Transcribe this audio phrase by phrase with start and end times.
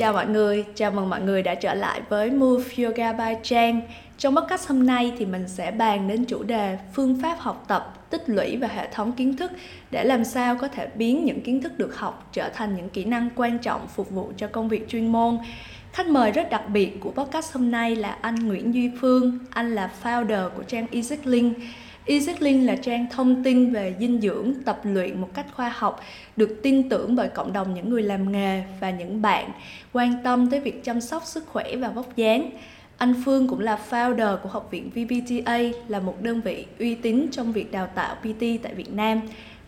[0.00, 3.80] Chào mọi người, chào mừng mọi người đã trở lại với Move Yoga by Trang.
[4.18, 7.94] Trong podcast hôm nay thì mình sẽ bàn đến chủ đề phương pháp học tập,
[8.10, 9.52] tích lũy và hệ thống kiến thức
[9.90, 13.04] để làm sao có thể biến những kiến thức được học trở thành những kỹ
[13.04, 15.38] năng quan trọng phục vụ cho công việc chuyên môn.
[15.92, 19.74] Khách mời rất đặc biệt của podcast hôm nay là anh Nguyễn Duy Phương, anh
[19.74, 21.58] là founder của trang EasyLink.
[22.06, 26.00] EasyLink là trang thông tin về dinh dưỡng, tập luyện một cách khoa học,
[26.36, 29.50] được tin tưởng bởi cộng đồng những người làm nghề và những bạn
[29.92, 32.50] quan tâm tới việc chăm sóc sức khỏe và vóc dáng.
[32.96, 37.26] Anh Phương cũng là founder của Học viện VBTA, là một đơn vị uy tín
[37.30, 39.20] trong việc đào tạo PT tại Việt Nam.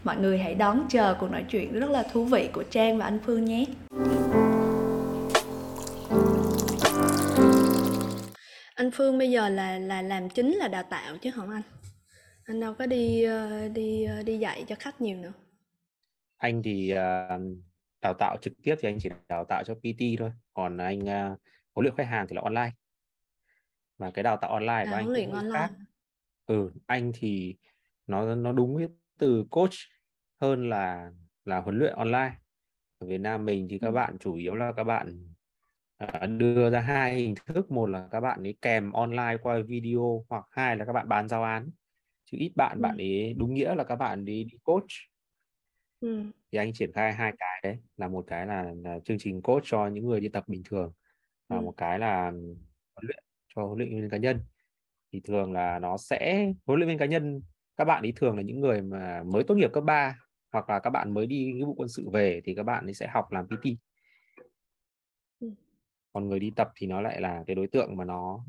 [0.04, 3.04] Mọi người hãy đón chờ cuộc nói chuyện rất là thú vị của Trang và
[3.04, 3.64] anh Phương nhé.
[8.74, 11.62] Anh Phương bây giờ là là làm chính là đào tạo chứ không anh?
[12.52, 15.32] Anh đâu có đi ờ, đi ờ, đi dạy cho khách nhiều nữa.
[16.36, 17.42] Anh thì uh,
[18.02, 20.32] đào tạo trực tiếp thì anh chỉ đào tạo cho PT thôi.
[20.54, 21.00] Còn anh
[21.74, 22.70] huấn luyện khách hàng thì là online.
[23.98, 25.54] Và cái đào tạo online À, của anh huấn luyện cũng online.
[25.54, 25.70] khác.
[26.46, 27.56] Ừ, anh thì
[28.06, 29.72] nó nó đúng với từ coach
[30.40, 31.10] hơn là
[31.44, 32.32] là huấn luyện online.
[32.98, 33.94] Ở Việt Nam mình thì các Ừ.
[33.94, 35.26] bạn chủ yếu là các bạn
[36.38, 40.44] đưa ra hai hình thức, một là các bạn ấy kèm online qua video hoặc
[40.50, 41.70] hai là các bạn bán giáo án.
[42.32, 42.82] Chứ ít bạn Ừ.
[42.82, 44.86] bạn ấy đúng nghĩa là các bạn đi đi coach
[46.00, 46.22] Ừ.
[46.52, 49.62] thì anh triển khai hai cái đấy là một cái là, là chương trình coach
[49.64, 50.92] cho những người đi tập bình thường
[51.48, 51.62] và Ừ.
[51.62, 53.24] một cái là huấn luyện
[53.54, 54.40] cho huấn luyện viên cá nhân
[55.12, 57.42] thì thường là nó sẽ huấn luyện viên cá nhân
[57.76, 60.18] các bạn ấy thường là những người mà mới tốt nghiệp cấp 3
[60.52, 62.94] hoặc là các bạn mới đi nghĩa vụ quân sự về thì các bạn ấy
[62.94, 63.70] sẽ học làm PT
[66.12, 68.44] còn người đi tập thì nó lại là cái đối tượng mà nó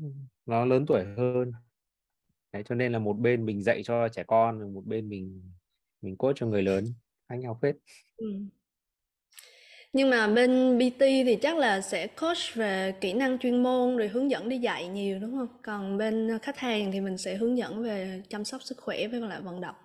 [0.46, 1.52] nó lớn tuổi hơn
[2.54, 5.52] đấy cho nên là một bên mình dạy cho trẻ con một bên mình
[6.02, 6.84] mình coach cho người lớn
[7.28, 7.76] khác nhau phết
[8.16, 8.26] Ừ.
[9.92, 14.08] Nhưng mà bên PT thì chắc là sẽ coach về kỹ năng chuyên môn rồi
[14.08, 15.48] hướng dẫn đi dạy nhiều đúng không?
[15.62, 19.20] Còn bên khách hàng thì mình sẽ hướng dẫn về chăm sóc sức khỏe với
[19.20, 19.76] lại vận động.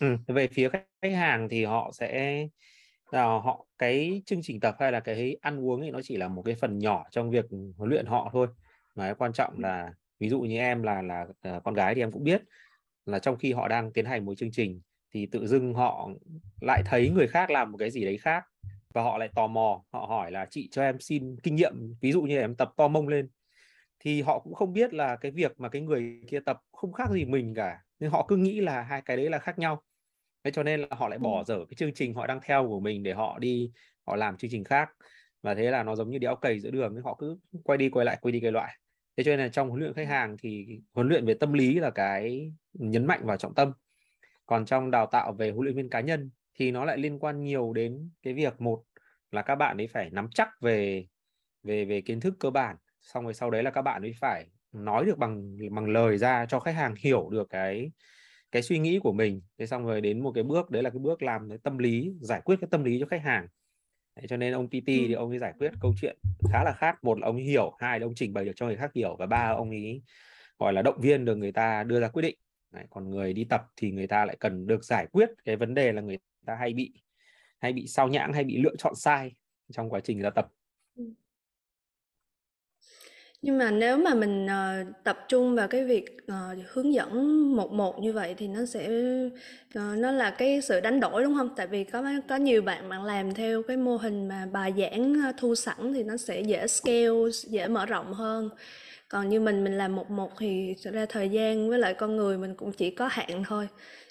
[0.00, 2.38] Ừ, về phía khách khách hàng thì họ sẽ
[3.10, 6.28] là họ cái chương trình tập hay là cái ăn uống thì nó chỉ là
[6.28, 7.44] một cái phần nhỏ trong việc
[7.78, 8.48] huấn luyện họ thôi
[8.94, 12.02] mà cái quan trọng là ví dụ như em là là ờ, con gái thì
[12.02, 12.42] em cũng biết
[13.06, 14.80] là trong khi họ đang tiến hành một chương trình
[15.14, 16.10] thì tự dưng họ
[16.60, 18.44] lại thấy người khác làm một cái gì đấy khác
[18.94, 19.84] và họ lại tò mò.
[19.92, 22.88] Họ hỏi là chị cho em xin kinh nghiệm ví dụ như em tập to
[22.88, 23.28] mông lên.
[24.00, 27.10] Thì họ cũng không biết là cái việc mà cái người kia tập không khác
[27.10, 29.82] gì mình cả nên họ cứ nghĩ là hai cái đấy là khác nhau.
[30.44, 32.80] Thế cho nên là họ lại bỏ dở cái chương trình họ đang theo của
[32.80, 33.70] mình để họ đi
[34.06, 34.90] họ làm chương trình khác.
[35.42, 37.90] Và thế là nó giống như đéo cày giữa đường nên họ cứ quay đi
[37.90, 38.76] quay lại quay đi quay lại
[39.16, 41.74] thế cho nên là trong huấn luyện khách hàng thì huấn luyện về tâm lý
[41.74, 43.72] là cái nhấn mạnh vào trọng tâm.
[44.46, 47.40] Còn trong đào tạo về huấn luyện viên cá nhân thì nó lại liên quan
[47.40, 48.84] nhiều đến cái việc một
[49.30, 51.06] là các bạn ấy phải nắm chắc về
[51.62, 54.46] về về kiến thức cơ bản xong rồi sau đấy là các bạn ấy phải
[54.72, 57.90] nói được bằng bằng lời ra cho khách hàng hiểu được cái
[58.52, 59.42] cái suy nghĩ của mình.
[59.58, 62.14] Thế xong rồi đến một cái bước đấy là cái bước làm cái tâm lý
[62.20, 63.46] giải quyết cái tâm lý cho khách hàng
[64.16, 65.06] Đấy, cho nên ông PT Ừ.
[65.08, 66.18] thì ông ấy giải quyết câu chuyện
[66.50, 67.04] khá là khác.
[67.04, 69.16] Một là ông ấy hiểu hai là ông trình bày được cho người khác hiểu
[69.18, 70.02] và ba ông ấy
[70.58, 72.38] gọi là động viên được người ta đưa ra quyết định.
[72.72, 75.74] Đấy, còn người đi tập thì người ta lại cần được giải quyết cái vấn
[75.74, 76.92] đề là người ta hay bị
[77.58, 79.32] hay bị sao nhãng hay bị lựa chọn sai
[79.72, 80.48] trong quá trình ra tập
[83.42, 87.12] nhưng mà nếu mà mình ờ, tập trung vào cái việc ờ, hướng dẫn
[87.56, 88.88] một một như vậy thì nó sẽ
[89.74, 91.48] ờ, nó là cái sự đánh đổi đúng không?
[91.56, 95.14] Tại vì có có nhiều bạn bạn làm theo cái mô hình mà bài giảng
[95.26, 98.48] ờ, thu sẵn thì nó sẽ dễ scale, dễ mở rộng hơn.
[99.08, 102.38] Còn như mình mình làm một một thì ra thời gian với lại con người
[102.38, 103.68] mình cũng chỉ có hạn thôi.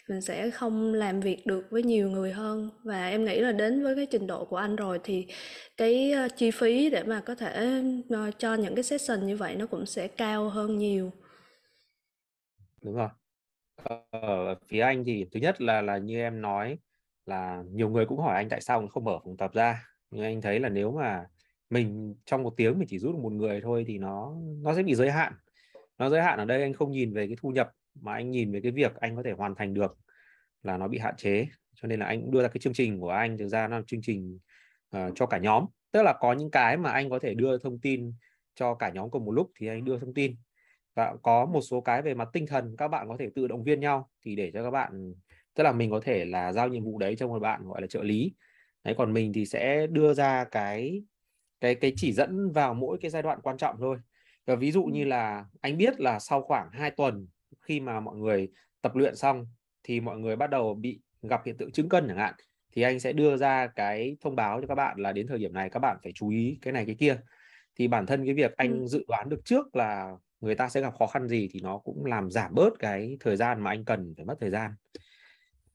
[0.10, 2.70] Mình sẽ không làm việc được với nhiều người hơn.
[2.84, 5.28] Và em nghĩ là đến với cái trình độ của anh rồi thì
[5.78, 9.56] cái ờ, chi phí để mà có thể ờ, cho những cái session như vậy
[9.56, 11.12] nó cũng sẽ cao hơn nhiều.
[12.82, 13.10] đúng rồi.
[14.12, 16.80] Ở phía anh thì thứ nhất là là như em nói
[17.26, 19.84] là nhiều người cũng hỏi anh tại sao không mở phòng tập ra.
[20.12, 21.26] Nhưng anh thấy là nếu mà
[21.70, 24.84] mình trong một tiếng mình chỉ rút được một người thôi thì nó nó sẽ
[24.84, 25.34] bị giới hạn.
[25.98, 27.72] Nó giới hạn ở đây anh không nhìn về cái thu nhập
[28.02, 29.98] mà anh nhìn về cái việc anh có thể hoàn thành được
[30.66, 31.48] là nó bị hạn chế.
[31.76, 33.78] Cho nên là anh cũng đưa ra cái chương trình của anh thực ra nó
[33.78, 34.40] là chương trình
[34.90, 35.66] ờ, cho cả nhóm.
[35.92, 38.14] Tức là có những cái mà anh có thể đưa thông tin
[38.56, 40.36] cho cả nhóm cùng một lúc thì anh đưa thông tin.
[40.96, 43.64] Và có một số cái về mặt tinh thần các bạn có thể tự động
[43.64, 45.14] viên nhau thì để cho các bạn
[45.56, 47.88] tức là mình có thể là giao nhiệm vụ đấy cho một bạn gọi là
[47.88, 48.34] trợ lý.
[48.84, 51.04] Đấy còn mình thì sẽ đưa ra cái
[51.62, 53.98] cái cái chỉ dẫn vào mỗi cái giai đoạn quan trọng thôi.
[54.46, 57.28] Và ví dụ như là anh biết là sau khoảng 2 tuần
[57.62, 58.50] khi mà mọi người
[58.82, 59.48] tập luyện xong
[59.86, 62.34] thì mọi người bắt đầu bị gặp hiện tượng chững cân chẳng hạn
[62.72, 65.54] thì anh sẽ đưa ra cái thông báo cho các bạn là đến thời điểm
[65.54, 67.18] này các bạn phải chú ý cái này cái kia
[67.76, 68.88] thì bản thân cái việc anh ừ.
[68.88, 72.06] dự đoán được trước là người ta sẽ gặp khó khăn gì thì nó cũng
[72.06, 74.72] làm giảm bớt cái thời gian mà anh cần phải mất thời gian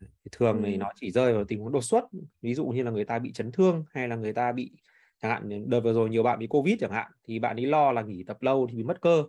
[0.00, 0.62] thì thường ừ.
[0.66, 2.04] thì nó chỉ rơi vào tình huống đột xuất
[2.42, 4.72] ví dụ như là người ta bị chấn thương hay là người ta bị
[5.22, 7.92] chẳng hạn đợt vừa rồi nhiều bạn bị covid chẳng hạn thì bạn ấy lo
[7.92, 9.24] là nghỉ tập lâu thì bị mất cơ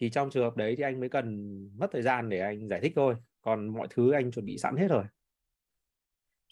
[0.00, 2.80] thì trong trường hợp đấy thì anh mới cần mất thời gian để anh giải
[2.80, 5.04] thích thôi còn mọi thứ anh chuẩn bị sẵn hết rồi.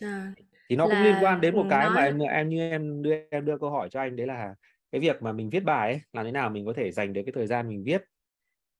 [0.00, 0.32] À,
[0.68, 1.94] thì nó cũng liên quan đến một cái nói...
[1.94, 4.54] mà em em như em đưa em đưa câu hỏi cho anh đấy là
[4.92, 7.22] cái việc mà mình viết bài ấy làm thế nào mình có thể dành được
[7.26, 8.02] cái thời gian mình viết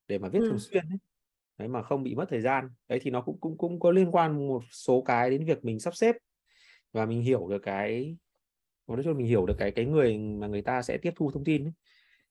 [0.09, 0.49] để mà viết ừ.
[0.49, 0.99] thường xuyên ấy.
[1.59, 2.71] Đấy mà không bị mất thời gian.
[2.89, 5.81] Đấy thì nó cũng cũng cũng có liên quan một số cái đến việc mình
[5.81, 6.17] sắp xếp
[6.93, 8.17] và mình hiểu được cái
[8.87, 11.45] nói chung mình hiểu được cái cái người mà người ta sẽ tiếp thu thông
[11.45, 11.73] tin ấy,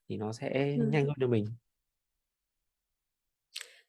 [0.10, 0.88] thì nó sẽ ừ.
[0.92, 1.46] nhanh hơn cho mình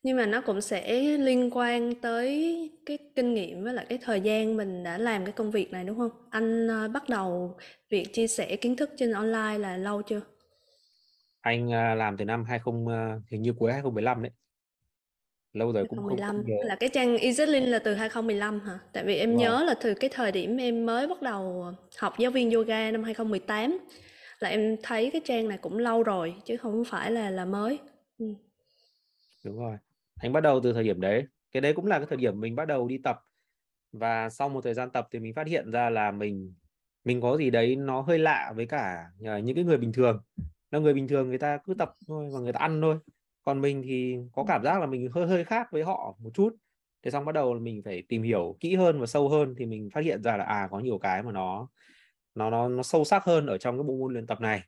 [0.06, 4.20] nhưng mà nó cũng sẽ liên quan tới cái kinh nghiệm với lại cái thời
[4.20, 6.11] gian mình đã làm cái công việc này đúng không?
[6.31, 7.56] Anh uh, bắt đầu
[7.91, 10.20] việc chia sẻ kiến thức trên online là lâu chưa?
[11.41, 12.91] Anh uh, làm từ năm 20 uh,
[13.31, 14.32] hình như cuối 2015 đấy.
[15.53, 18.79] Lâu rồi cũng không, 2015 không là cái trang EasyLink là từ 2015 hả?
[18.93, 19.38] Tại vì em Vâng.
[19.38, 23.05] nhớ là từ cái thời điểm em mới bắt đầu học giáo viên yoga năm
[23.05, 23.79] 2018
[24.38, 27.79] là em thấy cái trang này cũng lâu rồi chứ không phải là là mới.
[28.19, 28.26] Ừ.
[29.44, 29.76] Đúng rồi
[30.21, 31.25] anh bắt đầu từ thời điểm đấy.
[31.53, 33.21] Cái đấy cũng là cái thời điểm mình bắt đầu đi tập.
[33.93, 36.55] Và sau một thời gian tập thì mình phát hiện ra là mình
[37.05, 40.23] mình có gì đấy nó hơi lạ với cả à, những cái người bình thường.
[40.71, 42.99] Là người bình thường người ta cứ tập thôi và người ta ăn thôi.
[43.43, 46.57] Còn mình thì có cảm giác là mình hơi hơi khác với họ một chút.
[47.03, 49.67] Thế xong bắt đầu là mình phải tìm hiểu kỹ hơn và sâu hơn thì
[49.67, 51.69] mình phát hiện ra là à có nhiều cái mà nó
[52.35, 54.63] nó nó nó sâu sắc hơn ở trong cái bộ môn luyện tập này.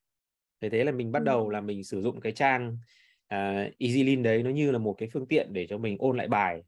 [0.61, 2.79] Thế thế là mình bắt đầu là mình sử dụng cái trang
[3.29, 6.17] À, uh, EasyLean đấy nó như là một cái phương tiện để cho mình ôn
[6.17, 6.63] lại bài.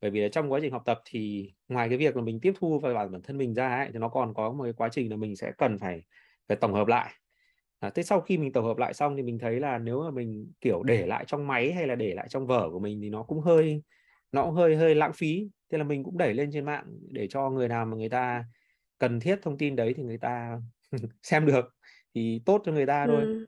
[0.00, 2.52] Bởi vì là trong quá trình học tập thì ngoài cái việc là mình tiếp
[2.58, 4.88] thu và bản bản thân mình ra ấy, thì nó còn có một cái quá
[4.92, 6.02] trình là mình sẽ cần phải
[6.48, 7.12] phải tổng hợp lại.
[7.78, 10.10] À, thế sau khi mình tổng hợp lại xong thì mình thấy là nếu mà
[10.10, 13.10] mình kiểu để lại trong máy hay là để lại trong vở của mình thì
[13.10, 13.82] nó cũng hơi
[14.32, 15.48] nó cũng hơi hơi lãng phí.
[15.72, 18.44] Thế là mình cũng đẩy lên trên mạng để cho người nào mà người ta
[18.98, 20.60] cần thiết thông tin đấy thì người ta
[21.22, 21.74] xem được.
[22.14, 23.24] Thì tốt cho người ta thôi.
[23.28, 23.46] Ừ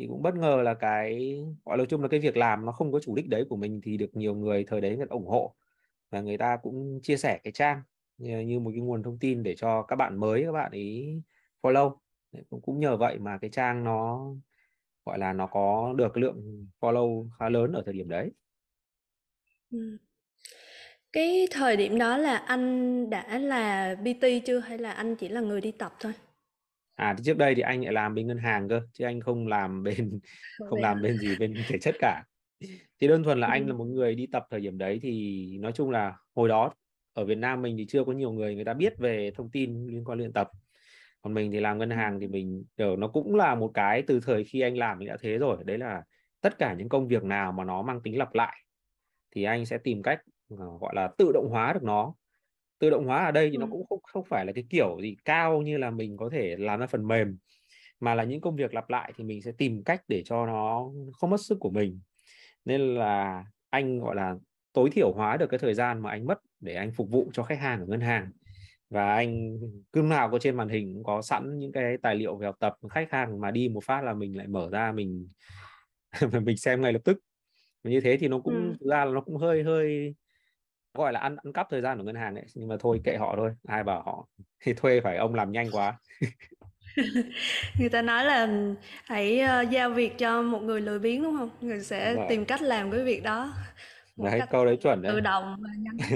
[0.00, 2.92] thì cũng bất ngờ là cái gọi là chung là cái việc làm nó không
[2.92, 5.26] có chủ đích đấy của mình thì được nhiều người thời đấy người ta ủng
[5.28, 5.54] hộ.
[6.10, 7.82] Và người ta cũng chia sẻ cái trang
[8.18, 11.22] như, như một cái nguồn thông tin để cho các bạn mới các bạn ấy
[11.62, 11.96] follow.
[12.50, 14.30] Cũng cũng nhờ vậy mà cái trang nó
[15.04, 18.30] gọi là nó có được lượng follow khá lớn ở thời điểm đấy.
[19.70, 19.98] Ừ.
[21.12, 25.40] cái thời điểm đó là anh đã là PT chưa hay là anh chỉ là
[25.40, 26.12] người đi tập thôi?
[27.00, 29.46] À thì trước đây thì anh lại làm bên ngân hàng cơ chứ anh không
[29.46, 30.20] làm bên
[30.68, 32.24] không làm bên gì bên thể chất cả.
[33.00, 35.72] Thì đơn thuần là anh là một người đi tập thời điểm đấy thì nói
[35.72, 36.74] chung là hồi đó
[37.12, 39.86] ở Việt Nam mình thì chưa có nhiều người người ta biết về thông tin
[39.86, 40.50] liên quan luyện tập.
[41.22, 44.20] Còn mình thì làm ngân hàng thì mình ở nó cũng là một cái từ
[44.20, 46.02] thời khi anh làm mình đã thế rồi đấy là
[46.40, 48.56] tất cả những công việc nào mà nó mang tính lặp lại
[49.30, 50.20] thì anh sẽ tìm cách
[50.54, 52.14] uh, gọi là tự động hóa được nó
[52.80, 55.16] tự động hóa ở đây thì nó cũng không không phải là cái kiểu gì
[55.24, 57.38] cao như là mình có thể làm ra phần mềm
[58.00, 60.90] mà là những công việc lặp lại thì mình sẽ tìm cách để cho nó
[61.12, 62.00] không mất sức của mình.
[62.64, 64.36] Nên là anh gọi là
[64.72, 67.42] tối thiểu hóa được cái thời gian mà anh mất để anh phục vụ cho
[67.42, 68.30] khách hàng ở ngân hàng.
[68.90, 69.58] Và anh
[69.92, 72.56] cứ nào có trên màn hình cũng có sẵn những cái tài liệu về học
[72.60, 75.28] tập khách hàng mà đi một phát là mình lại mở ra mình
[76.44, 77.18] mình xem ngay lập tức.
[77.84, 78.76] Như thế thì nó cũng ừ.
[78.80, 80.14] thực ra là nó cũng hơi hơi
[80.94, 83.16] gọi là ăn ăn cắp thời gian của ngân hàng ấy nhưng mà thôi kệ
[83.16, 84.28] họ thôi ai bảo họ
[84.60, 85.98] thì thuê phải ông làm nhanh quá.
[87.80, 88.48] Người ta nói là
[89.04, 91.50] hãy uh, giao việc cho một người lười biếng đúng không?
[91.60, 93.52] Người sẽ tìm cách làm cái việc đó
[94.20, 95.12] một đấy câu đấy chuẩn đấy.
[95.12, 95.56] tự động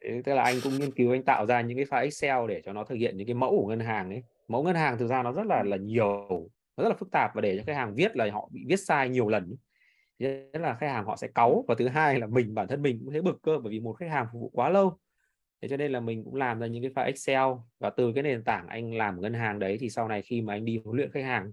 [0.00, 0.10] ừ.
[0.24, 2.72] tức là anh cũng nghiên cứu anh tạo ra những cái file Excel để cho
[2.72, 4.22] nó thực hiện những cái mẫu của ngân hàng ấy.
[4.48, 6.28] Mẫu ngân hàng thực ra nó rất là là nhiều
[6.76, 8.80] nó rất là phức tạp và để cho khách hàng viết là họ bị viết
[8.80, 9.56] sai nhiều lần ấy
[10.20, 11.64] nhất là khách hàng họ sẽ cáu.
[11.68, 13.92] Và thứ hai là mình bản thân mình cũng thấy bực cơ bởi vì một
[13.92, 14.98] khách hàng phục vụ quá lâu.
[15.62, 17.58] Thế cho nên là mình cũng làm ra những cái file Excel.
[17.78, 20.54] Và từ cái nền tảng anh làm ngân hàng đấy thì sau này khi mà
[20.54, 21.50] anh đi huấn luyện khách hàng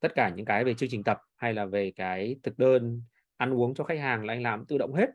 [0.00, 3.02] tất cả những cái về chương trình tập hay là về cái thực đơn
[3.36, 5.10] ăn uống cho khách hàng là anh làm tự động hết.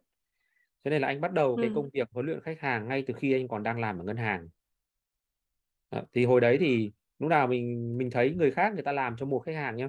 [0.84, 1.62] Cho nên là anh bắt đầu ừ.
[1.62, 4.04] cái công việc huấn luyện khách hàng ngay từ khi anh còn đang làm ở
[4.04, 4.48] ngân hàng.
[6.14, 9.26] Thì hồi đấy thì lúc nào mình mình thấy người khác người ta làm cho
[9.26, 9.88] một khách hàng nhé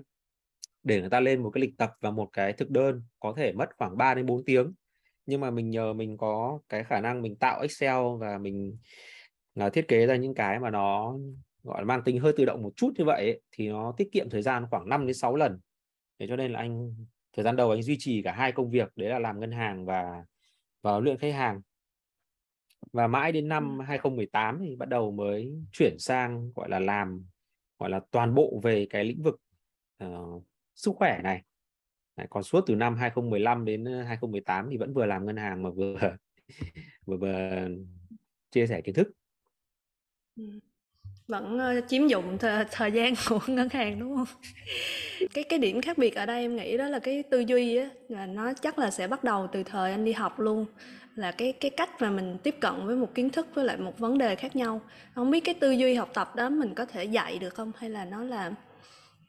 [0.82, 3.52] để người ta lên một cái lịch tập và một cái thực đơn có thể
[3.52, 4.73] mất khoảng 3 đến 4 tiếng.
[5.26, 8.78] Nhưng mà mình nhờ mình có cái khả năng mình tạo Excel và mình
[9.54, 11.18] là thiết kế ra những cái mà nó
[11.62, 14.08] gọi là mang tính hơi tự động một chút như vậy ấy, thì nó tiết
[14.12, 15.58] kiệm thời gian khoảng 5 đến 6 lần.
[16.18, 16.94] Thế cho nên là anh
[17.32, 19.85] thời gian đầu anh duy trì cả hai công việc đấy là làm ngân hàng
[19.85, 20.25] và
[20.82, 21.61] và luyện khách hàng.
[22.92, 27.26] Và mãi đến năm 2018 thì bắt đầu mới chuyển sang gọi là làm
[27.78, 29.40] gọi là toàn bộ về cái lĩnh vực
[30.04, 30.44] uh,
[30.78, 31.42] sức khỏe này.
[32.16, 35.70] Đấy, còn suốt từ năm 2015 đến 2018 thì vẫn vừa làm ngân hàng mà
[35.70, 35.99] vừa
[37.06, 37.68] vừa, vừa
[38.50, 39.08] chia sẻ kiến thức.
[41.26, 44.26] Vẫn uh, chiếm dụng th- thời gian của ngân hàng đúng không?
[45.35, 47.88] Cái cái điểm khác biệt ở đây em nghĩ đó là cái tư duy á
[48.08, 50.66] là nó chắc là sẽ bắt đầu từ thời anh đi học luôn.
[51.14, 53.99] Là cái cái cách mà mình tiếp cận với một kiến thức với lại một
[53.99, 54.80] vấn đề khác nhau.
[55.14, 57.73] Không biết cái tư duy học tập đó mình có thể dạy được không?
[57.76, 58.52] Hay là nó là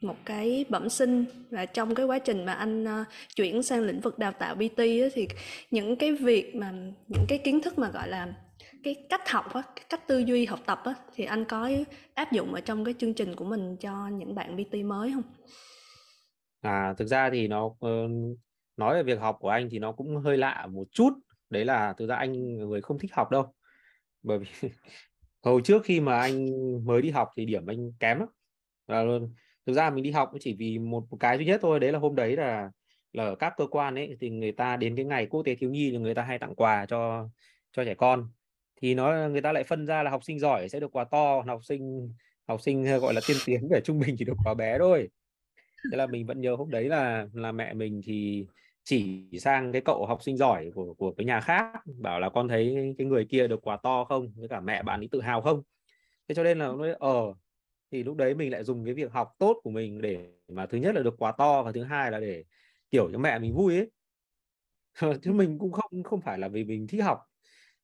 [0.00, 1.24] một cái bẩm sinh.
[1.50, 4.78] Và trong cái quá trình mà anh uh, chuyển sang lĩnh vực đào tạo PT
[4.78, 5.28] á, thì
[5.70, 6.72] những cái việc mà
[7.08, 8.34] những cái kiến thức mà gọi là
[8.84, 11.70] cái cách học á, cái cách tư duy học tập á, thì anh có
[12.14, 15.22] áp dụng ở trong cái chương trình của mình cho những bạn PT mới không?
[16.60, 18.08] À thực ra thì nó ờ,
[18.76, 21.10] nói về việc học của anh thì nó cũng hơi lạ một chút.
[21.50, 23.54] Đấy là thực ra anh người không thích học đâu.
[24.22, 24.46] Bởi vì
[25.42, 26.46] hồi trước khi mà anh
[26.86, 28.28] mới đi học thì điểm anh kém lắm.
[28.86, 29.04] Và
[29.66, 31.98] thực ra mình đi học chỉ vì một, một cái duy nhất thôi đấy là
[31.98, 32.70] hôm đấy là
[33.12, 35.70] là ở các cơ quan ấy thì người ta đến cái ngày quốc tế thiếu
[35.70, 37.28] nhi thì người ta hay tặng quà cho
[37.72, 38.28] cho trẻ con.
[38.82, 41.42] Thì nó người ta lại phân ra là học sinh giỏi sẽ được quà to
[41.46, 42.12] học sinh
[42.48, 45.08] học sinh ờ, gọi là tiên tiến về trung bình chỉ được quà bé thôi.
[45.90, 48.46] Thế là mình vẫn nhớ hôm đấy là là mẹ mình thì
[48.84, 51.64] chỉ sang cái cậu học sinh giỏi của của cái nhà khác
[51.98, 54.32] bảo là con thấy cái người kia được quà to không?
[54.36, 55.62] Với cả mẹ bạn ấy tự hào không?
[56.28, 57.34] Thế cho nên là nói ờ
[57.92, 60.78] thì lúc đấy mình lại dùng cái việc học tốt của mình để mà thứ
[60.78, 62.44] nhất là được quà to và thứ hai là để
[62.90, 63.90] kiểu cho mẹ mình vui ấy.
[65.22, 67.20] Chứ mình cũng không không phải là vì mình thích học.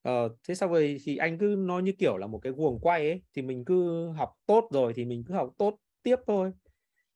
[0.03, 3.11] Ờ, thế sau rồi thì anh cứ nói như kiểu là một cái guồng quay
[3.11, 6.53] ấy thì mình cứ học tốt rồi thì mình cứ học tốt tiếp thôi.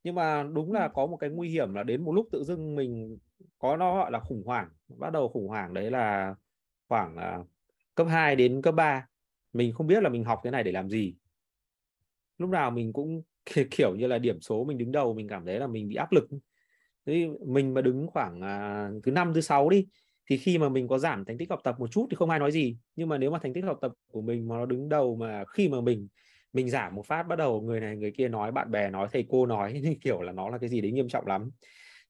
[0.04, 2.76] Nhưng mà đúng là có một cái nguy hiểm là đến một lúc tự dưng
[2.76, 3.18] mình
[3.58, 6.34] có nó gọi là khủng hoảng bắt đầu khủng hoảng đấy là
[6.88, 7.46] khoảng uh,
[7.94, 9.08] cấp 2 đến cấp 3
[9.52, 11.14] mình không biết là mình học cái này để làm gì
[12.40, 13.22] lúc nào mình cũng
[13.70, 16.12] kiểu như là điểm số mình đứng đầu mình cảm thấy là mình bị áp
[16.12, 16.28] lực
[17.06, 19.86] thế mình mà đứng khoảng uh, thứ năm thứ sáu đi
[20.30, 22.38] thì khi mà mình có giảm thành tích học tập một chút thì không ai
[22.38, 24.88] nói gì nhưng mà nếu mà thành tích học tập của mình mà nó đứng
[24.88, 26.08] đầu mà khi mà mình
[26.52, 29.26] mình giảm một phát bắt đầu người này người kia nói bạn bè nói thầy
[29.28, 31.50] cô nói kiểu là nó là cái gì đấy nghiêm trọng lắm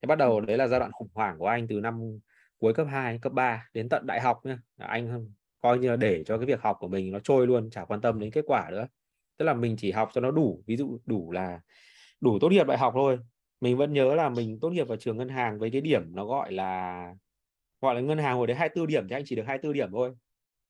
[0.02, 2.18] thì bắt đầu đấy là giai đoạn khủng hoảng của anh từ năm
[2.60, 4.58] cuối cấp 2, cấp 3 đến tận đại học nhá.
[4.78, 7.84] Anh coi như là để cho cái việc học của mình nó trôi luôn, chả
[7.84, 8.86] quan tâm đến kết quả nữa.
[9.40, 11.60] Tức là mình chỉ học cho nó đủ, ví dụ đủ là
[12.20, 13.18] đủ tốt nghiệp đại học thôi.
[13.60, 16.24] Mình vẫn nhớ là mình tốt nghiệp vào trường ngân hàng với cái điểm nó
[16.24, 17.14] gọi là
[17.80, 20.12] gọi là ngân hàng hồi đấy 24 điểm thì anh chỉ được 24 điểm thôi.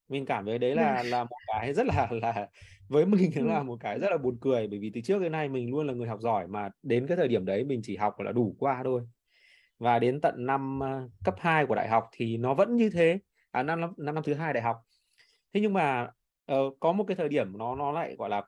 [0.09, 2.47] Mình cảm thấy đấy là là một cái rất là là
[2.89, 4.67] với mình nó là một cái rất là buồn cười.
[4.67, 7.17] Bởi vì từ trước đến nay mình luôn là người học giỏi mà đến cái
[7.17, 9.01] thời điểm đấy mình chỉ học là đủ qua thôi.
[9.79, 13.19] Và đến tận năm uh, cấp 2 của đại học thì nó vẫn như thế.
[13.51, 14.77] À năm năm năm, năm thứ hai đại học.
[15.53, 16.11] Thế nhưng mà
[16.51, 18.43] uh, có một cái thời điểm nó nó lại gọi là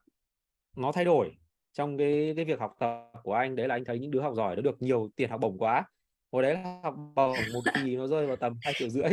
[0.77, 1.31] nó thay đổi
[1.73, 3.55] trong cái cái việc học tập của anh.
[3.55, 5.83] Đấy là anh thấy những đứa học giỏi nó được nhiều tiền học bổng quá.
[6.31, 9.09] Hồi đấy là học bổng một kỳ nó rơi vào tầm hai triệu rưỡi.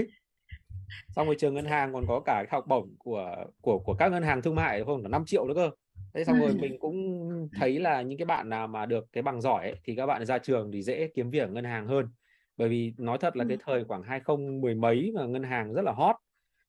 [1.09, 4.23] Xong rồi trường ngân hàng còn có cả học bổng của của của các ngân
[4.23, 5.02] hàng thương mại không?
[5.02, 5.71] Là 5 triệu nữa cơ.
[6.14, 7.21] Thế xong rồi mình cũng
[7.57, 10.26] thấy là những cái bạn nào mà được cái bằng giỏi ấy, thì các bạn
[10.26, 12.09] ra trường thì dễ kiếm việc ở ngân hàng hơn.
[12.57, 15.93] Bởi vì nói thật là cái thời khoảng 2010 mấy mà ngân hàng rất là
[15.93, 16.17] hot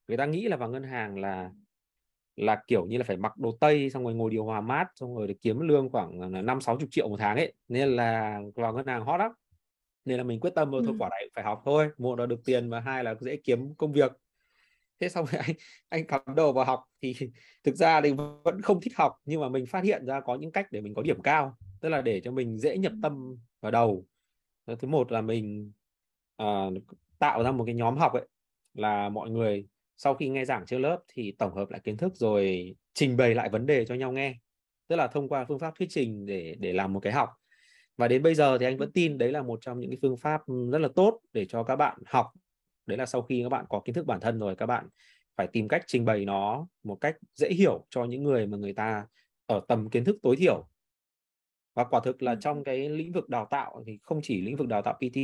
[0.08, 1.50] người ta nghĩ là vào ngân hàng là
[2.36, 5.16] là kiểu như là phải mặc đồ tây xong rồi ngồi điều hòa mát xong
[5.16, 7.52] rồi để kiếm lương khoảng năm sáu chục triệu một tháng ấy.
[7.68, 9.32] Nên là vào ngân hàng hot lắm.
[10.04, 12.70] Nên là mình quyết tâm thôi quả này phải học thôi một là được tiền
[12.70, 14.12] và hai là dễ kiếm công việc.
[15.00, 15.56] Thế xong rồi anh
[15.88, 17.14] anh cắm đầu vào học thì
[17.64, 18.12] thực ra thì
[18.44, 20.94] vẫn không thích học nhưng mà mình phát hiện ra có những cách để mình
[20.94, 24.06] có điểm cao tức là để cho mình dễ nhập tâm vào đầu.
[24.66, 25.72] Thứ một là mình
[26.42, 26.72] uh,
[27.18, 28.28] tạo ra một cái nhóm học ấy
[28.74, 32.12] là mọi người sau khi nghe giảng trên lớp thì tổng hợp lại kiến thức
[32.16, 34.34] rồi trình bày lại vấn đề cho nhau nghe.
[34.88, 37.30] Tức là thông qua phương pháp thuyết trình để để làm một cái học.
[37.96, 40.16] Và đến bây giờ thì anh vẫn tin đấy là một trong những cái phương
[40.16, 40.40] pháp
[40.72, 42.26] rất là tốt để cho các bạn học.
[42.86, 44.88] Đấy là sau khi các bạn có kiến thức bản thân rồi các bạn
[45.36, 48.72] phải tìm cách trình bày nó một cách dễ hiểu cho những người mà người
[48.72, 49.06] ta
[49.46, 50.68] ở tầm kiến thức tối thiểu.
[51.74, 54.68] Và quả thực là trong cái lĩnh vực đào tạo thì không chỉ lĩnh vực
[54.68, 55.16] đào tạo PT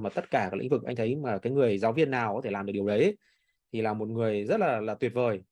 [0.00, 2.40] mà tất cả các lĩnh vực anh thấy mà cái người giáo viên nào có
[2.44, 3.16] thể làm được điều đấy
[3.74, 5.42] thì là một người rất là là tuyệt vời.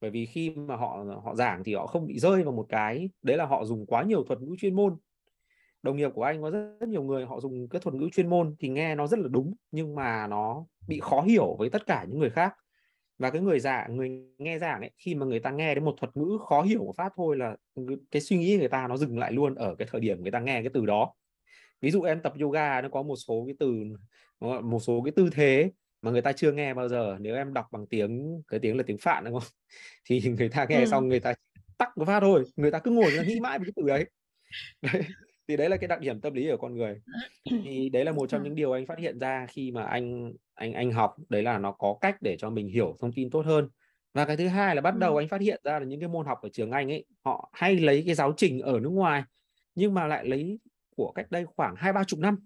[0.00, 3.10] Bởi vì khi mà họ họ giảng thì họ không bị rơi vào một cái
[3.22, 4.96] đấy là họ dùng quá nhiều thuật ngữ chuyên môn.
[5.82, 8.30] Đồng nghiệp của anh có rất, rất nhiều người họ dùng cái thuật ngữ chuyên
[8.30, 11.86] môn thì nghe nó rất là đúng nhưng mà nó bị khó hiểu với tất
[11.86, 12.54] cả những người khác.
[13.18, 15.94] Và cái người giảng người nghe giảng ấy khi mà người ta nghe đến một
[15.96, 17.56] thuật ngữ khó hiểu của phát thôi là
[18.10, 20.40] cái suy nghĩ người ta nó dừng lại luôn ở cái thời điểm người ta
[20.40, 21.12] nghe cái từ đó.
[21.80, 23.84] Ví dụ em tập yoga nó có một số cái từ
[24.62, 25.70] một số cái tư thế
[26.02, 27.16] mà người ta chưa nghe bao giờ.
[27.20, 29.48] Nếu em đọc bằng tiếng cái tiếng là tiếng phạn đúng không?
[30.04, 30.86] Thì người ta nghe ừ.
[30.86, 31.34] xong người ta
[31.78, 32.44] tắc một phát thôi.
[32.56, 34.06] Người ta cứ ngồi người ta nghĩ mãi về cái từ đấy
[34.92, 35.02] đấy.
[35.48, 37.00] Thì đấy là cái đặc điểm tâm lý ở con người.
[37.50, 40.72] Thì đấy là một trong những điều anh phát hiện ra khi mà anh anh
[40.72, 41.16] anh học.
[41.28, 43.68] Đấy là nó có cách để cho mình hiểu thông tin tốt hơn.
[44.14, 46.26] Và cái thứ hai là bắt đầu anh phát hiện ra là những cái môn
[46.26, 49.22] học ở trường anh ấy họ hay lấy cái giáo trình ở nước ngoài
[49.74, 50.58] nhưng mà lại lấy
[50.96, 52.38] của cách đây khoảng hai ba chục năm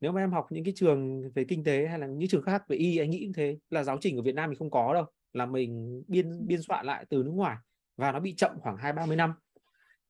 [0.00, 2.68] nếu mà em học những cái trường về kinh tế hay là những trường khác
[2.68, 3.58] về y, anh nghĩ như thế.
[3.70, 5.04] Là giáo trình ở Việt Nam thì không có đâu.
[5.32, 7.56] Là mình biên biên soạn lại từ nước ngoài
[7.96, 9.32] và nó bị chậm khoảng hai ba mươi năm.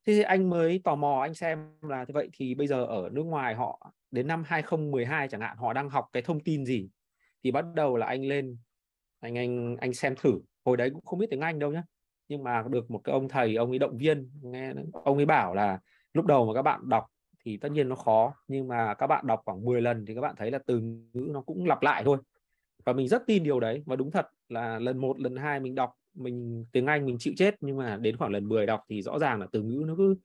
[0.07, 3.09] Thế thì anh mới tò mò, anh xem là thế vậy thì bây giờ ở
[3.11, 6.89] nước ngoài họ đến năm 2012 chẳng hạn, họ đang học cái thông tin gì?
[7.43, 8.57] Thì bắt đầu là anh lên,
[9.19, 10.39] anh anh anh xem thử.
[10.65, 11.83] Hồi đấy cũng không biết tiếng Anh đâu nhá.
[12.27, 15.53] Nhưng mà được một cái ông thầy, ông ấy động viên, nghe, ông ấy bảo
[15.53, 15.79] là
[16.13, 17.05] lúc đầu mà các bạn đọc
[17.43, 20.21] thì tất nhiên nó khó nhưng mà các bạn đọc khoảng 10 lần thì các
[20.21, 22.17] bạn thấy là từ ngữ nó cũng lặp lại thôi.
[22.85, 25.75] Và mình rất tin điều đấy và đúng thật là lần một lần hai mình
[25.75, 29.01] đọc mình tiếng Anh mình chịu chết nhưng mà đến khoảng lần 10 đọc thì
[29.01, 30.15] rõ ràng là từ ngữ nó cứ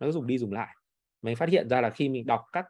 [0.00, 0.76] nó cứ dùng đi dùng lại.
[1.22, 2.66] Mình phát hiện ra là khi mình đọc các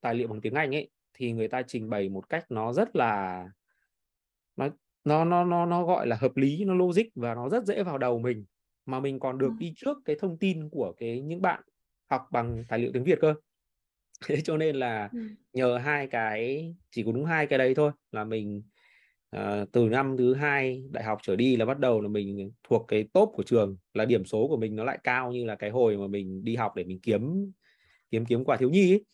[0.00, 2.96] tài liệu bằng tiếng Anh ấy thì người ta trình bày một cách nó rất
[2.96, 3.44] là
[4.56, 4.68] nó
[5.04, 7.98] nó nó nó nó gọi là hợp lý nó logic và nó rất dễ vào
[7.98, 8.44] đầu mình.
[8.86, 11.62] Mà mình còn được đi trước cái thông tin của cái những bạn
[12.10, 13.34] học bằng tài liệu tiếng Việt cơ
[14.24, 15.10] thế cho nên là
[15.52, 18.62] nhờ hai cái chỉ có đúng hai cái đấy thôi là mình
[19.30, 22.84] à, từ năm thứ hai đại học trở đi là bắt đầu là mình thuộc
[22.88, 25.70] cái top của trường là điểm số của mình nó lại cao như là cái
[25.70, 27.52] hồi mà mình đi học để mình kiếm
[28.10, 29.04] kiếm kiếm quà thiếu nhi ấy.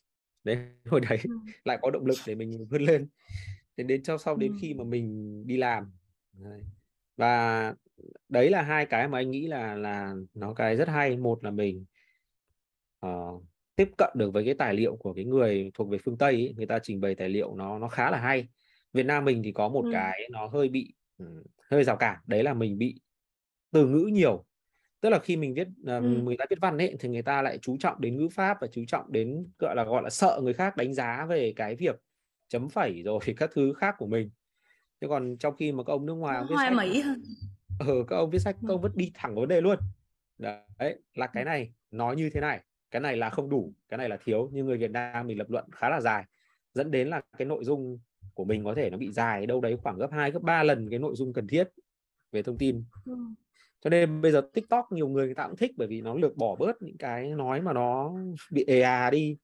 [0.44, 1.30] đấy hồi đấy ừ.
[1.64, 3.08] lại có động lực để mình vươn lên
[3.76, 5.92] đến đến sau sau đến khi mà mình đi làm
[6.32, 6.60] đấy.
[7.16, 7.74] và
[8.28, 11.50] đấy là hai cái mà anh nghĩ là là nó cái rất hay một là
[11.50, 11.84] mình
[13.06, 13.42] uh,
[13.76, 16.54] tiếp cận được với cái tài liệu của cái người thuộc về phương Tây ấy,
[16.56, 18.48] người ta trình bày tài liệu nó nó khá là hay.
[18.92, 19.90] Việt Nam mình thì có một ừ.
[19.92, 23.00] cái nó hơi bị um, hơi rào cản đấy là mình bị
[23.70, 24.44] từ ngữ nhiều.
[25.00, 26.00] Tức là khi mình viết uh, ừ.
[26.00, 28.66] người ta viết văn ấy thì người ta lại chú trọng đến ngữ pháp và
[28.66, 31.96] chú trọng đến gọi là gọi là sợ người khác đánh giá về cái việc
[32.48, 34.30] chấm phẩy rồi các thứ khác của mình.
[35.00, 37.22] Thế còn trong khi mà các ông nước ngoài ông viết sách Mỹ hơn.
[37.86, 39.78] Ừ, các ông viết sách các ông vẫn đi thẳng vấn đề luôn.
[40.38, 42.60] Đấy là cái này nói như thế này
[42.92, 45.50] cái này là không đủ cái này là thiếu nhưng người Việt Nam mình lập
[45.50, 46.24] luận khá là dài
[46.74, 47.98] dẫn đến là cái nội dung
[48.34, 50.90] của mình có thể nó bị dài đâu đấy khoảng gấp 2 gấp 3 lần
[50.90, 51.68] cái nội dung cần thiết
[52.32, 53.16] về thông tin ừ.
[53.80, 56.36] cho nên bây giờ TikTok nhiều người người ta cũng thích bởi vì nó lược
[56.36, 58.12] bỏ bớt những cái nói mà nó
[58.50, 59.36] bị ề à đi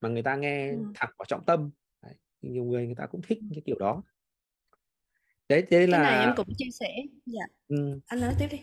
[0.00, 0.78] mà người ta nghe ừ.
[0.94, 1.70] thẳng vào trọng tâm
[2.02, 2.14] đấy.
[2.42, 4.02] nhiều người người ta cũng thích cái kiểu đó
[5.48, 8.00] đấy thế là cái này em cũng chia sẻ dạ ừ.
[8.06, 8.58] anh nói tiếp đi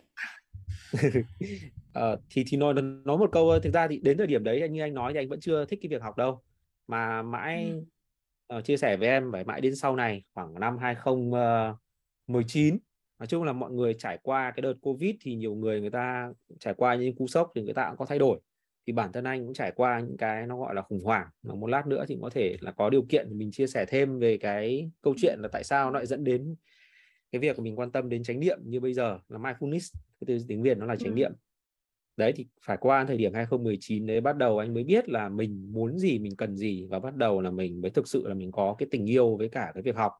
[1.95, 2.73] ờ, thì thì nói
[3.05, 5.29] nói một câu thực ra thì đến thời điểm đấy như anh nói thì anh
[5.29, 6.41] vẫn chưa thích cái việc học đâu.
[6.87, 7.71] Mà mãi
[8.47, 8.57] ừ.
[8.57, 12.77] uh, chia sẻ với em phải mãi đến sau này khoảng năm 2019
[13.19, 16.33] nói chung là mọi người trải qua cái đợt covid thì nhiều người người ta
[16.59, 18.39] trải qua những cú sốc thì người ta cũng có thay đổi.
[18.87, 21.27] Thì bản thân anh cũng trải qua những cái nó gọi là khủng hoảng.
[21.43, 23.85] Mà một lát nữa thì có thể là có điều kiện thì mình chia sẻ
[23.85, 26.55] thêm về cái câu chuyện là tại sao nó lại dẫn đến
[27.31, 29.93] cái việc mình quan tâm đến chánh niệm như bây giờ là mindfulness.
[30.19, 31.31] Cái từ tiếng Việt nó là chánh niệm
[32.17, 35.73] đấy thì phải qua thời điểm 2019 đấy bắt đầu anh mới biết là mình
[35.73, 38.51] muốn gì mình cần gì và bắt đầu là mình mới thực sự là mình
[38.51, 40.11] có cái tình yêu với cả cái việc học.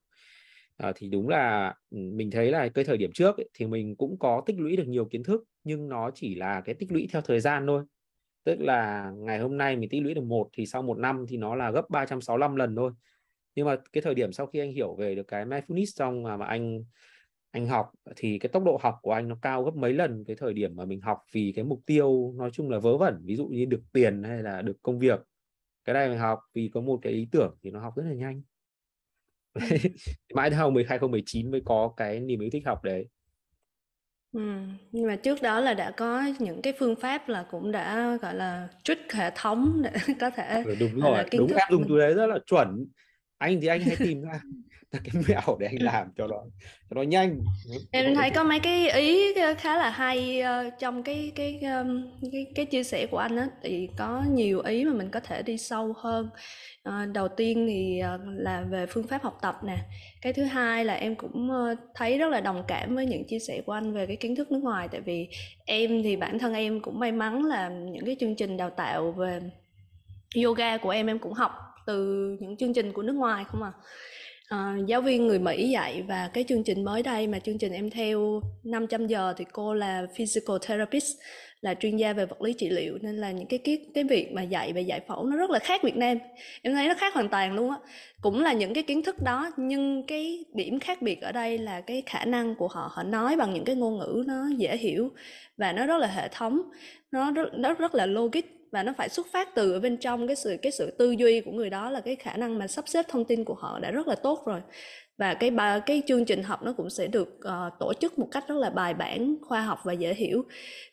[0.77, 3.95] À, thì đúng là ừ, mình thấy là cái thời điểm trước ấy, thì mình
[3.95, 7.08] cũng có tích lũy được nhiều kiến thức nhưng nó chỉ là cái tích lũy
[7.12, 7.84] theo thời gian thôi.
[8.43, 11.38] Tức là ngày hôm nay mình tích lũy được một thì sau một năm thì
[11.38, 12.91] nó là gấp 365 lần thôi.
[13.55, 16.38] Nhưng mà cái thời điểm sau khi anh hiểu về được cái mindfulness xong mà,
[16.38, 16.84] mà anh
[17.55, 20.35] anh học thì cái tốc độ học của anh nó cao gấp mấy lần cái
[20.35, 23.35] thời điểm mà mình học vì cái mục tiêu nói chung là vớ vẩn ví
[23.35, 25.19] dụ như được tiền hay là được công việc.
[25.85, 28.13] Cái này mình học vì có một cái ý tưởng thì nó học rất là
[28.13, 28.41] nhanh.
[30.33, 33.07] Mãi đến 2019 mới có cái niềm yêu thích học đấy.
[34.31, 34.39] Ừ,
[34.91, 38.35] nhưng mà trước đó là đã có những cái phương pháp là cũng đã gọi
[38.35, 42.13] là trick hệ thống để có thể ừ, đúng rồi đúng em dùng từ đấy
[42.13, 42.85] rất là chuẩn.
[43.37, 44.39] Anh thì anh hay tìm ra
[45.03, 46.38] cái mẹo để anh làm cho nó
[46.89, 47.41] cho nó nhanh.
[47.91, 52.45] Em thấy có mấy cái ý khá là hay uh, trong cái cái, um, cái
[52.55, 55.58] cái chia sẻ của anh á thì có nhiều ý mà mình có thể đi
[55.58, 56.29] sâu hơn.
[56.89, 59.77] Uh, đầu tiên thì uh, là về phương pháp học tập nè.
[60.21, 61.49] Cái thứ hai là em cũng
[61.95, 64.51] thấy rất là đồng cảm với những chia sẻ của anh về cái kiến thức
[64.51, 64.88] nước ngoài.
[64.91, 65.27] Tại vì
[65.65, 69.12] em thì bản thân em cũng may mắn là những cái chương trình đào tạo
[69.12, 69.39] về
[70.43, 71.51] yoga của em em cũng học
[71.86, 73.71] từ những chương trình của nước ngoài không à
[74.49, 77.73] À, giáo viên người Mỹ dạy và cái chương trình mới đây mà chương trình
[77.73, 81.17] em theo 500 giờ thì cô là physical therapist
[81.62, 82.97] là chuyên gia về vật lý trị liệu.
[83.01, 85.60] Nên là những cái cái cái việc mà dạy về giải phẫu nó rất là
[85.60, 86.17] khác Việt Nam.
[86.62, 87.77] Em thấy nó khác hoàn toàn luôn á.
[88.21, 91.81] Cũng là những cái kiến thức đó nhưng cái điểm khác biệt ở đây là
[91.81, 95.12] cái khả năng của họ họ nói bằng những cái ngôn ngữ nó dễ hiểu
[95.58, 96.62] và nó rất là hệ thống
[97.12, 100.27] nó rất, nó rất là logic và nó phải xuất phát từ ở bên trong
[100.27, 102.88] cái sự cái sự tư duy của người đó là cái khả năng mà sắp
[102.88, 104.61] xếp thông tin của họ đã rất là tốt rồi.
[105.17, 108.27] Và cái ba cái chương trình học nó cũng sẽ được uh, tổ chức một
[108.31, 110.45] cách rất là bài bản khoa học và dễ hiểu.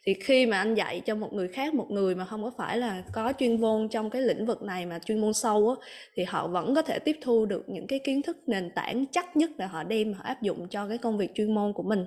[0.07, 2.79] Thì khi mà anh dạy cho một người khác một người mà không có phải
[2.79, 6.25] là có chuyên môn trong cái lĩnh vực này mà chuyên môn sâu á thì
[6.25, 9.51] họ vẫn có thể tiếp thu được những cái kiến thức nền tảng chắc nhất
[9.59, 12.05] là họ đem họ áp dụng cho cái công việc chuyên môn của mình.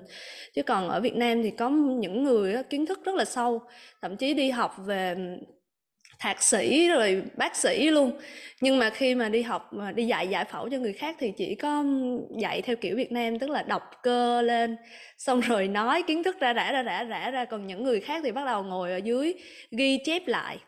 [0.54, 3.62] Chứ còn ở Việt Nam thì có những người kiến thức rất là sâu
[4.02, 5.16] thậm chí đi học về
[6.18, 8.12] thạc sĩ rồi bác sĩ luôn.
[8.60, 11.32] Nhưng mà khi mà đi học, mà đi dạy, giải phẫu cho người khác thì
[11.36, 11.84] chỉ có
[12.38, 14.76] dạy theo kiểu Việt Nam, tức là đọc cơ lên,
[15.18, 18.20] xong rồi nói, kiến thức ra, rã ra rã rã ra còn những người khác
[18.24, 19.34] thì bắt đầu ngồi ở dưới,
[19.70, 20.58] ghi chép lại.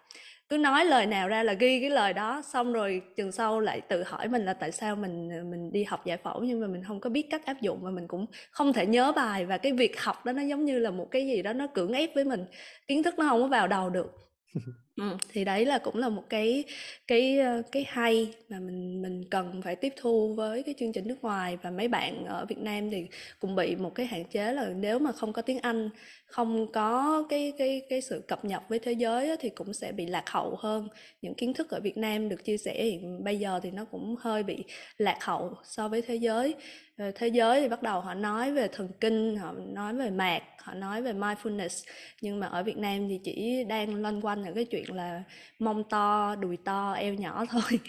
[0.49, 3.81] Cứ nói lời nào ra là ghi cái lời đó, xong rồi chừng sau lại
[3.81, 6.67] tự hỏi mình là tại sao mình ờ, mình đi học giải phẫu nhưng mà
[6.67, 9.47] mình không có biết cách áp dụng và mình cũng không thể nhớ bài.
[9.47, 11.93] Và cái việc học đó nó giống như là một cái gì đó nó cưỡng
[11.93, 12.45] ép với mình.
[12.87, 14.13] Kiến thức nó không có vào đầu được.
[15.33, 16.65] Thì đấy là cũng là một cái
[17.07, 21.09] cái, ờ, cái hay mà mình mình cần phải tiếp thu với cái chương trình
[21.09, 23.07] nước ngoài và mấy bạn ở Việt Nam thì
[23.41, 25.91] cũng bị một cái hạn chế là nếu mà không có tiếng Anh,
[26.27, 30.07] không có cái cái cái sự cập nhật với thế giới thì cũng sẽ bị
[30.07, 30.89] lạc hậu hơn.
[31.23, 34.17] Những kiến thức ở Việt Nam được chia sẻ hiện bây giờ thì nó cũng
[34.21, 34.65] hơi bị
[34.99, 36.55] lạc hậu so với thế giới.
[36.99, 40.43] Ờ, thế giới thì bắt đầu họ nói về thần kinh, họ nói về mạc,
[40.59, 41.85] họ nói về mindfulness
[42.23, 45.23] nhưng mà ở Việt Nam thì chỉ đang loanh quanh ở cái chuyện là
[45.59, 47.81] mông to, đùi to, eo nhỏ thôi.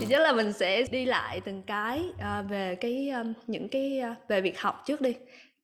[0.00, 4.00] thì chắc là mình sẽ đi lại từng cái ờ, về cái um, những cái
[4.10, 5.14] uh, về việc học trước đi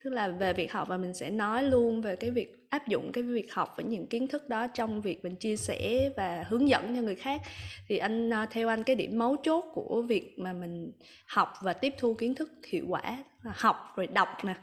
[0.04, 3.12] tức là về việc học và mình sẽ nói luôn về cái việc áp dụng
[3.12, 6.68] cái việc học với những kiến thức đó trong việc mình chia sẻ và hướng
[6.68, 7.40] dẫn cho người khác
[7.88, 10.92] thì anh theo anh cái điểm mấu chốt của việc mà mình
[11.26, 14.54] học và tiếp thu kiến thức hiệu quả học rồi đọc nè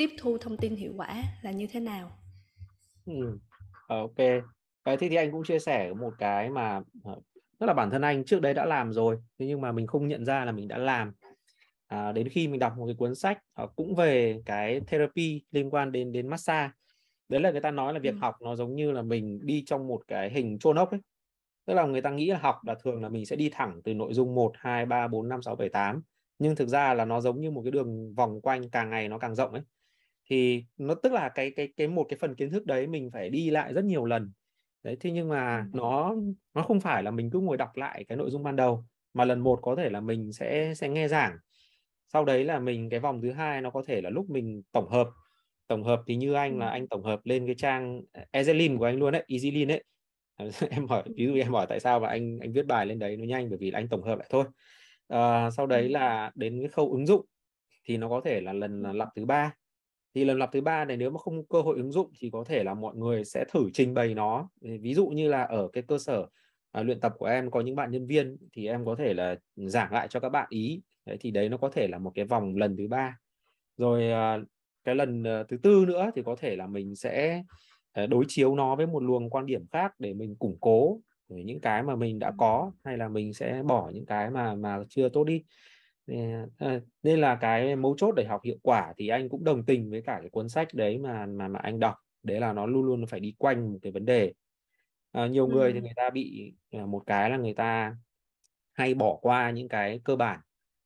[0.00, 2.10] tiếp thu thông tin hiệu quả là như thế nào?
[3.06, 3.38] Ừ.
[3.88, 4.16] Ờ, ok.
[4.84, 7.20] Cái thì, thì anh cũng chia sẻ một cái mà ờ,
[7.60, 10.08] rất là bản thân anh trước đấy đã làm rồi thế nhưng mà mình không
[10.08, 11.12] nhận ra là mình đã làm.
[11.86, 13.38] À, đến khi mình đọc một cái cuốn sách
[13.76, 16.70] cũng về cái therapy liên quan đến đến massage.
[17.28, 18.18] Đấy là người ta nói là việc ừ.
[18.20, 21.00] học nó giống như là mình đi trong một cái hình chôn ốc ấy.
[21.66, 23.94] Tức là người ta nghĩ là học là thường là mình sẽ đi thẳng từ
[23.94, 26.02] nội dung 1, 2, 3, 4, 5, 6, 7, 8
[26.38, 29.18] nhưng thực ra là nó giống như một cái đường vòng quanh càng ngày nó
[29.18, 29.62] càng rộng ấy
[30.30, 33.30] thì nó tức là cái cái cái một cái phần kiến thức đấy mình phải
[33.30, 34.32] đi lại rất nhiều lần.
[34.82, 36.14] Đấy thế nhưng mà nó
[36.54, 39.24] nó không phải là mình cứ ngồi đọc lại cái nội dung ban đầu mà
[39.24, 41.36] lần một có thể là mình sẽ sẽ nghe giảng.
[42.12, 44.88] Sau đấy là mình cái vòng thứ hai nó có thể là lúc mình tổng
[44.90, 45.08] hợp.
[45.66, 48.98] Tổng hợp thì như anh là anh tổng hợp lên cái trang Ezelin của anh
[48.98, 49.84] luôn đấy Easylin ấy.
[50.70, 53.16] Em hỏi ví dụ em hỏi tại sao mà anh anh viết bài lên đấy
[53.16, 54.44] nó nhanh bởi vì là anh tổng hợp lại thôi.
[55.08, 57.26] À, sau đấy là đến cái khâu ứng dụng
[57.84, 59.52] thì nó có thể là lần lặp thứ ba
[60.14, 62.44] thì lần lặp thứ ba này nếu mà không cơ hội ứng dụng thì có
[62.44, 64.48] thể là mọi người sẽ thử trình bày nó.
[64.60, 66.26] Ví dụ như là ở cái cơ sở
[66.72, 69.36] à, luyện tập của em có những bạn nhân viên thì em có thể là
[69.56, 70.82] giảng lại cho các bạn ý.
[71.06, 73.18] Đấy thì đấy nó có thể là một cái vòng lần thứ ba.
[73.76, 74.38] Rồi à,
[74.84, 77.42] cái lần à, thứ tư nữa thì có thể là mình sẽ
[77.92, 81.36] à, đối chiếu nó với một luồng quan điểm khác để mình củng cố ờ,
[81.44, 84.78] những cái mà mình đã có hay là mình sẽ bỏ những cái mà mà
[84.88, 85.42] chưa tốt đi
[87.02, 90.02] nên là cái mấu chốt để học hiệu quả thì anh cũng đồng tình với
[90.02, 91.94] cả cái cuốn sách đấy mà mà mà anh đọc.
[92.22, 94.32] Đấy là nó luôn luôn phải đi quanh một cái vấn đề.
[95.12, 95.52] À, nhiều ừ.
[95.52, 97.96] người thì người ta bị một cái là người ta
[98.72, 100.40] hay bỏ qua những cái cơ bản.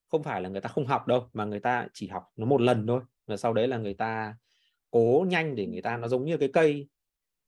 [0.08, 2.60] Không phải là người ta không học đâu mà người ta chỉ học nó một
[2.60, 3.00] lần thôi.
[3.26, 4.34] Và sau đấy là người ta
[4.90, 6.88] cố nhanh để người ta nó giống như cái cây.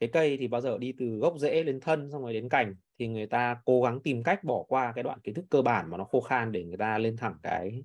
[0.00, 2.74] Cái cây thì bao giờ đi từ gốc rễ đến thân xong rồi đến cành
[2.98, 5.90] thì người ta cố gắng tìm cách bỏ qua cái đoạn kiến thức cơ bản
[5.90, 7.84] mà nó khô khan để người ta lên thẳng cái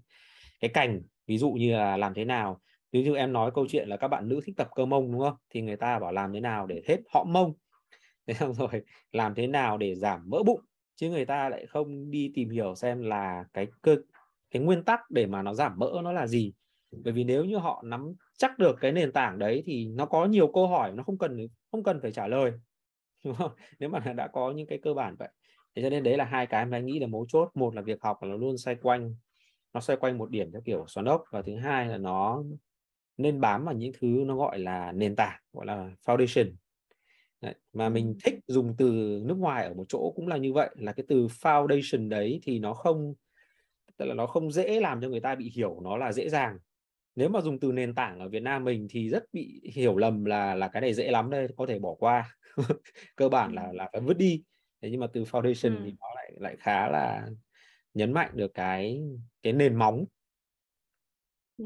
[0.59, 1.01] cái cành.
[1.27, 2.61] Ví dụ như là làm thế nào?
[2.91, 5.21] Ví dụ em nói câu chuyện là các bạn nữ thích tập cơ mông, đúng
[5.21, 5.35] không?
[5.49, 7.53] Thì người ta bảo làm thế nào để hết họ mông?
[8.27, 10.61] Thế xong rồi, làm thế nào để giảm mỡ bụng?
[10.95, 13.95] Chứ người ta lại không đi tìm hiểu xem là cái cơ,
[14.51, 16.53] cái nguyên tắc để mà nó giảm mỡ nó là gì.
[16.91, 20.25] Bởi vì nếu như họ nắm chắc được cái nền tảng đấy thì nó có
[20.25, 22.51] nhiều câu hỏi nó không cần không cần phải trả lời.
[23.25, 23.51] đúng không?
[23.79, 25.29] Nếu mà đã có những cái cơ bản vậy.
[25.75, 27.49] Thế cho nên đấy là hai cái mà anh nghĩ là mấu chốt.
[27.53, 29.15] Một là việc học là nó luôn xoay quanh
[29.73, 31.23] nó xoay quanh một điểm theo kiểu xoắn ốc.
[31.31, 32.43] Và thứ hai là nó
[33.17, 36.51] nên bám vào những thứ nó gọi là nền tảng gọi là foundation.
[37.41, 40.69] Đấy, mà mình thích dùng từ nước ngoài ở một chỗ cũng là như vậy
[40.75, 43.13] là cái từ foundation đấy thì nó không
[43.97, 46.57] tức là nó không dễ làm cho người ta bị hiểu nó là dễ dàng.
[47.15, 50.25] Nếu mà dùng từ nền tảng ở Việt Nam mình thì rất bị hiểu lầm
[50.25, 52.35] là là cái này dễ lắm đây có thể bỏ qua
[53.15, 54.43] cơ bản là là phải vứt đi
[54.81, 55.83] thế nhưng mà từ foundation ừ.
[55.85, 57.29] thì nó lại lại khá là
[57.93, 59.01] nhấn mạnh được cái
[59.43, 60.05] cái nền móng
[61.57, 61.65] ừ.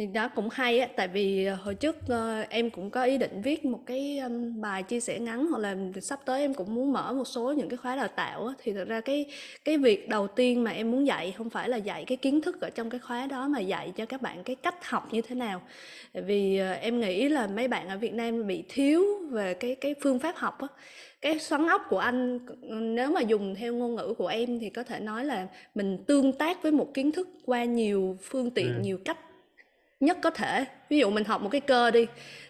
[0.00, 3.18] Thì đó cũng hay á tại vì ờ, hồi trước uh, em cũng có ý
[3.18, 6.74] định viết một cái um, bài chia sẻ ngắn hoặc là sắp tới em cũng
[6.74, 8.54] muốn mở một số những cái khóa đào tạo á.
[8.62, 9.26] Thì thật ra cái
[9.64, 12.60] cái việc đầu tiên mà em muốn dạy không phải là dạy cái kiến thức
[12.60, 15.34] ở trong cái khóa đó mà dạy cho các bạn cái cách học như thế
[15.34, 15.62] nào.
[16.12, 19.74] Tại vì uh, em nghĩ là mấy bạn ở Việt Nam bị thiếu về cái
[19.74, 20.68] cái phương pháp học á.
[21.20, 22.38] Cái xoắn ốc của anh
[22.70, 26.32] nếu mà dùng theo ngôn ngữ của em thì có thể nói là mình tương
[26.32, 28.80] tác với một kiến thức qua nhiều phương tiện ừ.
[28.82, 29.18] nhiều cách
[30.00, 30.64] nhất có thể.
[30.88, 32.06] Ví dụ mình học một cái cơ đi,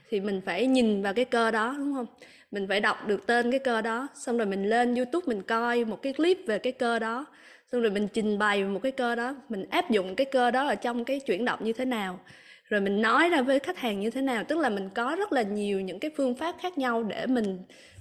[0.08, 2.06] thì mình phải nhìn vào cái cơ đó, đúng không?
[2.50, 5.84] Mình phải đọc được tên cái cơ đó, xong rồi mình lên youtube mình coi
[5.84, 7.26] một cái clip về cái cơ đó,
[7.72, 10.66] xong rồi mình trình bày một cái cơ đó, mình áp dụng cái cơ đó
[10.66, 12.20] ở trong cái chuyển động như thế nào.
[12.64, 15.32] Rồi mình nói ra với khách hàng như thế nào, tức là mình có rất
[15.32, 17.58] là nhiều những cái phương pháp khác nhau để mình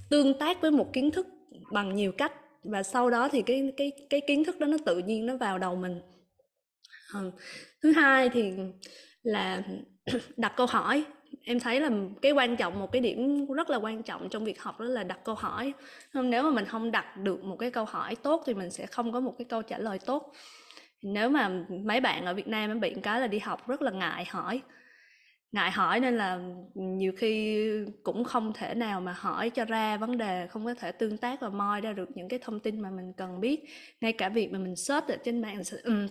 [0.09, 1.27] tương tác với một kiến thức
[1.71, 2.31] bằng nhiều cách.
[2.63, 5.57] Và sau đó thì cái cái cái kiến thức đó nó tự nhiên nó vào
[5.57, 6.01] đầu mình.
[7.13, 7.31] Ừ.
[7.83, 8.53] Thứ hai thì
[9.29, 9.61] là
[10.37, 11.05] đặt câu hỏi.
[11.45, 11.89] Em thấy là
[12.21, 15.03] cái quan trọng, một cái điểm rất là quan trọng trong việc học đó là
[15.03, 15.73] đặt câu hỏi.
[16.13, 19.11] Nếu mà mình không đặt được một cái câu hỏi tốt thì mình sẽ không
[19.11, 20.33] có một cái câu trả lời tốt.
[21.01, 21.49] Nếu mà
[21.85, 24.61] mấy bạn ở Việt Nam bị cái là đi học rất là ngại hỏi.
[25.51, 26.39] Ngại hỏi nên là
[26.75, 27.69] nhiều khi
[28.03, 31.41] cũng không thể nào mà hỏi cho ra vấn đề, không có thể tương tác
[31.41, 33.63] và moi ra được những cái thông tin mà mình cần biết.
[34.01, 36.07] Ngay cả việc mà mình search ở trên mạng ừ,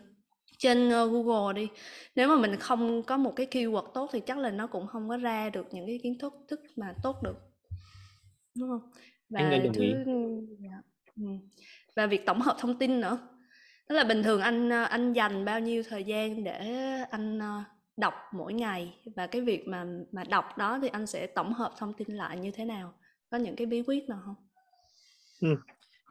[0.58, 1.68] trên uh, Google đi.
[2.14, 5.08] Nếu mà mình không có một cái keyword tốt thì chắc là nó cũng không
[5.08, 7.36] có ra được những cái kiến thức thức mà tốt được
[8.58, 8.90] đúng không?
[9.28, 9.94] Và Anh thứ
[10.58, 10.82] dạ.
[11.96, 13.18] và việc tổng hợp thông tin nữa.
[13.88, 16.58] Tức là bình thường anh ờ, anh dành bao nhiêu thời gian để
[17.10, 17.64] anh uh,
[17.96, 21.72] đọc mỗi ngày và cái việc mà mà đọc đó thì anh sẽ tổng hợp
[21.78, 22.94] thông tin lại như thế nào?
[23.30, 24.34] Có những cái bí quyết nào không?
[25.40, 25.56] Ừ.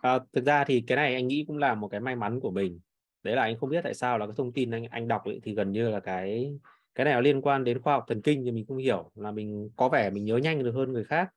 [0.01, 2.51] à, thực ra thì cái này anh nghĩ cũng là một cái may mắn của
[2.51, 2.79] mình
[3.23, 5.39] đấy là anh không biết tại sao là cái thông tin anh anh đọc ấy,
[5.43, 6.58] thì gần như là cái
[6.97, 9.69] cái này liên quan đến khoa học thần kinh thì mình không hiểu là mình
[9.75, 11.30] có vẻ mình nhớ nhanh được hơn người khác.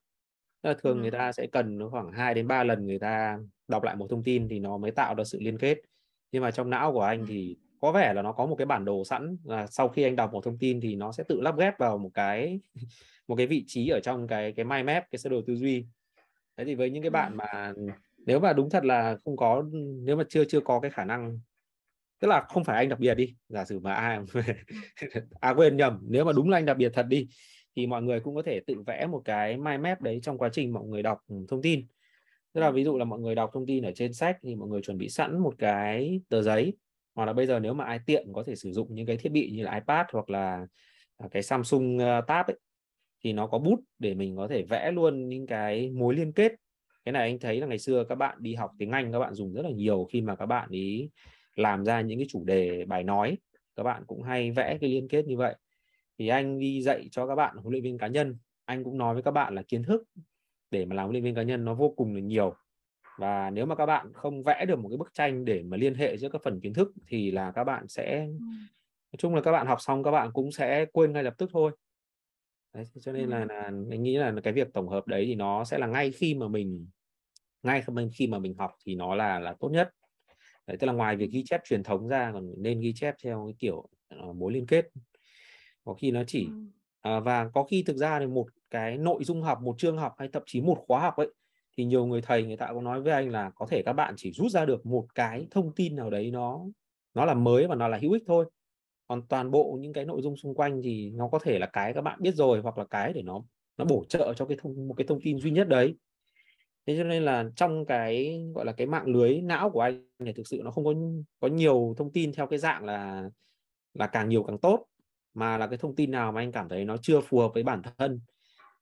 [0.63, 1.03] Là thường ừ.
[1.03, 3.39] người ta sẽ cần khoảng 2 đến 3 lần người ta
[3.69, 5.79] đọc lại một thông tin thì nó mới tạo ra sự liên kết.
[6.33, 8.85] Nhưng mà trong não của anh thì có vẻ là nó có một cái bản
[8.85, 11.59] đồ sẵn là sau khi anh đọc một thông tin thì nó sẽ tự lắp
[11.59, 12.61] ghép vào một cái
[13.29, 15.87] một cái vị trí ở trong cái cái mind map cái sơ đồ tư duy.
[16.57, 17.73] Thế thì với những cái bạn mà
[18.27, 19.65] nếu mà đúng thật là không có
[20.03, 21.39] nếu mà chưa chưa có cái khả năng
[22.21, 24.19] tức là không phải anh đặc biệt đi giả sử mà ai
[25.41, 27.29] à quên nhầm nếu mà đúng là anh đặc biệt thật đi
[27.77, 30.49] thì mọi người cũng có thể tự vẽ một cái mind map đấy trong quá
[30.53, 31.87] trình mọi người đọc thông tin.
[32.53, 34.69] Tức là ví dụ là mọi người đọc thông tin ở trên sách thì mọi
[34.69, 36.77] người chuẩn bị sẵn một cái tờ giấy
[37.15, 39.33] hoặc là bây giờ nếu mà ai tiện có thể sử dụng những cái thiết
[39.33, 40.67] bị như là iPad hoặc là
[41.19, 42.59] à, cái Samsung ờ, Tab ấy,
[43.25, 46.53] thì nó có bút để mình có thể vẽ luôn những cái mối liên kết.
[47.05, 49.35] Cái này anh thấy là ngày xưa các bạn đi học tiếng Anh các bạn
[49.35, 51.11] dùng rất là nhiều khi mà các bạn ý
[51.61, 53.39] làm ra những cái chủ đề bài nói.
[53.77, 55.55] Các bạn cũng hay vẽ cái liên kết như vậy.
[56.19, 58.37] Thì anh đi dạy cho các bạn huấn luyện viên cá nhân.
[58.65, 60.03] Anh cũng nói với các bạn là kiến thức
[60.71, 62.55] để mà làm huấn luyện viên cá nhân nó vô cùng là nhiều.
[63.19, 65.95] Và nếu mà các bạn không vẽ được một cái bức tranh để mà liên
[65.95, 68.27] hệ giữa các phần kiến thức thì là các bạn sẽ
[69.13, 71.51] nói chung là các bạn học xong các bạn cũng sẽ quên ngay lập tức
[71.53, 71.73] thôi.
[72.75, 75.65] Đấy, cho nên là, là anh nghĩ là cái việc tổng hợp đấy thì nó
[75.65, 76.87] sẽ là ngay khi mà mình
[77.63, 79.91] ngay khi mà mình học thì nó là là tốt nhất
[80.71, 83.45] đấy, tức là ngoài việc ghi chép truyền thống ra còn nên ghi chép theo
[83.47, 83.89] cái kiểu
[84.29, 84.89] uh, mối liên kết.
[85.85, 86.49] Có khi nó chỉ
[87.09, 90.15] uh, và có khi thực ra thì một cái nội dung học một chương học
[90.19, 91.29] hay thậm chí một khóa học ấy
[91.77, 94.15] thì nhiều người thầy người ta cũng nói với anh là có thể các bạn
[94.17, 96.65] chỉ rút ra được một cái thông tin nào đấy nó
[97.15, 98.45] nó là mới và nó là hữu ích thôi.
[99.09, 101.93] Còn toàn bộ những cái nội dung xung quanh thì nó có thể là cái
[101.93, 103.43] các bạn biết rồi hoặc là cái để nó
[103.77, 105.95] nó bổ trợ cho cái thông một cái thông tin duy nhất đấy
[106.87, 110.33] thế cho nên là trong cái, gọi là, cái mạng lưới, não của anh thì
[110.33, 110.95] thực sự nó không có
[111.41, 113.31] có nhiều thông tin theo cái dạng là
[113.95, 114.87] là càng nhiều càng tốt,
[115.35, 117.63] mà là cái thông tin nào mà anh cảm thấy nó chưa phù hợp với
[117.63, 118.21] bản thân,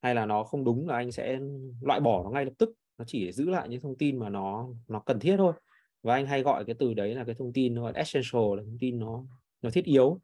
[0.03, 1.39] hay là nó không đúng là anh sẽ
[1.83, 2.71] loại bỏ nó ngay lập tức.
[2.99, 5.53] Nó chỉ để giữ lại những thông tin mà nó nó cần thiết thôi.
[6.03, 8.79] Và anh hay gọi cái từ đấy là cái thông tin nó essential, là thông
[8.81, 9.25] tin nó
[9.63, 10.21] nó thiết yếu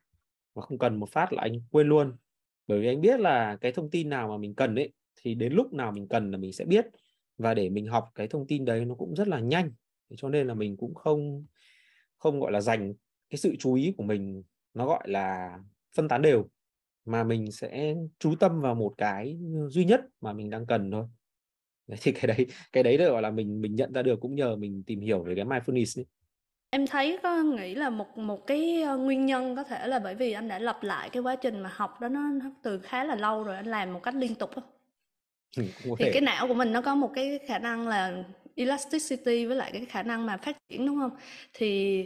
[0.54, 2.16] mà không cần một phát là anh quên luôn.
[2.66, 5.52] Bởi vì anh biết là cái thông tin nào mà mình cần ấy, thì đến
[5.52, 6.86] lúc nào mình cần là mình sẽ biết
[7.38, 9.72] và để mình học cái thông tin đấy nó cũng rất là nhanh
[10.16, 11.46] cho nên là mình cũng không
[12.18, 12.94] không gọi là dành
[13.30, 14.42] cái sự chú ý của mình
[14.74, 15.58] nó gọi là
[15.96, 16.48] phân tán đều
[17.04, 21.06] mà mình sẽ chú tâm vào một cái duy nhất mà mình đang cần thôi
[21.86, 24.34] đấy, thì cái đấy cái đấy được gọi là mình mình nhận ra được cũng
[24.34, 26.06] nhờ mình tìm hiểu về cái mindfulness ấy.
[26.70, 30.14] Em thấy có nghĩ là một một cái ờ, nguyên nhân có thể là bởi
[30.14, 33.04] vì anh đã lặp lại cái quá trình mà học đó nó, nó từ khá
[33.04, 34.62] là lâu rồi anh làm một cách liên tục đó.
[35.56, 35.64] Ừ,
[35.98, 39.70] thì cái não của mình nó có một cái khả năng là elasticity với lại
[39.72, 41.16] cái khả năng mà phát triển đúng không?
[41.54, 42.04] Thì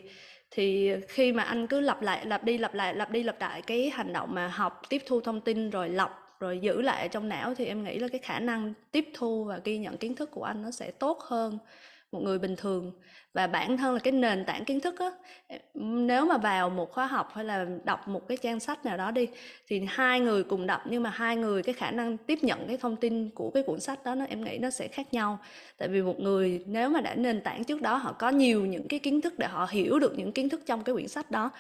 [0.51, 3.63] thì khi mà anh cứ lặp lại lặp đi lặp lại lặp đi lặp lại
[3.63, 7.29] cái hành động mà học tiếp thu thông tin rồi lọc rồi giữ lại trong
[7.29, 10.31] não thì em nghĩ là cái khả năng tiếp thu và ghi nhận kiến thức
[10.31, 11.59] của anh nó sẽ tốt hơn
[12.13, 12.93] một người bình thường.
[13.35, 15.11] Và bản thân là cái nền tảng kiến thức á
[15.75, 19.11] nếu mà vào một khóa học hay là đọc một cái trang sách nào đó
[19.11, 19.27] đi,
[19.67, 22.77] thì hai người cùng đọc nhưng mà hai người cái khả năng tiếp nhận cái
[22.77, 25.39] thông tin của cái cuốn sách đó nó, em nghĩ nó sẽ khác nhau.
[25.79, 28.89] Tại vì một người nếu mà đã nền tảng trước đó, họ có nhiều những
[28.89, 31.51] cái kiến thức để họ hiểu được những kiến thức trong cái quyển sách đó,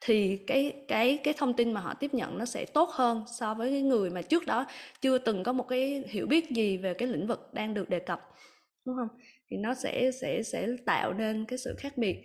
[0.00, 3.54] thì cái cái cái thông tin mà họ tiếp nhận nó sẽ tốt hơn so
[3.54, 4.66] với cái người mà trước đó
[5.00, 7.98] chưa từng có một cái hiểu biết gì về cái lĩnh vực đang được đề
[7.98, 8.20] cập,
[8.86, 9.08] đúng không?
[9.50, 12.16] Thì nó sẽ sẽ sẽ tạo nên cái sự khác biệt.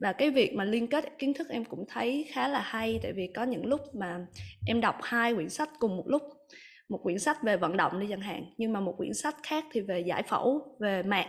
[0.00, 3.12] Và cái việc mà liên kết kiến thức em cũng thấy khá là hay, tại
[3.12, 4.26] vì có những lúc mà
[4.66, 6.22] em đọc hai quyển sách cùng một lúc.
[6.88, 9.64] Một quyển sách về vận động đi chẳng hạn, nhưng mà một quyển sách khác
[9.72, 11.26] thì về giải phẫu, về mạc.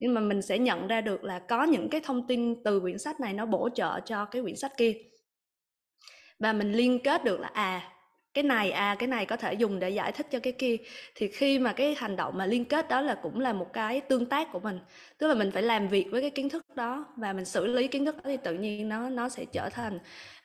[0.00, 2.98] Nhưng mà mình sẽ nhận ra được là có những cái thông tin từ quyển
[2.98, 4.92] sách này nó bổ trợ cho cái quyển sách kia.
[6.38, 7.92] Và mình liên kết được là à
[8.36, 10.76] cái này à cái này có thể dùng để giải thích cho cái kia.
[11.14, 14.00] Thì khi mà cái hành động mà liên kết đó là cũng là một cái
[14.00, 14.78] tương tác của mình.
[15.18, 17.88] Tức là mình phải làm việc với cái kiến thức đó và mình xử lý
[17.88, 19.98] kiến thức đó thì tự nhiên nó nó sẽ trở thành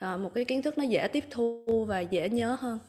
[0.06, 2.80] uh, một cái kiến thức nó dễ tiếp thu và dễ nhớ hơn.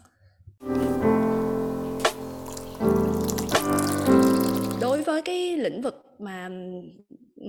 [4.80, 6.50] Đối với cái lĩnh vực mà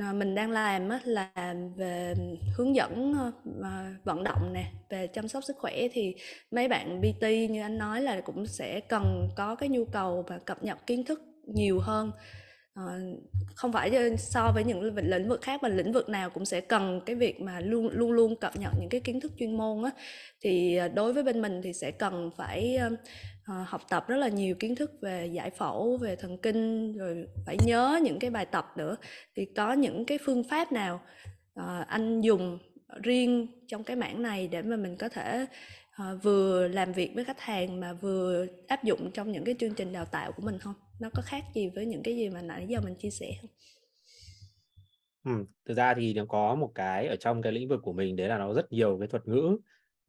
[0.02, 1.32] Ờ, mình đang làm là
[1.76, 2.14] về
[2.58, 6.16] hướng dẫn ờ, ờ, vận động nè, về chăm sóc sức khỏe thì
[6.52, 10.38] mấy bạn PT như anh nói là cũng sẽ cần có cái nhu cầu và
[10.38, 12.12] cập nhật kiến thức nhiều hơn.
[13.56, 17.02] Không phải so với những lĩnh vực khác mà lĩnh vực nào cũng sẽ cần
[17.06, 19.90] cái việc mà luôn luôn luôn cập nhật những cái kiến thức chuyên môn á.
[20.42, 22.80] Thì đối với bên mình thì sẽ cần phải
[23.52, 27.28] uh, học tập rất là nhiều kiến thức về giải phẫu về thần kinh rồi
[27.46, 28.96] phải nhớ những cái bài tập nữa.
[29.36, 31.02] Thì có những cái phương pháp nào
[31.60, 32.60] uh, anh dùng
[33.04, 35.46] riêng trong cái mảng này để mà mình có thể
[36.02, 39.74] uh, vừa làm việc với khách hàng mà vừa áp dụng trong những cái chương
[39.74, 40.74] trình đào tạo của mình không?
[41.00, 43.50] Nó có khác gì với những cái gì mà nãy giờ mình chia sẻ không?
[45.26, 48.16] Ừ, thực ra thì nó có một cái ở trong cái lĩnh vực của mình
[48.16, 49.58] đấy là nó rất nhiều cái thuật ngữ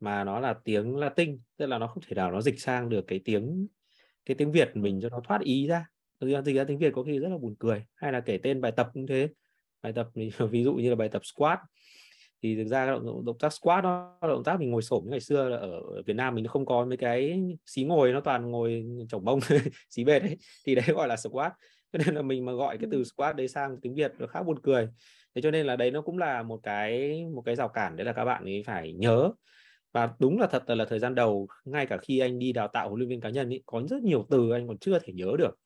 [0.01, 3.05] mà nó là tiếng Latin tức là nó không thể nào nó dịch sang được
[3.07, 3.67] cái tiếng
[4.27, 5.87] cái tiếng Việt mình cho nó thoát ý ra.
[6.21, 8.39] Thực ra dịch ra tiếng Việt có khi rất là buồn cười hay là kể
[8.43, 9.29] tên bài tập cũng thế.
[9.83, 10.09] Bài tập
[10.51, 11.59] ví dụ như là bài tập squat.
[12.43, 15.49] Thì thực ra động, động tác squat đó động tác mình ngồi xổm ngày xưa
[15.49, 19.25] là ở Việt Nam mình không có mấy cái xí ngồi nó toàn ngồi chổng
[19.25, 19.41] bông
[19.91, 20.37] xí bệt ấy.
[20.67, 21.53] Thì đấy gọi là squat.
[21.93, 24.43] Cho nên là mình mà gọi cái từ squat đấy sang tiếng Việt nó khá
[24.43, 24.89] buồn cười.
[25.35, 28.05] Thế cho nên là đấy nó cũng là một cái một cái rào cản đấy
[28.05, 29.31] là các bạn ấy phải nhớ
[29.95, 32.89] và đúng là thật là thời gian đầu ngay cả khi anh đi đào tạo
[32.89, 35.33] huấn luyện viên cá nhân ý, có rất nhiều từ anh còn chưa thể nhớ
[35.39, 35.59] được.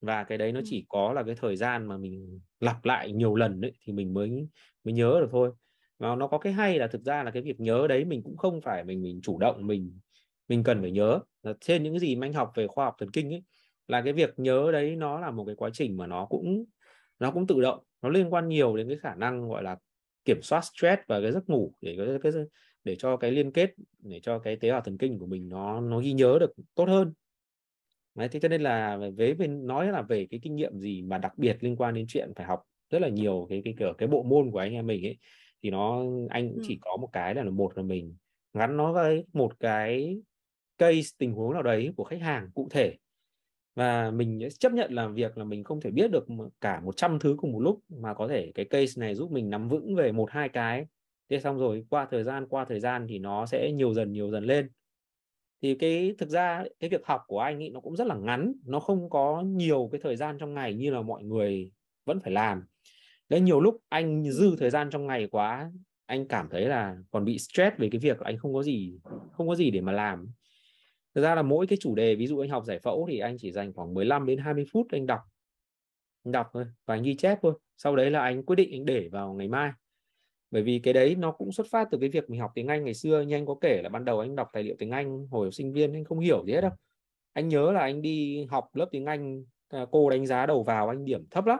[0.00, 3.34] Và cái đấy nó chỉ có là cái thời gian mà mình lặp lại nhiều
[3.34, 4.48] lần đấy thì mình mới
[4.84, 5.52] mới nhớ được thôi.
[5.98, 8.36] Và nó có cái hay là thực ra là cái việc nhớ đấy mình cũng
[8.36, 10.00] không phải mình mình chủ động mình
[10.48, 11.20] mình cần phải nhớ.
[11.42, 13.42] Là trên những cái gì mà anh học về khoa học thần kinh ấy
[13.88, 16.64] là cái việc nhớ đấy nó là một cái quá trình mà nó cũng
[17.18, 19.76] nó cũng tự động nó liên quan nhiều đến cái khả năng gọi là
[20.24, 22.32] kiểm soát stress và cái giấc ngủ để cái, cái
[22.86, 25.80] để cho cái liên kết để cho cái tế bào thần kinh của mình nó
[25.80, 27.12] nó ghi nhớ được tốt hơn.
[28.14, 31.18] Đấy, thế cho nên là với bên nói là về cái kinh nghiệm gì mà
[31.18, 34.08] đặc biệt liên quan đến chuyện phải học rất là nhiều cái cái kiểu cái
[34.08, 35.18] bộ môn của anh em mình ấy
[35.62, 38.16] thì nó anh chỉ có một cái là một là mình
[38.54, 40.18] gắn nó với một cái
[40.78, 42.96] case tình huống nào đấy của khách hàng cụ thể.
[43.74, 46.26] Và mình chấp nhận làm việc là mình không thể biết được
[46.60, 49.68] cả 100 thứ cùng một lúc mà có thể cái case này giúp mình nắm
[49.68, 50.86] vững về một hai cái
[51.30, 54.30] thế xong rồi, qua thời gian, qua thời gian thì nó sẽ nhiều dần nhiều
[54.30, 54.68] dần lên.
[55.62, 58.52] Thì cái, thực ra cái việc học của anh ấy nó cũng rất là ngắn,
[58.64, 61.70] nó không có nhiều cái thời gian trong ngày như là mọi người
[62.04, 62.64] vẫn phải làm.
[63.28, 65.70] Đấy, nhiều lúc anh dư thời gian trong ngày quá,
[66.06, 68.98] anh cảm thấy là còn bị stress về cái việc là anh không có gì,
[69.32, 70.26] không có gì để mà làm.
[71.14, 73.36] Thực ra là mỗi cái chủ đề, ví dụ anh học giải phẫu thì anh
[73.38, 75.20] chỉ dành khoảng 15 đến 20 phút anh đọc
[76.26, 77.54] anh đọc thôi và anh ghi chép thôi.
[77.76, 79.70] Sau đấy là anh quyết định anh để vào ngày mai
[80.50, 82.84] bởi vì cái đấy nó cũng xuất phát từ cái việc mình học tiếng Anh
[82.84, 83.20] ngày xưa.
[83.20, 85.72] Như anh có kể là ban đầu anh đọc tài liệu tiếng Anh hồi sinh
[85.72, 86.70] viên anh không hiểu gì hết đâu.
[87.32, 90.88] Anh nhớ là anh đi học lớp tiếng Anh à, cô đánh giá đầu vào
[90.88, 91.58] anh điểm thấp lắm.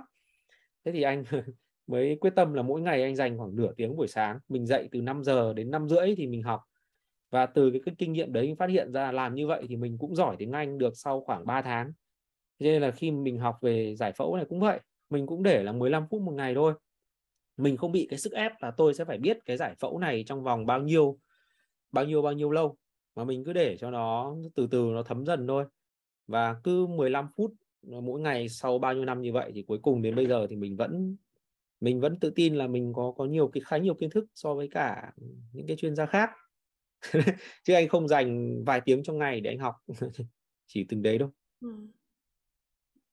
[0.85, 1.25] Thế thì anh
[1.87, 4.39] mới quyết tâm là mỗi ngày anh dành khoảng nửa tiếng buổi sáng.
[4.49, 6.61] Mình dậy từ 5 giờ đến 5 rưỡi thì mình học.
[7.31, 9.99] Và từ cái, cái kinh nghiệm đấy phát hiện ra làm như vậy thì mình
[9.99, 11.93] cũng giỏi tiếng Anh được sau khoảng 3 tháng.
[12.59, 14.81] Cho nên là khi mình học về giải phẫu này cũng vậy.
[15.11, 16.75] Mình cũng để là 15 phút một ngày thôi
[17.57, 20.25] mình không bị cái sức ép là tôi sẽ phải biết cái giải phẫu này
[20.27, 21.19] trong vòng bao nhiêu
[21.93, 22.77] bao nhiêu bao nhiêu lâu.
[23.15, 25.65] Mà mình cứ để cho nó từ từ, nó thấm dần thôi.
[26.27, 27.53] Và cứ 15 phút
[27.83, 30.57] mỗi ngày sau bao nhiêu năm như vậy thì cuối cùng đến bây giờ thì
[30.57, 31.17] mình vẫn
[31.81, 34.55] mình vẫn tự tin là mình có có nhiều cái, khá nhiều kiến thức so
[34.55, 35.13] với cả
[35.53, 36.31] những cái chuyên gia khác.
[37.65, 39.75] Chứ anh không dành vài tiếng trong ngày để anh học.
[40.67, 41.31] Chỉ từng đấy đâu
[41.61, 41.69] ừ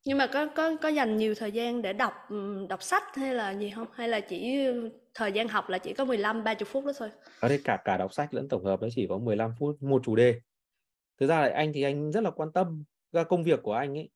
[0.06, 3.34] nhưng mà có có có dành nhiều thời gian để đọc ừ, đọc sách hay
[3.36, 3.88] là gì không?
[3.94, 4.58] Hay là chỉ
[5.14, 7.10] thời gian học là chỉ có 15 30 phút đó thôi?
[7.40, 9.84] Ờ, Ở đây cả cả đọc sách lẫn tổng hợp nó chỉ có 15 phút
[9.84, 10.36] một chủ đề.
[11.20, 13.98] Thực ra là anh thì anh rất là quan tâm ra công việc của anh
[13.98, 14.10] ấy.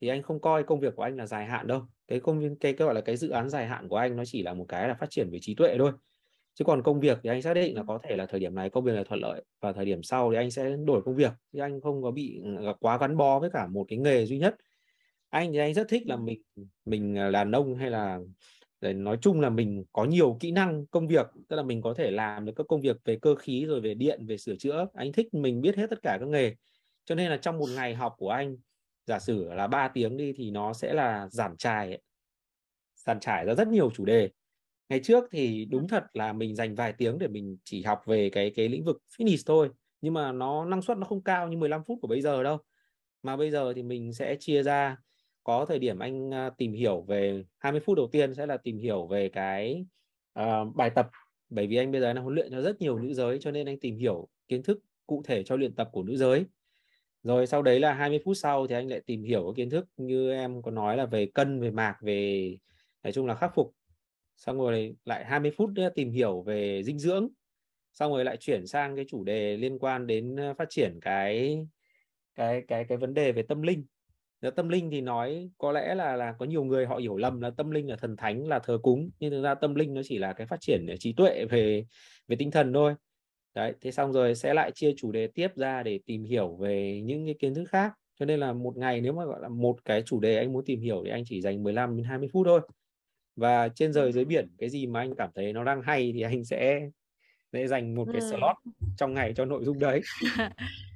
[0.00, 1.82] Thì anh không coi công việc của anh là dài hạn đâu.
[2.08, 4.42] Cái công cái, cái gọi là cái dự án dài hạn của anh nó chỉ
[4.42, 5.92] là một cái là phát triển về trí tuệ thôi.
[6.54, 8.70] Chứ còn công việc thì anh xác định là có thể là thời điểm này
[8.70, 11.32] công việc này thuận lợi và thời điểm sau thì anh sẽ đổi công việc.
[11.52, 14.38] Chứ anh không có bị ừ, quá gắn bó với cả một cái nghề duy
[14.38, 14.56] nhất
[15.32, 16.42] anh thì anh rất thích là mình
[16.84, 18.18] mình à, là nông hay là,
[18.80, 21.94] để nói chung là mình có nhiều kỹ năng công việc, tức là mình có
[21.94, 24.86] thể làm được các công việc về cơ khí rồi về điện, về sửa chữa.
[24.94, 26.54] Anh thích mình biết hết tất cả các nghề.
[27.04, 28.56] Cho nên là trong một ngày học của anh,
[29.06, 31.98] giả sử là 3 tiếng đi thì nó sẽ là giảm trải
[33.06, 34.30] giảm trải ra rất nhiều chủ đề.
[34.88, 38.30] Ngày trước thì đúng thật là mình dành vài tiếng để mình chỉ học về
[38.30, 39.70] cái cái lĩnh vực finish thôi.
[40.00, 42.58] Nhưng mà nó năng suất nó không cao như 15 phút của bây giờ đâu.
[43.22, 44.96] Mà bây giờ thì mình sẽ chia ra
[45.44, 48.78] có thời điểm anh à, tìm hiểu về 20 phút đầu tiên sẽ là tìm
[48.78, 49.84] hiểu về cái
[50.40, 51.10] uh, bài tập.
[51.48, 53.66] Bởi vì anh bây giờ đang huấn luyện cho rất nhiều nữ giới cho nên
[53.66, 56.44] anh tìm hiểu kiến thức cụ thể cho luyện tập của nữ giới.
[57.22, 59.88] Rồi sau đấy là 20 phút sau thì anh lại tìm hiểu cái kiến thức
[59.96, 62.56] như em có nói là về cân về mạc về
[63.02, 63.74] nói chung là khắc phục.
[64.36, 67.28] Xong rồi lại 20 phút nữa tìm hiểu về dinh dưỡng.
[67.92, 71.58] Xong rồi lại chuyển sang cái chủ đề liên quan đến à, phát triển cái
[72.34, 73.84] cái cái cái vấn đề về tâm linh
[74.50, 77.50] tâm linh thì nói có lẽ là là có nhiều người họ hiểu lầm là
[77.50, 80.18] tâm linh là thần thánh là thờ cúng nhưng thực ra tâm linh nó chỉ
[80.18, 81.84] là cái phát triển trí tuệ về
[82.28, 82.94] về tinh thần thôi.
[83.54, 87.00] Đấy thế xong rồi sẽ lại chia chủ đề tiếp ra để tìm hiểu về
[87.04, 87.92] những cái kiến thức khác.
[88.20, 90.64] Cho nên là một ngày nếu mà gọi là một cái chủ đề anh muốn
[90.64, 92.60] tìm hiểu thì anh chỉ dành 15 đến 20 phút thôi.
[93.36, 96.20] Và trên rời dưới biển cái gì mà anh cảm thấy nó đang hay thì
[96.20, 96.88] anh sẽ
[97.52, 98.56] sẽ dành một cái slot
[98.96, 100.00] trong ngày cho nội dung đấy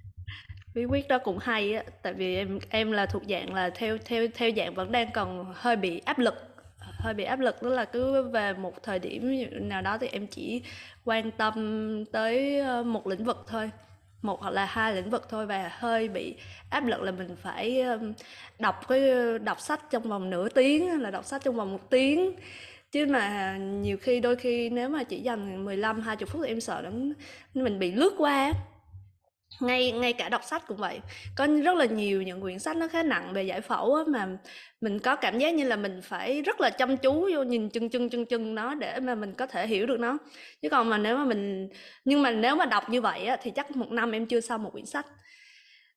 [0.76, 3.98] bí quyết đó cũng hay á, tại vì em em là thuộc dạng là theo
[4.04, 6.34] theo theo dạng vẫn đang còn hơi bị áp lực,
[6.78, 10.26] hơi bị áp lực đó là cứ về một thời điểm nào đó thì em
[10.26, 10.62] chỉ
[11.04, 13.70] quan tâm tới ờ, một lĩnh vực thôi,
[14.22, 16.36] một hoặc là hai lĩnh vực thôi và hơi bị
[16.70, 17.98] áp lực là mình phải ờ,
[18.58, 19.00] đọc cái,
[19.38, 22.32] đọc sách trong vòng nửa tiếng, là đọc sách trong vòng một tiếng.
[22.92, 26.60] Chứ mà nhiều khi đôi khi nếu mà chỉ dành 15 20 phút thì em
[26.60, 27.12] sợ lắm,
[27.54, 28.52] mình bị lướt qua
[29.60, 31.00] ngay ngay cả đọc sách cũng vậy.
[31.36, 34.28] Có rất là nhiều những quyển sách nó khá nặng về giải phẫu á, mà
[34.80, 37.88] mình có cảm giác như là mình phải rất là chăm chú vô nhìn chân
[37.88, 40.18] chân chân chân nó để mà mình có thể hiểu được nó.
[40.62, 41.68] Chứ còn mà nếu mà mình
[42.04, 44.62] nhưng mà nếu mà đọc như vậy á, thì chắc một năm em chưa xong
[44.62, 45.06] một quyển sách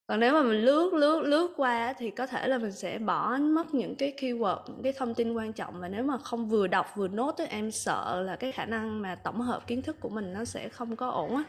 [0.09, 3.37] còn nếu mà mình lướt lướt lướt qua thì có thể là mình sẽ bỏ
[3.37, 5.79] mất những cái keyword những cái thông tin quan trọng.
[5.79, 9.01] Và nếu mà không vừa đọc vừa nốt thì em sợ là cái khả năng
[9.01, 11.43] mà tổng hợp kiến thức của mình nó sẽ không có ổn á.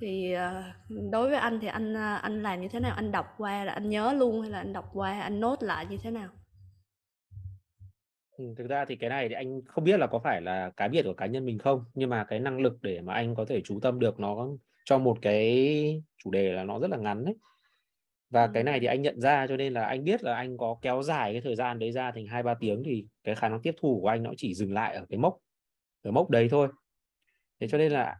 [0.00, 0.62] Thì ờ,
[1.10, 2.92] đối với anh thì anh ờ, anh làm như thế nào?
[2.96, 5.86] Anh đọc qua là anh nhớ luôn hay là anh đọc qua anh nốt lại
[5.90, 6.28] như thế nào?
[8.38, 10.88] Ừ, thực ra thì cái này thì anh không biết là có phải là cái
[10.88, 13.44] biệt của cá nhân mình không nhưng mà cái năng lực để mà anh có
[13.44, 14.48] thể chú tâm được nó
[14.84, 17.34] cho một cái chủ đề là nó rất là ngắn đấy
[18.30, 20.76] và cái này thì anh nhận ra cho nên là anh biết là anh có
[20.82, 23.62] kéo dài cái thời gian đấy ra thành hai ba tiếng thì cái khả năng
[23.62, 25.36] tiếp thu của anh nó chỉ dừng lại ở cái mốc
[26.02, 26.68] ở mốc đấy thôi.
[27.60, 28.16] Thế cho nên là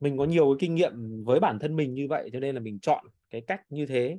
[0.00, 2.60] mình có nhiều cái kinh nghiệm với bản thân mình như vậy cho nên là
[2.60, 4.18] mình chọn cái cách như thế.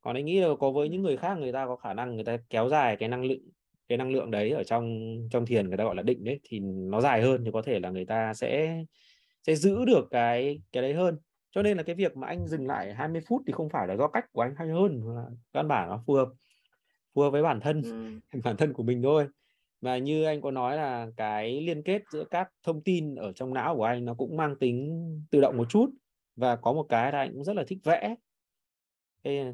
[0.00, 2.24] Còn anh nghĩ là có với những người khác người ta có khả năng người
[2.24, 3.40] ta kéo dài cái năng lượng
[3.88, 6.60] cái năng lượng đấy ở trong trong thiền người ta gọi là định đấy thì
[6.60, 8.82] nó dài hơn thì có thể là người ta sẽ
[9.46, 11.18] sẽ giữ được cái cái đấy hơn
[11.54, 13.96] cho nên là cái việc mà anh dừng lại 20 phút thì không phải là
[13.96, 16.28] do cách của anh hay hơn mà căn bản nó phù hợp
[17.14, 18.38] phù hợp với bản thân ừ.
[18.44, 19.26] bản thân của mình thôi.
[19.80, 23.54] Và như anh có nói là cái liên kết giữa các thông tin ở trong
[23.54, 25.90] não của anh nó cũng mang tính tự động một chút
[26.36, 28.14] và có một cái là anh cũng rất là thích vẽ.
[29.24, 29.52] Thế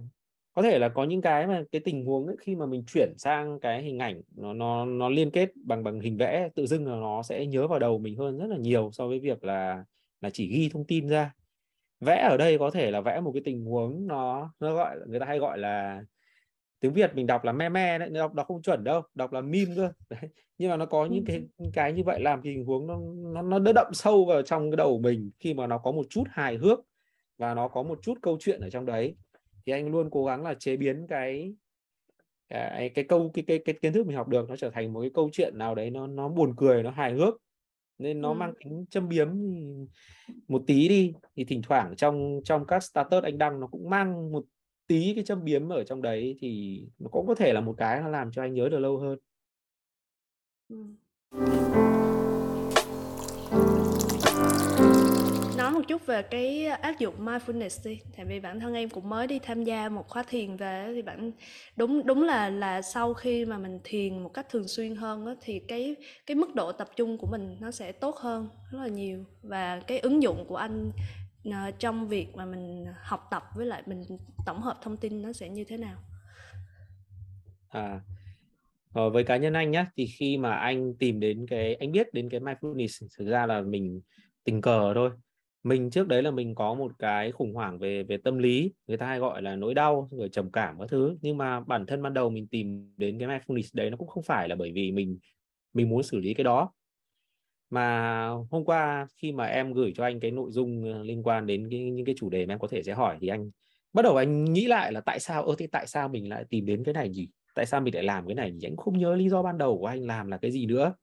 [0.55, 3.15] có thể là có những cái mà cái tình huống ấy, khi mà mình chuyển
[3.19, 6.87] sang cái hình ảnh nó nó nó liên kết bằng bằng hình vẽ tự dưng
[6.87, 9.85] là nó sẽ nhớ vào đầu mình hơn rất là nhiều so với việc là
[10.21, 11.33] là chỉ ghi thông tin ra
[12.01, 15.21] vẽ ở đây có thể là vẽ một cái tình huống nó nó gọi người
[15.21, 16.03] ta hay gọi là
[16.81, 19.41] tiếng Việt mình đọc là me me đấy đọc đọc không chuẩn đâu đọc là
[19.41, 19.93] meme cơ.
[20.11, 20.31] Đấy.
[20.59, 21.43] nhưng mà nó có những cái
[21.73, 22.99] cái như vậy làm tình huống nó
[23.33, 26.07] nó nó đỡ đậm sâu vào trong cái đầu mình khi mà nó có một
[26.11, 26.79] chút hài hước
[27.39, 29.17] và nó có một chút câu chuyện ở trong đấy.
[29.67, 31.55] Thì anh luôn cố gắng là chế biến cái
[32.49, 35.01] cái cái câu cái cái cái kiến thức mình học được nó trở thành một
[35.01, 37.35] cái câu chuyện nào đấy nó nó buồn cười nó hài hước
[38.01, 38.35] nên nó ừ.
[38.35, 39.29] mang tính châm biếm
[40.49, 44.33] một tí đi thì thỉnh thoảng trong trong các status anh đăng nó cũng mang
[44.33, 44.45] một
[44.87, 48.01] tí cái châm biếm ở trong đấy thì nó cũng có thể là một cái
[48.01, 49.19] nó làm cho anh nhớ được lâu hơn
[50.69, 50.77] ừ.
[55.71, 58.01] Nói một chút về cái áp dụng mindfulness đi.
[58.17, 61.03] Tại vì bản thân em cũng mới đi tham gia một khóa thiền về thì
[61.03, 61.33] bản
[61.77, 65.35] đúng đúng là là sau khi mà mình thiền một cách thường xuyên hơn đó,
[65.41, 65.97] thì cái
[66.27, 69.25] cái mức độ tập trung của mình nó sẽ tốt hơn rất là nhiều.
[69.43, 70.91] Và cái ứng dụng của anh
[71.45, 74.03] ờ, trong việc mà mình học tập với lại mình
[74.47, 75.99] tổng hợp thông tin nó sẽ như thế nào?
[77.69, 78.01] À
[78.93, 82.15] ờ, với cá nhân anh nhé thì khi mà anh tìm đến cái anh biết
[82.15, 84.01] đến cái mindfulness thực ra là mình
[84.45, 85.11] tình cờ thôi
[85.63, 88.97] mình trước đấy là mình có một cái khủng hoảng về về tâm lý người
[88.97, 91.19] ta hay gọi là nỗi đau rồi trầm cảm các thứ.
[91.23, 94.23] Nhưng mà bản thân ban đầu mình tìm đến cái mindfulness đấy nó cũng không
[94.23, 95.19] phải là bởi vì mình
[95.75, 96.73] mình muốn xử lý cái đó.
[97.71, 101.47] Mà hôm qua khi mà em gửi cho anh cái nội dung ờ, liên quan
[101.47, 103.51] đến cái, những cái chủ đề mà em có thể sẽ hỏi thì anh
[103.93, 106.67] bắt đầu anh nghĩ lại là tại sao ơ thế tại sao mình lại tìm
[106.67, 108.67] đến cái này gì tại sao mình lại làm cái này nhỉ?
[108.69, 110.95] Anh không nhớ lý do ban đầu của anh làm là cái gì nữa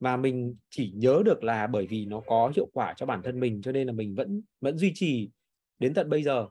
[0.00, 3.40] và mình chỉ nhớ được là bởi vì nó có hiệu quả cho bản thân
[3.40, 5.30] mình cho nên là mình vẫn vẫn duy trì
[5.78, 6.46] đến tận bây giờ.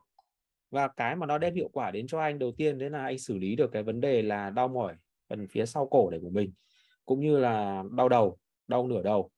[0.72, 3.18] Và cái mà nó đem hiệu quả đến cho anh đầu tiên đấy là anh
[3.20, 4.96] xử lý được cái vấn đề là đau mỏi
[5.30, 6.52] phần phía sau cổ này của mình
[7.06, 8.38] cũng như là đau đầu
[8.68, 9.30] đau nửa đầu.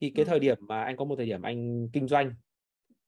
[0.00, 2.32] Thì cái thời điểm mà anh có một thời điểm anh kinh doanh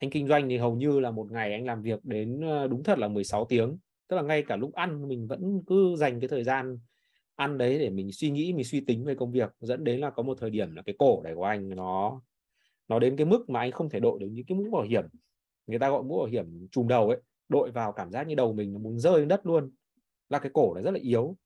[0.00, 2.82] anh kinh doanh thì hầu như là một ngày anh làm việc đến ờ, đúng
[2.82, 3.78] thật là 16 tiếng.
[4.08, 6.78] Tức là ngay cả lúc ăn mình vẫn cứ dành cái thời gian
[7.40, 10.10] ăn đấy để mình suy nghĩ mình suy tính về công việc dẫn đến là
[10.10, 12.20] có một thời điểm là cái cổ này của anh nó
[12.88, 15.04] nó đến cái mức mà anh không thể đội được những cái mũ bảo hiểm
[15.66, 18.52] người ta gọi mũ bảo hiểm trùm đầu ấy đội vào cảm giác như đầu
[18.52, 19.70] mình muốn rơi lên đất luôn
[20.28, 21.36] là cái cổ này rất là yếu.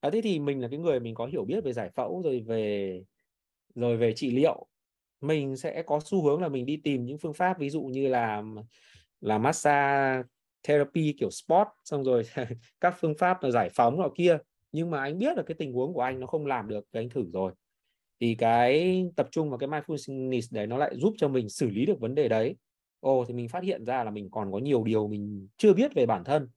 [0.00, 2.40] À, thế thì mình là cái người mình có hiểu biết về giải phẫu rồi
[2.46, 3.02] về
[3.74, 4.66] rồi về trị liệu
[5.20, 8.08] mình sẽ có xu hướng là mình đi tìm những phương pháp ví dụ như
[8.08, 8.42] là
[9.20, 10.22] là massage
[10.62, 12.22] therapy kiểu sport xong rồi
[12.80, 14.38] các phương pháp là giải phóng nọ kia
[14.72, 17.00] nhưng mà anh biết là cái tình huống của anh nó không làm được thì
[17.00, 17.52] anh thử rồi.
[18.20, 21.86] Thì cái tập trung vào cái mindfulness đấy nó lại giúp cho mình xử lý
[21.86, 22.56] được vấn đề đấy.
[23.00, 25.94] Ồ thì mình phát hiện ra là mình còn có nhiều điều mình chưa biết
[25.94, 26.48] về bản thân.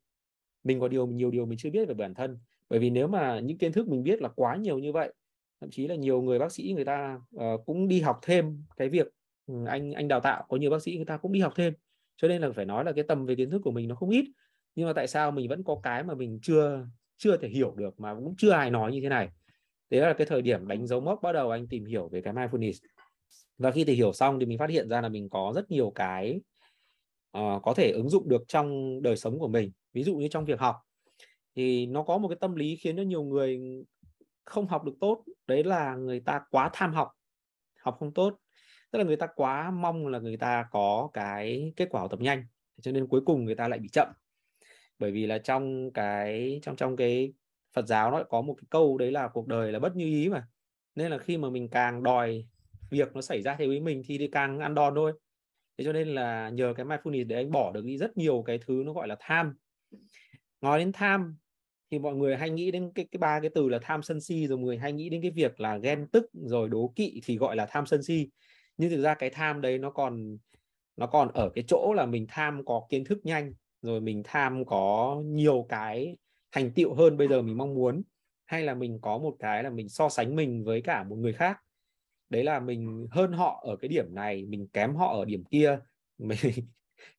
[0.63, 2.39] Mình có điều nhiều điều mình chưa biết về bản thân.
[2.70, 5.13] Bởi vì nếu mà những kiến thức mình biết là quá nhiều như vậy
[5.61, 8.89] thậm chí là nhiều người bác sĩ người ta uh, cũng đi học thêm cái
[8.89, 9.07] việc
[9.47, 11.74] ừ, anh anh đào tạo có nhiều bác sĩ người ta cũng đi học thêm.
[12.18, 14.09] Cho nên là phải nói là cái tầm về kiến thức của mình nó không
[14.09, 14.26] ít.
[14.76, 16.88] Nhưng mà tại sao mình vẫn có cái mà mình chưa
[17.18, 19.30] chưa thể hiểu được mà cũng chưa ai nói như thế này.
[19.89, 22.34] Đấy là cái thời điểm đánh dấu mốc bắt đầu anh tìm hiểu về cái
[22.34, 22.80] mindfulness.
[23.57, 25.91] Và khi tìm hiểu xong thì mình phát hiện ra là mình có rất nhiều
[25.95, 26.41] cái
[27.38, 29.72] uh, có thể ứng dụng được trong đời sống của mình.
[29.93, 30.76] Ví dụ như trong việc học
[31.55, 33.59] thì nó có một cái tâm lý khiến cho nhiều người
[34.43, 35.24] không học được tốt.
[35.47, 37.11] Đấy là người ta quá tham học
[37.80, 38.38] học không tốt.
[38.91, 42.22] Tức là người ta quá mong là người ta có cái kết quả học tập
[42.22, 42.45] nhanh
[42.82, 44.07] cho nên cuối cùng người ta lại bị chậm
[45.00, 47.34] bởi vì là trong cái, trong trong cái
[47.74, 50.30] Phật giáo nó có một cái câu đấy là cuộc đời là bất như ý
[50.30, 50.48] mà.
[50.96, 52.46] Nên là khi mà mình càng đòi
[52.91, 55.14] việc nó xảy ra theo ý mình thì đi càng ăn đòn thôi.
[55.78, 58.60] Thế cho nên là nhờ cái mindfulness để anh bỏ được đi rất nhiều cái
[58.66, 59.56] thứ nó gọi là tham.
[60.62, 61.38] Nói đến tham
[61.91, 64.48] thì mọi người hay nghĩ đến cái cái ba cái từ là tham sân si,
[64.48, 67.38] rồi mọi người hay nghĩ đến cái việc là ghen tức, rồi đố kỵ thì
[67.38, 68.30] gọi là tham sân si.
[68.78, 70.38] Nhưng thực ra cái tham đấy nó còn
[70.98, 73.54] nó còn ở cái chỗ là mình tham có kiến thức nhanh
[73.86, 76.18] rồi mình tham có nhiều cái
[76.52, 78.04] thành tựu hơn bây giờ mình mong muốn,
[78.46, 81.34] hay là mình có một cái là mình so sánh mình với cả một người
[81.34, 81.58] khác.
[82.30, 85.80] Đấy là mình hơn họ ở cái điểm này, mình kém họ ở điểm kia,
[86.18, 86.38] mình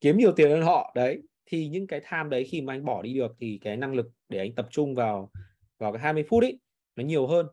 [0.01, 0.93] kiếm nhiều tiền hơn họ.
[0.95, 3.95] Đấy, thì những cái tham đấy khi mà anh bỏ đi được thì cái năng
[3.95, 5.31] lực để anh tập trung vào
[5.79, 6.61] vào cái 20 phút ấy
[6.97, 7.47] nó nhiều hơn.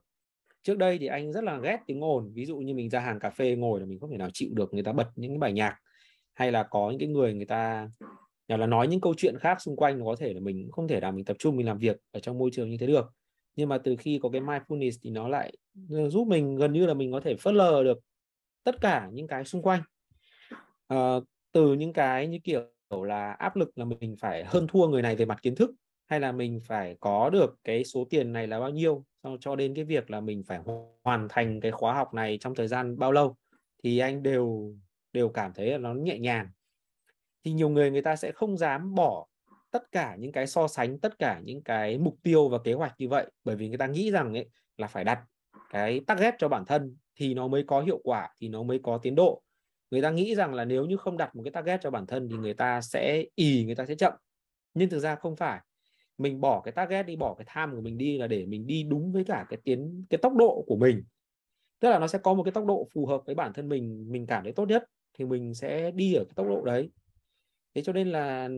[0.64, 3.20] Trước đây thì anh rất là ghét tiếng ồn, ví dụ như mình ra hàng
[3.20, 5.38] cà phê ngồi là mình không thể nào chịu được người ta bật những cái
[5.38, 5.80] bài nhạc,
[6.34, 7.90] hay là có những cái người người ta
[8.48, 11.00] hoặc là nói những câu chuyện khác xung quanh có thể là mình không thể
[11.00, 13.12] nào mình tập trung mình làm việc ở trong môi trường như thế được.
[13.56, 15.54] Nhưng mà từ khi có cái mindfulness thì nó lại
[15.90, 18.00] giúp mình gần như là mình có thể phớt lờ được
[18.64, 19.82] tất cả những cái xung quanh.
[20.88, 21.16] À,
[21.52, 25.16] từ những cái như kiểu là áp lực là mình phải hơn thua người này
[25.16, 25.72] về mặt kiến thức
[26.06, 29.06] hay là mình phải có được cái số tiền này là bao nhiêu
[29.40, 30.60] cho đến cái việc là mình phải
[31.04, 33.36] hoàn thành cái khóa học này trong thời gian bao lâu
[33.84, 34.74] thì anh đều
[35.14, 36.48] đều cảm thấy là nó nhẹ nhàng
[37.44, 39.28] thì nhiều người người ta sẽ không dám bỏ
[39.72, 42.94] tất cả những cái so sánh, tất cả những cái mục tiêu và kế hoạch
[42.98, 43.32] như vậy.
[43.44, 45.20] Bởi vì người ta nghĩ rằng ấy là phải đặt
[45.70, 48.98] cái target cho bản thân thì nó mới có hiệu quả, thì nó mới có
[48.98, 49.42] tiến độ.
[49.92, 52.30] Người ta nghĩ rằng là nếu như không đặt một cái target cho bản thân
[52.30, 54.14] thì người ta sẽ ì, người ta sẽ chậm.
[54.74, 55.60] Nhưng thực ra không phải.
[56.18, 58.84] Mình bỏ cái target đi, bỏ cái tham của mình đi là để mình đi
[58.84, 61.04] đúng với cả cái tiến, cái tốc độ của mình.
[61.80, 64.12] Tức là nó sẽ có một cái tốc độ phù hợp với bản thân mình
[64.12, 64.84] mình cảm thấy tốt nhất
[65.18, 66.90] thì mình sẽ đi ở cái tốc độ đấy
[67.76, 68.50] thế cho nên là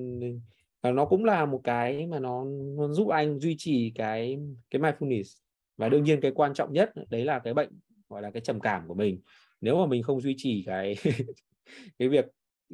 [0.83, 2.45] nó cũng là một cái mà nó,
[2.77, 4.37] nó giúp anh duy trì cái
[4.69, 5.41] cái mindfulness.
[5.77, 7.69] Và đương nhiên cái quan trọng nhất đấy là cái bệnh
[8.09, 9.21] gọi là cái trầm cảm của mình.
[9.61, 10.95] Nếu mà mình không duy trì cái
[11.99, 12.25] cái việc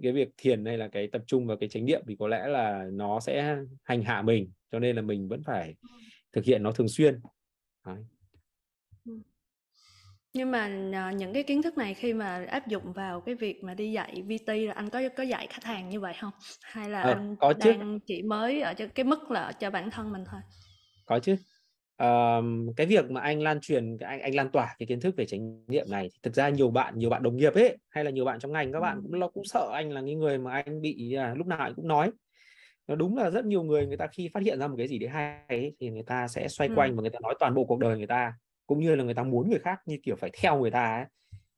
[0.02, 2.48] cái việc thiền hay là cái tập trung vào cái chánh niệm thì có lẽ
[2.48, 4.52] là nó sẽ hành hạ mình.
[4.72, 5.76] Cho nên là mình vẫn phải
[6.34, 7.20] thực hiện nó thường xuyên.
[7.86, 7.98] Đấy
[10.34, 13.64] nhưng mà à, những cái kiến thức này khi mà áp dụng vào cái việc
[13.64, 16.90] mà đi dạy VT là anh có có dạy khách hàng như vậy không hay
[16.90, 18.00] là à, anh có đang chứ.
[18.06, 20.42] chỉ mới ở cái mức là cho bản thân mình thôi?
[21.06, 21.36] Có chứ.
[22.04, 25.26] Uh, cái việc mà anh lan truyền anh anh lan tỏa cái kiến thức về
[25.26, 28.12] chánh niệm này thì thực ra nhiều bạn nhiều bạn đồng nghiệp ấy hay là
[28.12, 30.82] nhiều bạn trong ngành các bạn cũng cũng sợ anh là cái người mà anh
[30.82, 32.12] bị à, lúc nào anh cũng nói.
[32.88, 35.00] Nó đúng là rất nhiều người người ta khi phát hiện ra một cái gì
[35.00, 36.74] đấy hay ấy, thì người ta sẽ xoay ừ.
[36.76, 38.34] quanh và người ta nói toàn bộ cuộc đời người ta
[38.72, 41.06] cũng như là người ta muốn người khác như kiểu phải theo người ta ấy.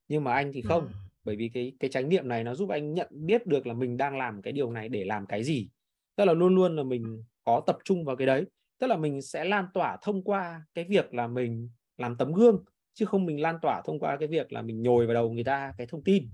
[0.08, 0.94] nhưng mà anh thì không ừ.
[1.24, 3.98] bởi vì cái cái chánh niệm này nó giúp anh nhận biết được là mình
[3.98, 5.70] đang làm cái điều này để làm cái gì
[6.16, 8.46] tức là luôn luôn là mình có tập trung vào cái đấy
[8.80, 12.64] tức là mình sẽ lan tỏa thông qua cái việc là mình làm tấm gương
[12.94, 15.44] chứ không mình lan tỏa thông qua cái việc là mình nhồi vào đầu người
[15.44, 16.30] ta cái thông tin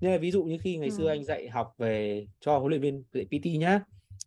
[0.00, 0.94] nên là ví dụ như khi ngày ừ.
[0.96, 3.80] xưa anh dạy học về cho huấn luyện viên dạy PT nhá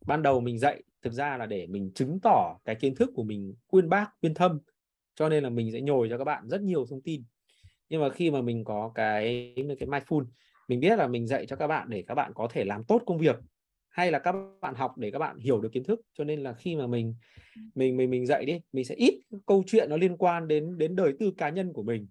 [0.05, 3.23] ban đầu mình dạy thực ra là để mình chứng tỏ cái kiến thức của
[3.23, 4.59] mình quyên bác quyên thâm
[5.15, 7.23] cho nên là mình sẽ nhồi cho các bạn rất nhiều thông tin.
[7.89, 10.25] Nhưng mà khi mà mình có cái cái mindful,
[10.67, 13.01] mình biết là mình dạy cho các bạn để các bạn có thể làm tốt
[13.05, 13.35] công việc,
[13.89, 16.01] hay là các bạn học để các bạn hiểu được kiến thức.
[16.17, 17.15] Cho nên là khi mà mình
[17.75, 20.95] mình mình mình dạy đi, mình sẽ ít câu chuyện nó liên quan đến đến
[20.95, 22.07] đời tư cá nhân của mình.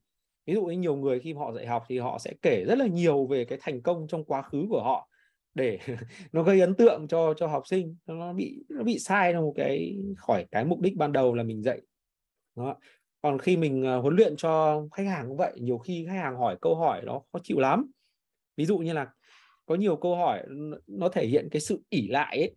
[0.46, 2.86] Ví dụ như nhiều người khi họ dạy học thì họ sẽ kể rất là
[2.86, 5.09] nhiều về cái thành công trong quá khứ của họ
[5.55, 5.78] để
[6.32, 7.96] nó gây ấn tượng cho cho học sinh.
[8.07, 11.42] Nó bị nó bị sai trong một cái, khỏi cái mục đích ban đầu là
[11.42, 11.80] mình dạy
[12.64, 12.76] đó.
[13.22, 16.36] còn khi mình uh, huấn luyện cho khách hàng cũng vậy nhiều khi khách hàng
[16.36, 17.90] hỏi câu hỏi nó khó chịu lắm.
[18.56, 19.11] Ví dụ như là
[19.66, 20.42] có nhiều câu hỏi
[20.86, 22.56] nó thể hiện cái sự ỉ lại ấy.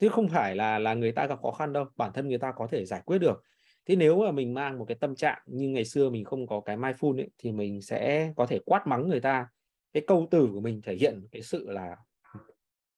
[0.00, 2.52] Chứ không phải là là người ta gặp khó khăn đâu bản thân người ta
[2.56, 3.42] có thể giải quyết được.
[3.86, 6.60] Thế nếu mà mình mang một cái tâm trạng như ngày xưa mình không có
[6.60, 9.46] cái mindful ấy thì mình sẽ có thể quát mắng người ta.
[9.92, 11.96] Cái câu từ của mình thể hiện cái sự là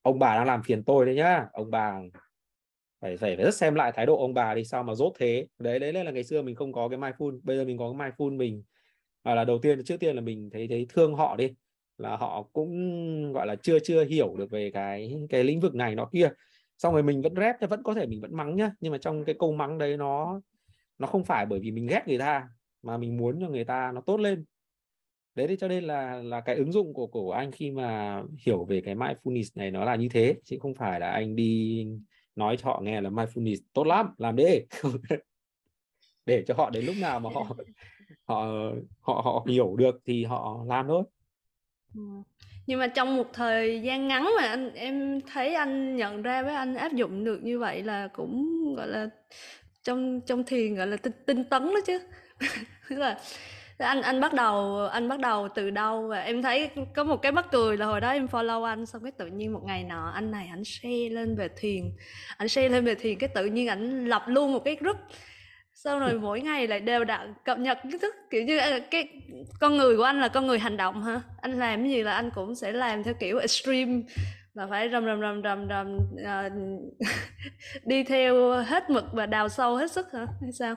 [0.03, 2.01] ông bà đang làm phiền tôi đấy nhá ông bà
[3.05, 5.47] phải phải phải rất xem lại thái độ ông bà đi sao mà rốt thế.
[5.59, 8.11] Đấy đấy là ngày xưa mình không có cái mindful bây giờ mình có cái
[8.11, 8.63] mindful mình.
[9.23, 11.55] À, là đầu tiên trước tiên là mình thấy thấy thương họ đi.
[11.99, 15.95] Là họ cũng gọi là chưa chưa hiểu được về cái cái lĩnh vực này
[15.95, 16.31] nó kia.
[16.79, 18.71] Xong rồi mình vẫn rep vẫn có thể mình vẫn mắng nhá.
[18.81, 20.41] Nhưng mà trong cái câu mắng đấy nó
[20.99, 22.49] nó không phải bởi vì mình ghét người ta
[22.83, 24.45] mà mình muốn cho người ta nó tốt lên.
[25.35, 28.65] Đấy thì cho nên là là cái ứng dụng của của anh khi mà hiểu
[28.65, 30.35] về cái mindfulness này nó là như thế.
[30.45, 31.87] Chứ không phải là anh đi
[32.37, 34.61] nói cho họ nghe là mindfulness tốt lắm làm đi.
[36.26, 37.47] Để cho họ đến lúc nào mà họ
[38.24, 38.47] họ
[39.01, 41.05] họ họ hiểu được thì họ làm thôi.
[41.95, 42.01] Ừ.
[42.66, 46.55] nhưng mà trong một thời gian ngắn mà anh em thấy anh nhận ra với
[46.55, 49.09] anh áp dụng được như vậy là cũng gọi là
[49.82, 51.99] trong trong thiền gọi là tinh, tinh tấn đó chứ.
[52.91, 53.20] Tức là
[53.79, 57.33] anh anh bắt đầu anh bắt đầu từ đâu và em thấy có một cái
[57.33, 60.11] mắc cười là hồi đó em follow anh xong cái tự nhiên một ngày nọ
[60.14, 61.83] anh này anh share lên về thiền.
[62.37, 64.97] Anh share lên về thiền cái tự nhiên anh lập luôn một cái group.
[65.75, 69.09] Sau rồi mỗi ngày lại đều đặn cập nhật kiến thức kiểu như à, cái
[69.61, 71.20] con người của anh là con người hành động hả?
[71.41, 74.03] Anh làm cái gì là anh cũng sẽ làm theo kiểu extreme
[74.55, 76.53] là phải rầm rầm rầm rầm rầm uh,
[77.85, 80.27] đi theo hết mực và đào sâu hết sức hả?
[80.41, 80.75] Hay sao?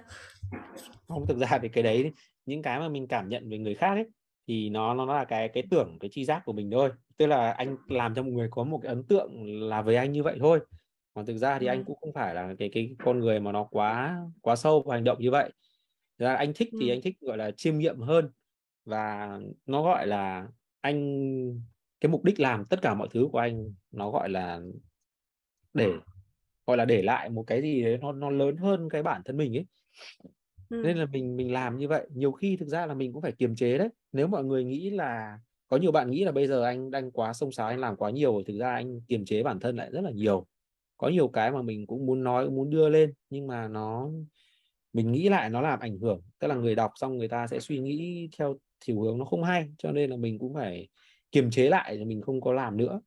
[1.07, 2.11] Không thực ra thì cái đấy
[2.47, 4.05] những cái mà mình cảm nhận về người khác ấy
[4.47, 6.89] thì nó nó là cái cái tưởng cái chi giác của mình thôi.
[7.17, 10.11] Tức là anh làm cho một người có một cái ấn tượng là với anh
[10.11, 10.59] như vậy thôi.
[11.13, 11.71] Còn thực ra thì ừ.
[11.71, 14.93] anh cũng không phải là cái cái con người mà nó quá quá sâu vào
[14.93, 15.51] hành động như vậy.
[16.17, 16.93] Ra anh thích thì ừ.
[16.93, 18.29] anh thích gọi là chiêm nghiệm hơn.
[18.85, 20.47] Và nó gọi là
[20.81, 21.23] anh
[21.99, 24.59] cái mục đích làm tất cả mọi thứ của anh nó gọi là
[25.73, 25.91] để
[26.65, 29.37] gọi là để lại một cái gì đấy nó nó lớn hơn cái bản thân
[29.37, 29.65] mình ấy
[30.69, 30.81] ừ.
[30.83, 32.07] nên là mình mình làm như vậy.
[32.13, 33.89] Nhiều khi thực ra là mình cũng phải kiềm chế đấy.
[34.11, 37.33] Nếu mọi người nghĩ là có nhiều bạn nghĩ là bây giờ anh đang quá
[37.33, 40.01] sông sáo anh làm quá nhiều thực ra anh kiềm chế bản thân lại rất
[40.01, 40.47] là nhiều.
[40.97, 44.09] Có nhiều cái mà mình cũng muốn nói muốn đưa lên nhưng mà nó
[44.93, 46.21] mình nghĩ lại nó làm ảnh hưởng.
[46.39, 49.43] Tức là người đọc xong người ta sẽ suy nghĩ theo chiều hướng nó không
[49.43, 50.87] hay cho nên là mình cũng phải
[51.31, 53.01] kiềm chế lại mình không có làm nữa.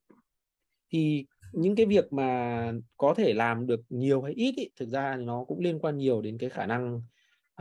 [0.93, 5.17] Thì những cái việc mà có thể làm được nhiều hay ít ý, thực ra
[5.17, 7.03] nó cũng liên quan nhiều đến cái khả năng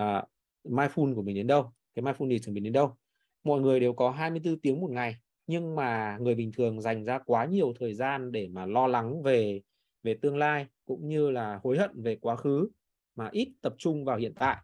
[0.02, 0.24] uh,
[0.64, 2.96] mindful của mình đến đâu cái mindfulness của mình đến đâu.
[3.44, 5.16] Mọi người đều có 24 tiếng một ngày
[5.48, 9.24] nhưng mà người bình thường dành ra quá nhiều thời gian để mà lo lắng
[9.24, 9.62] về
[10.04, 12.70] về tương lai cũng như là hối hận về quá khứ
[13.16, 14.58] mà ít tập trung vào hiện tại.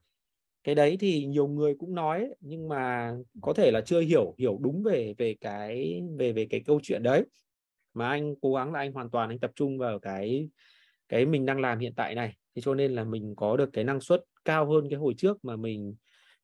[0.63, 4.57] Cái đấy thì nhiều người cũng nói nhưng mà có thể là chưa hiểu hiểu
[4.61, 7.23] đúng về về cái về về cái câu chuyện đấy.
[7.93, 10.49] Mà anh cố gắng là anh hoàn toàn anh tập trung vào cái
[11.09, 12.35] cái mình đang làm hiện tại này.
[12.55, 15.45] Thì cho nên là mình có được cái năng suất cao hơn cái hồi trước
[15.45, 15.95] mà mình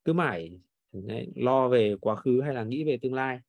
[0.06, 0.60] cứ mãi
[0.92, 3.40] đấy, lo về quá khứ hay là nghĩ về tương lai.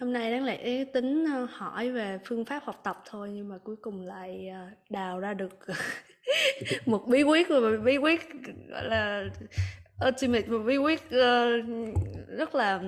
[0.00, 3.58] Hôm nay đáng lẽ tính ờ, hỏi về phương pháp học tập thôi nhưng mà
[3.58, 5.58] cuối cùng lại ờ, đào ra được
[6.86, 8.20] một bí quyết và bí quyết
[8.68, 9.30] gọi là
[10.06, 11.50] ultimate một bí quyết ờ,
[12.28, 12.82] rất là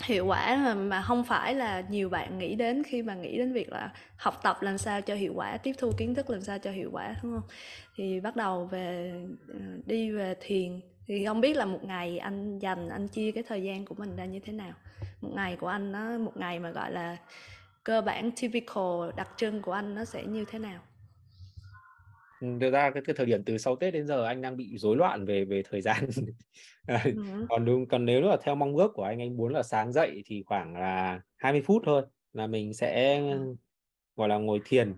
[0.00, 3.52] hiệu quả mà, mà không phải là nhiều bạn nghĩ đến khi mà nghĩ đến
[3.52, 6.58] việc là học tập làm sao cho hiệu quả tiếp thu kiến thức làm sao
[6.58, 7.48] cho hiệu quả đúng không?
[7.96, 9.12] Thì bắt đầu về
[9.48, 10.80] ờ, đi về thiền.
[11.06, 14.16] Thì không biết là một ngày anh dành anh chia cái thời gian của mình
[14.16, 14.72] ra như thế nào?
[15.20, 17.16] Một ngày của anh nó một ngày mà gọi là
[17.84, 20.80] cơ bản typical đặc trưng của anh nó sẽ như thế nào?
[22.60, 24.96] Thực ra cái, cái thời điểm từ sau Tết đến giờ anh đang bị rối
[24.96, 26.06] loạn về về thời gian.
[26.86, 27.46] Ừ.
[27.48, 30.22] còn đúng còn nếu là theo mong ước của anh anh muốn là sáng dậy
[30.26, 33.54] thì khoảng là 20 phút thôi là mình sẽ ừ.
[34.16, 34.94] gọi là ngồi thiền.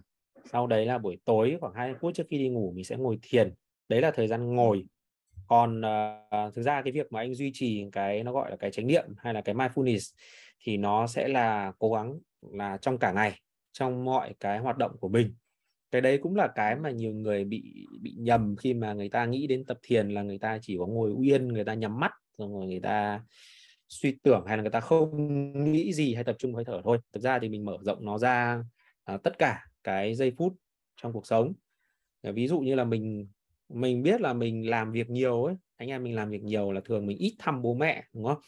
[0.53, 3.18] Sau đấy là buổi tối khoảng 20 phút trước khi đi ngủ mình sẽ ngồi
[3.22, 3.55] thiền.
[3.88, 4.86] Đấy là thời gian ngồi.
[5.47, 8.70] Còn uh, thực ra cái việc mà anh duy trì cái nó gọi là cái
[8.70, 10.14] chánh niệm hay là cái mindfulness
[10.61, 12.18] thì nó sẽ là cố gắng
[12.53, 13.40] là trong cả ngày
[13.72, 15.34] trong mọi cái hoạt động của mình
[15.95, 19.24] cái đấy cũng là cái mà nhiều người bị bị nhầm khi mà người ta
[19.24, 22.12] nghĩ đến tập thiền là người ta chỉ có ngồi yên người ta nhắm mắt
[22.38, 23.22] rồi người ta
[23.88, 26.99] suy tưởng hay là người ta không nghĩ gì hay tập trung hơi thở thôi.
[27.12, 28.64] Thực ra thì mình mở rộng nó ra
[29.05, 30.55] à, tất cả cái giây phút
[31.03, 31.53] trong cuộc sống.
[32.22, 33.28] Ờ, ví dụ như là mình
[33.68, 36.80] mình biết là mình làm việc nhiều ấy anh em mình làm việc nhiều là
[36.84, 38.38] thường mình ít thăm bố mẹ đúng không?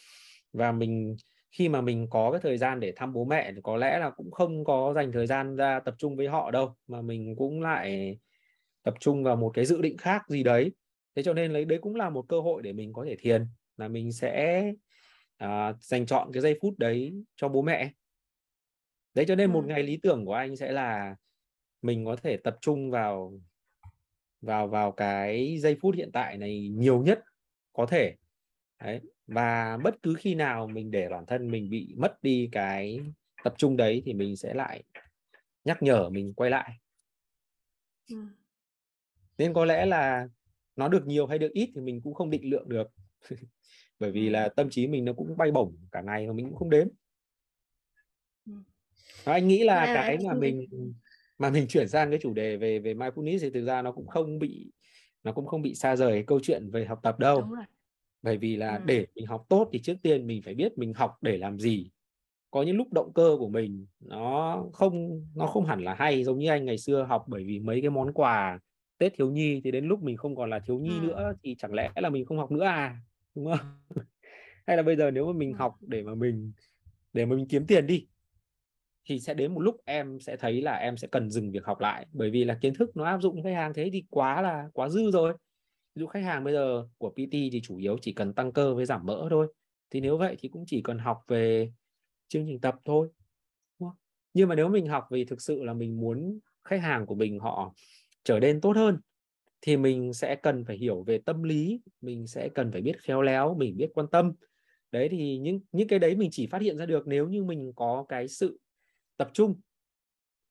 [0.53, 1.17] Và mình
[1.57, 4.11] khi mà mình có cái thời gian để thăm bố mẹ thì có lẽ là
[4.11, 7.63] cũng không có dành thời gian ra tập trung với họ đâu mà mình cũng
[7.63, 8.19] lại
[8.83, 10.73] tập trung vào một cái dự định khác gì đấy.
[11.15, 13.47] Thế cho nên lấy đấy cũng là một cơ hội để mình có thể thiền
[13.77, 14.65] là mình sẽ
[15.37, 17.91] à, dành chọn cái giây phút đấy cho bố mẹ.
[19.15, 21.17] Đấy cho nên một ngày lý tưởng của anh sẽ là
[21.83, 23.41] mình có thể tập trung vào
[24.41, 27.21] vào vào cái giây phút hiện tại này nhiều nhất
[27.73, 28.15] có thể
[28.81, 33.01] đấy và bất cứ khi nào mình để bản thân mình bị mất đi cái
[33.45, 34.83] tập trung đấy thì mình sẽ lại
[35.65, 36.79] nhắc nhở mình quay lại.
[38.11, 38.17] Ừ.
[39.39, 40.29] nên có lẽ là
[40.77, 42.89] nó được nhiều hay được ít thì mình cũng không định lượng được.
[43.99, 46.57] Bởi vì là tâm trí mình nó cũng bay bổng cả ngày mà mình cũng
[46.57, 46.89] không đếm.
[48.47, 48.53] Ừ.
[49.25, 50.67] anh nghĩ là cái mà mình
[51.39, 54.07] mà mình chuyển sang cái chủ đề về về mindfulness thì thực ra nó cũng
[54.07, 54.73] không bị
[55.23, 57.49] nó cũng không bị xa rời câu chuyện về học tập đâu
[58.27, 58.83] bởi vì là ừ.
[58.87, 61.91] để mình học tốt thì trước tiên mình phải biết mình học để làm gì
[62.51, 66.39] có những lúc động cơ của mình nó không nó không hẳn là hay giống
[66.39, 68.59] như anh ngày xưa học bởi vì mấy cái món quà
[68.99, 71.07] Tết thiếu nhi thì đến lúc mình không còn là thiếu nhi ừ.
[71.07, 72.97] nữa thì chẳng lẽ là mình không học nữa à
[73.35, 73.67] đúng không
[74.67, 75.57] hay là bây giờ nếu mà mình ừ.
[75.57, 76.53] học để mà mình
[77.13, 78.07] để mà mình kiếm tiền đi
[79.05, 81.81] thì sẽ đến một lúc em sẽ thấy là em sẽ cần dừng việc học
[81.81, 84.69] lại bởi vì là kiến thức nó áp dụng khách hàng thế thì quá là
[84.73, 85.35] quá dư rồi
[85.97, 88.75] ví dụ khách hàng bây giờ của PT thì chủ yếu chỉ cần tăng cơ
[88.75, 89.53] với giảm mỡ thôi.
[89.91, 91.73] Thì nếu vậy thì cũng chỉ cần học về
[92.29, 93.09] chương trình tập thôi
[94.37, 97.39] nhưng mà nếu mình học vì thực sự là mình muốn khách hàng của mình
[97.39, 97.75] họ
[98.25, 98.99] trở nên tốt hơn
[99.61, 103.23] thì mình sẽ cần phải hiểu về tâm lý mình sẽ cần phải biết khéo
[103.23, 104.33] léo mình biết quan tâm.
[104.93, 107.73] Đấy thì những những cái đấy mình chỉ phát hiện ra được nếu như mình
[107.77, 108.61] có cái sự
[109.17, 109.61] tập trung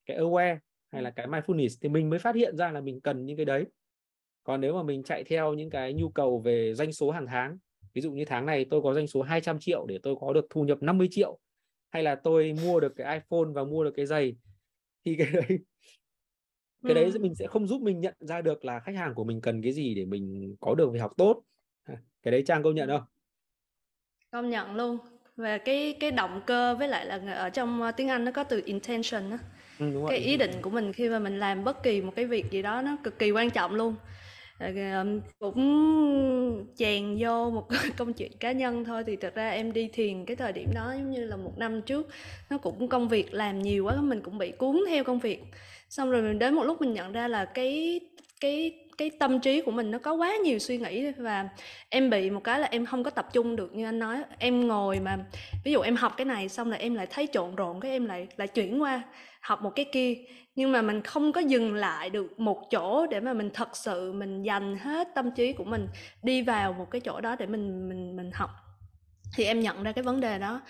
[0.05, 0.57] cái aware
[0.91, 3.45] hay là cái mindfulness thì mình mới phát hiện ra là mình cần những cái
[3.45, 3.65] đấy
[4.45, 7.57] còn nếu mà mình chạy theo những cái nhu cầu về doanh số hàng tháng
[7.93, 10.45] ví dụ như tháng này tôi có doanh số 200 triệu để tôi có được
[10.49, 11.39] thu nhập 50 triệu
[11.89, 14.35] hay là tôi mua được cái iPhone và mua được cái giày
[15.05, 15.59] thì cái đấy
[16.83, 17.19] cái đấy ừ.
[17.19, 19.71] mình sẽ không giúp mình nhận ra được là khách hàng của mình cần cái
[19.71, 21.43] gì để mình có được việc học tốt.
[22.23, 23.03] Cái đấy trang công nhận không?
[24.31, 24.97] Công nhận luôn.
[25.35, 28.43] Và cái cái động cơ với lại là ở trong ờ, tiếng Anh nó có
[28.43, 29.37] từ intention á.
[29.79, 32.51] Ừ, cái ý định của mình khi mà mình làm bất kỳ một cái việc
[32.51, 33.95] gì đó nó cực kỳ quan trọng luôn
[34.59, 34.71] Ờ,
[35.39, 39.03] cũng chèn vô một công chuyện cá nhân thôi.
[39.07, 41.81] Thì thật ra em đi thiền cái thời điểm đó giống như là một năm
[41.81, 42.07] trước,
[42.49, 45.43] nó cũng công việc làm nhiều quá, mình cũng bị cuốn theo công việc.
[45.89, 47.99] Xong rồi đến một lúc mình nhận ra là cái
[48.41, 51.49] cái cái tâm trí của mình nó có quá nhiều suy nghĩ và
[51.89, 53.73] em bị một cái là em không có tập trung được.
[53.73, 55.17] Như anh nói, em ngồi mà,
[55.63, 58.05] ví dụ em học cái này xong là em lại thấy trộn rộn, cái em
[58.05, 59.01] lại lại chuyển qua
[59.41, 60.15] học một cái kia.
[60.55, 64.13] Nhưng mà mình không có dừng lại được một chỗ để mà mình thật sự
[64.13, 65.87] mình dành hết tâm trí của mình
[66.23, 68.49] đi vào một cái chỗ đó để mình mình mình học
[69.35, 70.61] thì em nhận ra cái vấn đề đó.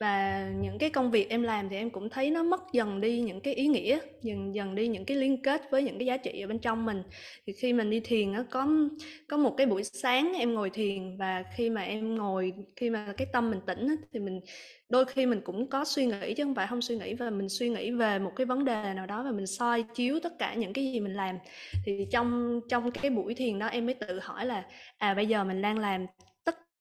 [0.00, 3.20] Và những cái công việc em làm thì em cũng thấy nó mất dần đi
[3.20, 6.16] những cái ý nghĩa, dần dần đi những cái liên kết với những cái giá
[6.16, 7.02] trị ở bên trong mình.
[7.46, 8.68] Thì khi mình đi thiền nó có
[9.28, 13.12] có một cái buổi sáng em ngồi thiền và khi mà em ngồi, khi mà
[13.16, 14.40] cái tâm mình tỉnh thì mình,
[14.88, 17.48] đôi khi mình cũng có suy nghĩ chứ không phải không suy nghĩ và mình
[17.48, 20.54] suy nghĩ về một cái vấn đề nào đó và mình soi chiếu tất cả
[20.54, 21.38] những cái gì mình làm.
[21.86, 24.64] Thì trong trong cái buổi thiền đó em mới tự hỏi là
[24.98, 26.06] à bây giờ mình đang làm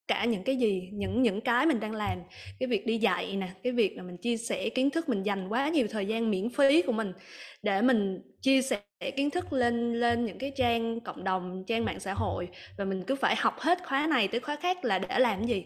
[0.07, 2.19] cả những cái gì, những những cái mình đang làm.
[2.59, 5.47] Cái việc đi dạy nè, cái việc là mình chia sẻ kiến thức, mình dành
[5.49, 7.13] quá nhiều thời gian miễn phí của mình
[7.61, 8.81] để mình chia sẻ
[9.15, 12.47] kiến thức lên lên những cái trang cộng đồng, trang mạng xã hội
[12.77, 15.63] và mình cứ phải học hết khóa này tới khóa khác là để làm gì?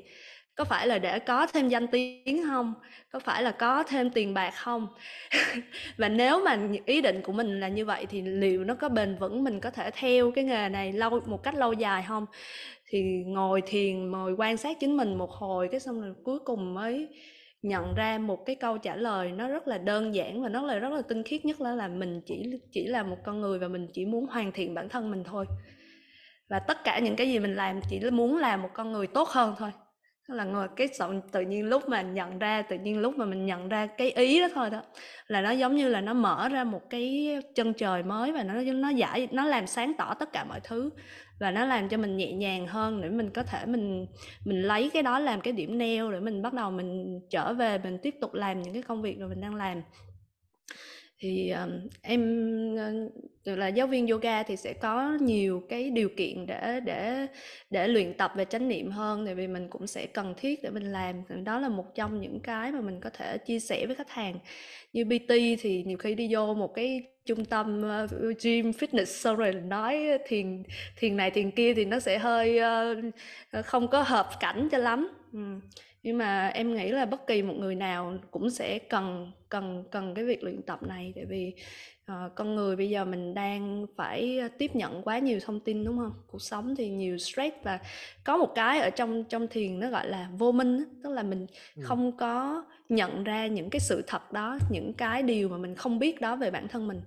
[0.56, 2.74] Có phải là để có thêm danh tiếng không?
[3.12, 4.88] Có phải là có thêm tiền bạc không?
[5.98, 9.16] Và nếu mà ý định của mình là như vậy thì liệu nó có bền
[9.20, 12.26] vững mình có thể theo cái nghề này lâu, một cách lâu dài không?
[12.92, 16.74] Thì ngồi thiền ngồi quan sát chính mình một hồi, cái xong rồi cuối cùng
[16.74, 17.08] mới
[17.62, 20.80] nhận ra một cái câu trả lời nó rất là đơn giản và nó là
[20.80, 23.68] rất là tinh khiết, nhất là là mình chỉ chỉ là một con người và
[23.68, 25.46] mình chỉ muốn hoàn thiện bản thân mình thôi.
[26.50, 29.28] Và tất cả những cái gì mình làm chỉ muốn làm một con người tốt
[29.28, 29.72] hơn thôi
[30.28, 33.46] là ngồi cái giọng tự nhiên lúc mà nhận ra, tự nhiên lúc mà mình
[33.46, 34.82] nhận ra cái ý đó thôi đó,
[35.28, 38.54] là nó giống như là nó mở ra một cái chân trời mới và nó
[38.74, 40.90] nó giải nó làm sáng tỏ tất cả mọi thứ
[41.40, 44.06] và nó làm cho mình nhẹ nhàng hơn để mình có thể mình
[44.46, 47.78] mình lấy cái đó làm cái điểm neo để mình bắt đầu mình trở về,
[47.78, 49.82] mình tiếp tục làm những cái công việc mà mình đang làm
[51.22, 51.70] thì um,
[52.02, 52.22] em
[52.74, 57.28] uh, là giáo viên yoga thì sẽ có nhiều cái điều kiện để để
[57.70, 60.70] để luyện tập về chánh niệm hơn tại vì mình cũng sẽ cần thiết để
[60.70, 61.44] mình làm.
[61.44, 64.40] Đó là một trong những cái mà mình có thể chia sẻ với khách hàng.
[64.94, 69.36] Như PT thì nhiều khi đi vô một cái trung tâm uh, gym fitness xong
[69.36, 70.64] rồi nói thiền
[70.98, 72.60] thiền này thiền kia thì nó sẽ hơi
[73.60, 75.10] uh, không có hợp cảnh cho lắm.
[75.34, 75.40] Ừ
[76.04, 80.14] nhưng mà em nghĩ là bất kỳ một người nào cũng sẽ cần cần cần
[80.16, 81.14] cái việc luyện tập này.
[81.16, 81.54] Tại vì
[82.12, 85.98] uh, con người bây giờ mình đang phải tiếp nhận quá nhiều thông tin đúng
[85.98, 86.14] không?
[86.28, 87.80] Cuộc sống thì nhiều stress và
[88.24, 91.48] có một cái ở trong trong thiền nó gọi là vô minh tức là mình
[91.76, 91.82] ừ.
[91.86, 96.00] không có nhận ra những cái sự thật đó những cái điều mà mình không
[96.00, 97.02] biết đó về bản thân mình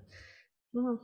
[0.72, 0.96] đúng không?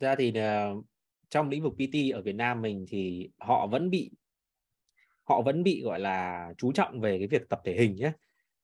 [0.00, 0.84] Ra thì uh,
[1.30, 4.10] trong lĩnh vực PT ở Việt Nam mình thì họ vẫn bị
[5.28, 8.12] họ vẫn bị gọi là chú trọng về cái việc tập thể hình nhé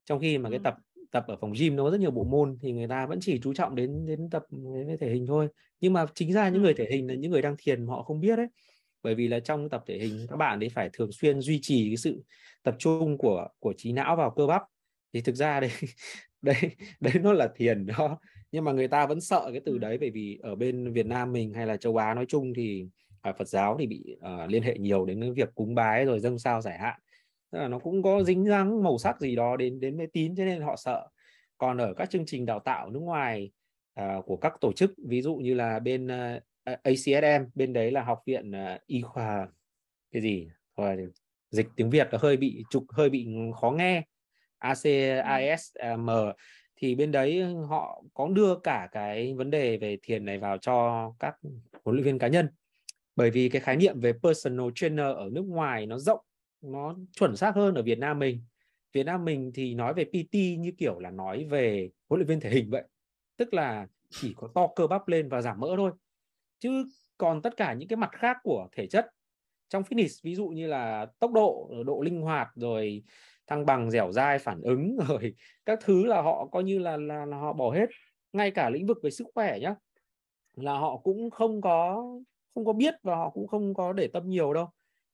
[0.04, 0.74] trong khi mà cái tập
[1.12, 3.40] tập ở phòng gym nó có rất nhiều bộ môn thì người ta vẫn chỉ
[3.42, 5.48] chú trọng đến đến tập đến thể hình thôi.
[5.80, 8.20] Nhưng mà chính ra những người thể hình là những người đang thiền họ không
[8.20, 8.46] biết đấy
[9.02, 11.90] bởi vì là trong tập thể hình các bạn ấy phải thường xuyên duy trì
[11.90, 12.24] cái sự
[12.62, 14.62] tập trung của của trí não vào cơ bắp.
[15.12, 15.70] Thì thực ra đây
[16.42, 16.56] đây
[17.00, 18.18] đấy nó là thiền đó.
[18.52, 21.32] Nhưng mà người ta vẫn sợ cái từ đấy bởi vì ở bên Việt Nam
[21.32, 22.86] mình hay là châu Á nói chung thì
[23.22, 26.20] à, Phật giáo thì bị uh, liên hệ nhiều đến cái việc cúng bái rồi
[26.20, 27.00] dâng sao giải hạn.
[27.50, 30.36] Tức là nó cũng có dính dáng màu sắc gì đó đến đến mê tín
[30.36, 31.08] cho nên họ sợ.
[31.58, 33.50] Còn ở các chương trình đào tạo nước ngoài
[34.00, 36.42] uh, của các tổ chức ví dụ như là bên uh,
[36.82, 39.48] ACSM bên đấy là học viện uh, y khoa
[40.12, 41.08] cái gì thôi
[41.50, 43.28] dịch tiếng Việt là hơi bị trục hơi bị
[43.60, 44.02] khó nghe.
[44.58, 46.10] ACISM
[46.76, 51.08] thì bên đấy họ có đưa cả cái vấn đề về thiền này vào cho
[51.18, 51.34] các
[51.84, 52.48] huấn luyện viên cá nhân
[53.16, 56.20] bởi vì cái khái niệm về personal trainer ở nước ngoài nó rộng
[56.62, 58.40] nó chuẩn xác hơn ở Việt Nam mình.
[58.92, 62.40] Việt Nam mình thì nói về PT như kiểu là nói về huấn luyện viên
[62.40, 62.82] thể hình vậy.
[63.36, 65.92] Tức là chỉ có to cơ bắp lên và giảm mỡ thôi.
[66.58, 66.84] Chứ
[67.18, 69.06] còn tất cả những cái mặt khác của thể chất
[69.68, 73.02] trong fitness ví dụ như là tốc độ độ linh hoạt rồi
[73.46, 75.34] thăng bằng dẻo dai phản ứng rồi
[75.64, 77.86] các thứ là họ coi như là là, là họ bỏ hết.
[78.32, 79.74] Ngay cả lĩnh vực về sức khỏe nhá
[80.56, 82.04] là họ cũng không có
[82.54, 84.68] không có biết và họ cũng không có để tâm nhiều đâu.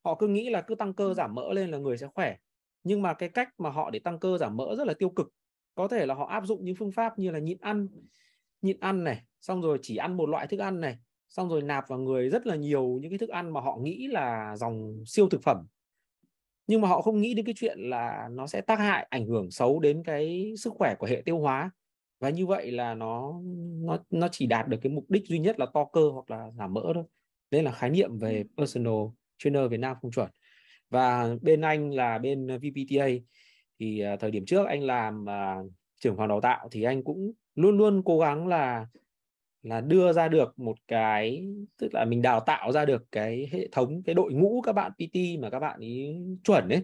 [0.05, 2.36] Họ cứ nghĩ là cứ tăng cơ giảm mỡ lên là người sẽ khỏe.
[2.84, 5.28] Nhưng mà cái cách mà họ để tăng cơ giảm mỡ rất là tiêu cực.
[5.74, 7.89] Có thể là họ áp dụng những phương pháp như là nhịn ăn
[8.62, 11.89] nhịn ăn này xong rồi chỉ ăn một loại thức ăn này xong rồi nạp
[11.89, 15.28] vào người rất là nhiều những cái thức ăn mà họ nghĩ là dòng siêu
[15.28, 15.66] thực phẩm.
[16.66, 19.51] Nhưng mà họ không nghĩ đến cái chuyện là nó sẽ tác hại ảnh hưởng
[19.51, 21.70] xấu đến cái sức khỏe của hệ tiêu hóa.
[22.20, 23.41] Và như vậy là nó
[23.82, 26.51] nó nó chỉ đạt được cái mục đích duy nhất là to cơ hoặc là
[26.59, 27.05] giảm mỡ thôi
[27.51, 28.94] đây là khái niệm về personal
[29.38, 30.30] trainer Việt Nam không chuẩn.
[30.90, 33.09] Và bên anh là bên VPTA
[33.80, 37.32] thì uh, thời điểm trước anh làm uh, trưởng phòng đào tạo thì anh cũng
[37.55, 38.86] luôn luôn cố gắng là
[39.62, 41.46] là đưa ra được một cái
[41.76, 44.92] tức là mình đào tạo ra được cái hệ thống cái đội ngũ các bạn
[44.92, 46.82] PT mà các bạn ý chuẩn đấy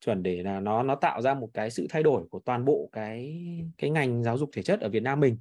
[0.00, 2.88] chuẩn để là nó nó tạo ra một cái sự thay đổi của toàn bộ
[2.92, 3.42] cái
[3.78, 5.38] cái ngành giáo dục thể chất ở Việt Nam mình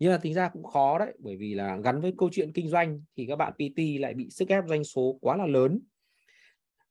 [0.00, 2.68] nhưng mà tính ra cũng khó đấy, bởi vì là gắn với câu chuyện kinh
[2.68, 5.80] doanh thì các bạn PT lại bị sức ép doanh số quá là lớn.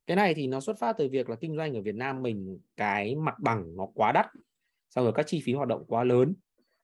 [0.07, 2.59] Cái này thì nó xuất phát từ việc là kinh doanh ở Việt Nam mình
[2.77, 4.27] cái mặt bằng nó quá đắt,
[4.89, 6.35] xong rồi các chi phí hoạt động quá lớn.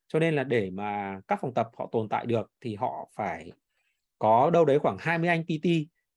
[0.07, 3.51] Cho nên là để mà các phòng tập họ tồn tại được thì họ phải
[4.19, 5.67] có đâu đấy khoảng 20 anh PT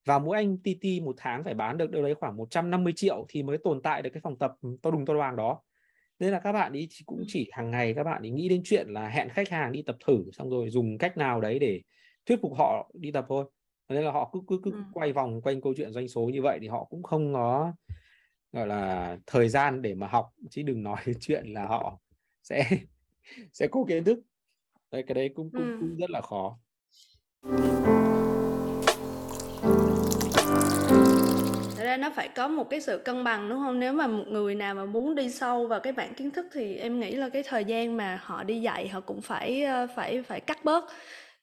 [0.05, 3.43] và mỗi anh PT một tháng phải bán được đâu đấy khoảng 150 triệu thì
[3.43, 5.61] mới tồn tại được cái phòng tập to đùng to đoàn đó
[6.19, 8.89] nên là các bạn ý cũng chỉ hàng ngày các bạn ý nghĩ đến chuyện
[8.89, 11.81] là hẹn khách hàng đi tập thử xong rồi dùng cách nào đấy để
[12.27, 13.45] thuyết phục họ đi tập thôi
[13.89, 14.79] nên là họ cứ cứ cứ ừ.
[14.93, 17.73] quay vòng quanh câu chuyện doanh số như vậy thì họ cũng không có
[18.53, 21.99] gọi là thời gian để mà học chứ đừng nói chuyện là họ
[22.43, 22.71] sẽ
[23.53, 24.21] sẽ có kiến thức
[24.91, 25.77] đấy cái đấy cũng cũng, ừ.
[25.81, 26.59] cũng rất là khó
[31.89, 33.81] ra nó phải có một cái sự cân bằng, đúng không?
[33.81, 36.77] Nếu mà một người nào mà muốn đi sâu vào cái bản kiến thức thì
[36.77, 40.23] em nghĩ là cái thời gian mà họ đi dạy họ cũng phải ờ, phải
[40.23, 40.85] phải cắt bớt.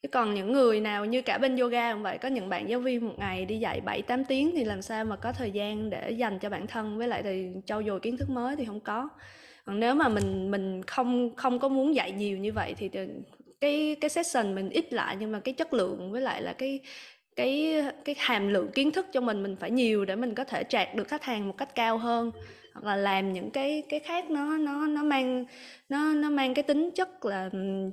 [0.01, 2.79] Chứ còn những người nào như cả bên yoga cũng vậy, có những bạn giáo
[2.79, 5.89] viên một ngày đi dạy 7 8 tiếng thì làm sao mà có thời gian
[5.89, 6.97] để dành cho bản thân?
[6.97, 9.09] Với lại thì trau dồi kiến thức mới thì không có.
[9.65, 12.89] Còn nếu mà mình mình không không có muốn dạy nhiều như vậy thì
[13.61, 16.79] cái cái session mình ít lại, nhưng mà cái chất lượng với lại là cái
[17.35, 20.63] cái cái hàm lượng kiến thức cho mình mình phải nhiều để mình có thể
[20.63, 22.31] trạc được khách hàng một cách cao hơn
[22.73, 25.45] hoặc là làm những cái cái khác nó nó nó mang
[25.89, 27.49] nó nó mang cái tính chất là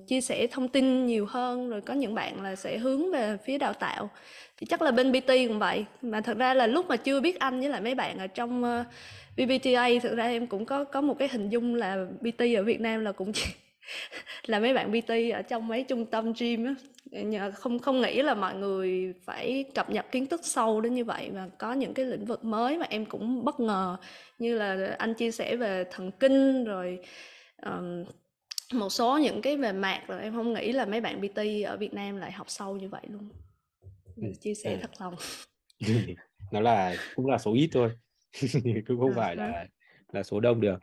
[0.06, 3.58] chia sẻ thông tin nhiều hơn rồi có những bạn là sẽ hướng về phía
[3.58, 4.10] đào tạo.
[4.56, 7.38] Thì chắc là bên BT cũng vậy mà thật ra là lúc mà chưa biết
[7.38, 8.86] anh với lại mấy bạn ở trong uh,
[9.36, 12.80] BBTA thực ra em cũng có có một cái hình dung là BT ở Việt
[12.80, 13.44] Nam là cũng chỉ
[14.46, 16.74] là mấy bạn BT ở trong mấy trung tâm gym á
[17.54, 21.30] không không nghĩ là mọi người phải cập nhật kiến thức sâu đến như vậy
[21.30, 23.96] mà có những cái lĩnh vực mới mà em cũng bất ngờ.
[24.38, 26.98] Như là anh chia sẻ về thần kinh rồi
[27.62, 28.04] um,
[28.72, 31.76] một số những cái về mạc rồi em không nghĩ là mấy bạn BT ở
[31.76, 33.28] Việt Nam lại học sâu như vậy luôn.
[34.16, 34.78] Ừ, chia sẻ ừ.
[34.80, 35.14] thật lòng.
[36.52, 37.90] Nó là cũng là số ít thôi
[38.86, 39.66] cũng không à, phải là
[40.12, 40.78] là số đông được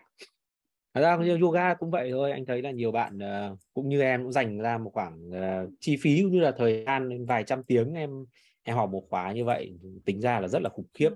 [0.93, 4.01] Thật ra như yoga cũng vậy thôi anh thấy là nhiều bạn uh, cũng như
[4.01, 7.43] em cũng dành ra một khoảng uh, chi phí cũng như là thời gian vài
[7.43, 8.25] trăm tiếng em
[8.63, 9.73] em học một khóa như vậy
[10.05, 11.09] tính ra là rất là khủng khiếp.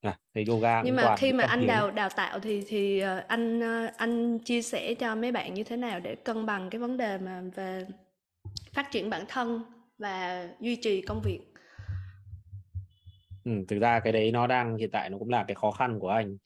[0.00, 1.68] À, thầy yoga nhưng mà khi mà anh tiếng.
[1.68, 3.60] đào đào tạo thì thì uh, anh
[3.96, 7.18] anh chia sẻ cho mấy bạn như thế nào để cân bằng cái vấn đề
[7.18, 7.86] mà về
[8.72, 9.62] phát triển bản thân
[9.98, 11.40] và duy trì công việc?
[13.44, 15.98] Ừ, thực ra cái đấy nó đang hiện tại nó cũng là cái khó khăn
[15.98, 16.36] của anh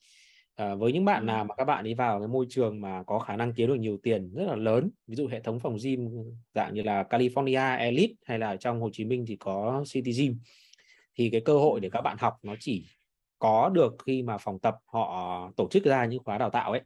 [0.55, 3.19] à, với những bạn nào mà các bạn đi vào cái môi trường mà có
[3.19, 6.09] khả năng kiếm được nhiều tiền rất là lớn ví dụ hệ thống phòng gym
[6.55, 10.39] dạng như là California Elite hay là trong Hồ Chí Minh thì có City Gym.
[11.15, 12.87] Thì cái cơ hội để các bạn học nó chỉ
[13.39, 16.81] có được khi mà phòng tập họ tổ chức ra những khóa đào tạo ấy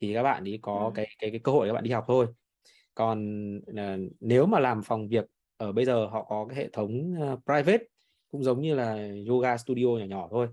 [0.00, 2.26] thì các bạn đi có cái cái cái cơ hội các bạn đi học thôi.
[2.94, 5.24] Còn uh, nếu mà làm phòng việc
[5.56, 7.84] ở bây giờ họ có cái hệ thống uh, private
[8.30, 10.48] cũng giống như là yoga studio nhỏ nhỏ thôi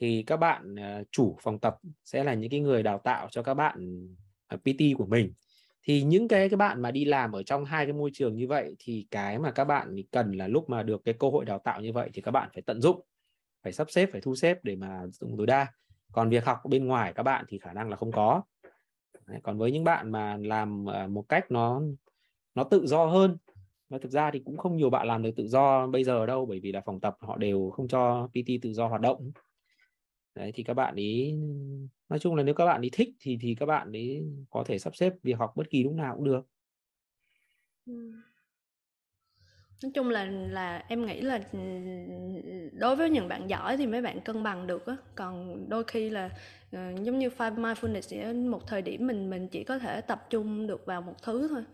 [0.00, 3.42] thì các bạn à, chủ phòng tập sẽ là những cái người đào tạo cho
[3.42, 4.06] các bạn
[4.46, 5.32] à, PT của mình.
[5.82, 8.48] Thì những cái các bạn mà đi làm ở trong hai cái môi trường như
[8.48, 11.58] vậy thì cái mà các bạn cần là lúc mà được cái cơ hội đào
[11.58, 13.00] tạo như vậy thì các bạn phải tận dụng
[13.62, 15.66] phải sắp xếp phải thu xếp để mà dùng tối đa.
[16.12, 18.42] Còn việc học bên ngoài các bạn thì khả năng là không có.
[19.26, 21.82] Đấy, còn với những bạn mà làm à, một cách nó
[22.54, 23.36] nó tự do hơn
[23.88, 26.46] và thực ra thì cũng không nhiều bạn làm được tự do bây giờ đâu
[26.46, 29.30] bởi vì là phòng tập họ đều không cho PT tự do hoạt động
[30.40, 31.34] đấy thì các bạn ý
[32.08, 34.78] nói chung là nếu các bạn ý thích thì thì các bạn ấy có thể
[34.78, 36.46] sắp xếp việc học bất kỳ lúc nào cũng được.
[37.86, 38.12] Ừ.
[39.82, 41.58] Nói chung là là em nghĩ là ừ,
[42.72, 44.96] đối với những bạn giỏi thì mấy bạn cân bằng được á.
[45.14, 46.26] Còn đôi khi là
[46.76, 50.26] uh, giống như five mindfulness sẽ một thời điểm mình mình chỉ có thể tập
[50.30, 51.64] trung được vào một thứ thôi.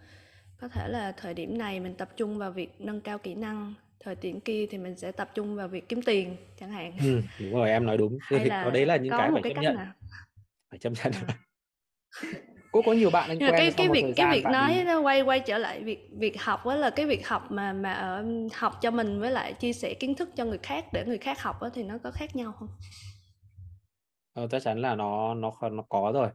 [0.61, 3.75] Có thể là thời điểm này mình tập trung vào việc nâng cao kỹ năng
[4.01, 6.93] thời điểm kia thì mình sẽ tập trung vào việc kiếm tiền chẳng hạn.
[7.01, 8.19] Ừ, đúng rồi em nói đúng.
[8.23, 9.77] Hay là có đấy là những cái phải chấp nhận.
[9.77, 9.93] nào?
[10.71, 11.13] phải chấp nhận.
[11.27, 11.39] À.
[12.73, 15.41] có có nhiều bạn anh quen cái cái việc cái việc nói nó quay quay
[15.41, 18.25] trở lại việc việc học đó là cái việc học mà mà ở
[18.55, 21.43] học cho mình với lại chia sẻ kiến thức cho người khác để người khác
[21.43, 22.69] học đó, thì nó có khác nhau không?
[24.33, 26.29] Ờ, chắc chắn là nó nó nó có rồi.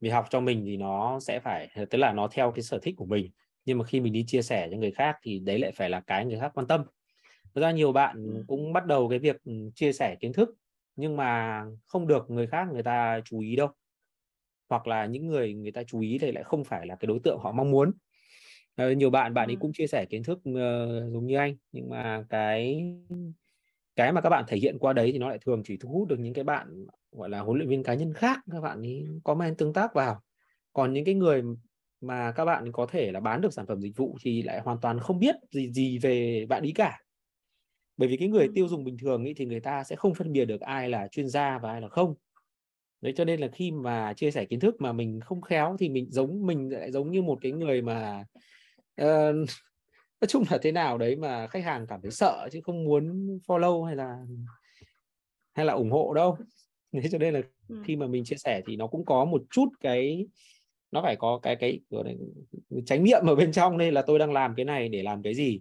[0.00, 2.94] Vì học cho mình thì nó sẽ phải tức là nó theo cái sở thích
[2.98, 3.30] của mình.
[3.64, 6.00] Nhưng mà khi mình đi chia sẻ cho người khác thì đấy lại phải là
[6.00, 6.84] cái người khác quan tâm
[7.56, 8.44] Thực ra nhiều bạn ừ.
[8.48, 10.50] cũng bắt đầu cái việc ừ, chia sẻ kiến thức
[10.96, 13.68] nhưng mà không được người khác người ta chú ý đâu
[14.70, 17.18] hoặc là những người người ta chú ý thì lại không phải là cái đối
[17.24, 17.92] tượng họ mong muốn
[18.76, 19.60] Ờ, nhiều bạn bạn ấy Ừm.
[19.60, 22.82] cũng chia sẻ kiến thức, ờ, giống như anh, nhưng mà cái
[23.96, 26.08] cái mà các bạn thể hiện qua đấy thì nó lại thường chỉ thu hút
[26.08, 29.04] được những cái bạn, gọi là, huấn luyện viên cá nhân khác, các bạn ấy
[29.24, 30.20] comment tương tác vào.
[30.72, 31.42] Còn những cái người
[32.00, 34.78] mà các bạn có thể là bán được sản phẩm dịch vụ thì lại hoàn
[34.82, 36.98] toàn không biết gì gì về bạn ấy cả.
[37.96, 40.32] Bởi vì cái người tiêu dùng bình thường ấy thì người ta sẽ không phân
[40.32, 42.14] biệt được ai là chuyên gia và ai là không.
[43.00, 45.88] Đấy, cho nên là khi mà chia sẻ kiến thức mà mình không khéo thì
[45.88, 48.24] mình giống mình lại giống như một cái người mà,
[48.96, 49.32] ờ,
[50.20, 53.26] nói chung là thế nào đấy mà khách hàng cảm thấy sợ chứ không muốn
[53.48, 54.16] follow hay là
[55.54, 56.36] hay là ủng hộ đâu.
[57.02, 57.40] Thế cho nên là
[57.84, 60.26] khi mà mình chia sẻ thì nó cũng có một chút cái
[60.92, 62.12] nó phải có cái cái, là,
[62.86, 65.34] chánh niệm ở bên trong đây là tôi đang làm cái này để làm cái
[65.34, 65.60] gì.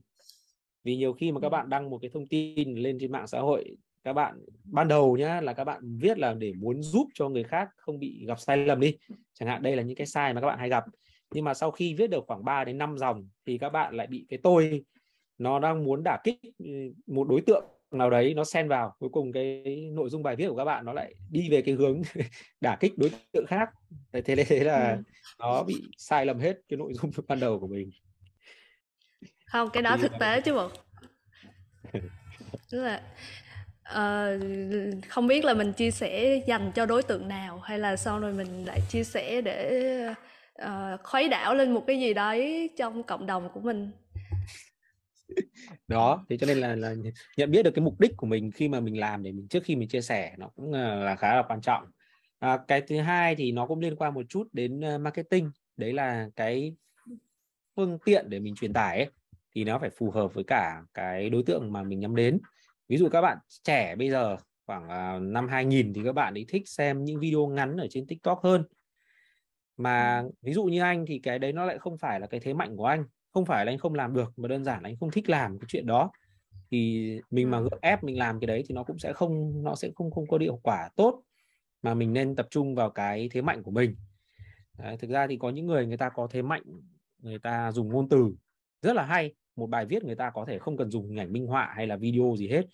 [0.86, 1.52] Vì nhiều khi mà các Ừm.
[1.52, 5.18] bạn đăng một cái thông tin lên trên mạng xã hội, các bạn ban đầu
[5.18, 8.40] nhá, là các bạn viết là để muốn giúp cho người khác không bị gặp
[8.40, 8.98] sai lầm đi,
[9.34, 10.84] chẳng hạn đây là những cái sai mà các bạn hay gặp.
[11.34, 14.08] Nhưng mà sau khi viết được khoảng 3 đến 5 dòng thì các bạn lại
[14.08, 14.84] bị cái tôi
[15.38, 16.66] nó đang muốn đả kích, ừ,
[17.08, 19.64] một đối tượng nào đấy nó xen vào, cuối cùng cái
[19.94, 22.02] nội dung bài viết của các bạn nó lại đi về cái hướng
[22.62, 23.70] đả kích đối tượng khác.
[24.14, 25.04] Thế thế là Ừm.
[25.40, 27.90] nó bị sai lầm hết cái nội dung ban đầu của mình.
[29.46, 30.70] Không, cái đó thực tế chứ bộ.
[32.72, 33.02] Tức là,
[33.84, 34.40] ờ,
[35.10, 38.34] không biết là mình chia sẻ dành cho đối tượng nào hay là sau rồi
[38.34, 39.82] mình lại chia sẻ để,
[40.54, 43.92] ờ, khuấy đảo lên một cái gì đấy trong cộng đồng của mình.
[45.88, 47.04] Đó, thế cho nên là là nh
[47.38, 49.64] nhận biết được cái mục đích của mình khi mà mình làm để mình trước
[49.64, 51.86] khi mình chia sẻ nó cũng, ờ, là khá là quan trọng.
[52.40, 56.30] À, cái thứ hai thì nó cũng liên quan một chút đến, marketing, đấy là
[56.36, 56.76] cái
[57.76, 59.10] phương tiện để mình truyền tải ấy,
[59.56, 62.40] thì nó phải phù hợp với cả cái đối tượng mà mình nhắm đến.
[62.90, 64.38] Ví dụ các bạn trẻ bây giờ
[64.68, 68.08] khoảng, à, năm 2000 thì các bạn ấy thích xem những video ngắn ở trên
[68.08, 68.64] TikTok hơn.
[69.78, 70.36] Mà Ừm.
[70.42, 72.78] ví dụ như anh thì cái đấy nó lại không phải là cái thế mạnh
[72.78, 75.12] của anh, không phải là anh không làm được, mà đơn giản là anh không
[75.12, 76.12] thích làm cái chuyện đó.
[76.72, 77.62] Thì mình mà Ừm.
[77.62, 80.28] gượng ép mình làm cái đấy thì nó cũng sẽ không nó sẽ không không
[80.28, 81.24] có hiệu quả tốt,
[81.82, 83.96] mà mình nên tập trung vào cái thế mạnh của mình.
[84.80, 86.64] Đấy, thực ra thì có những người người ta có thế mạnh,
[87.24, 88.36] người ta dùng ngôn từ
[88.82, 91.34] rất là hay, một bài viết người ta có thể không cần dùng hình ảnh
[91.34, 92.66] minh họa hay là video gì hết,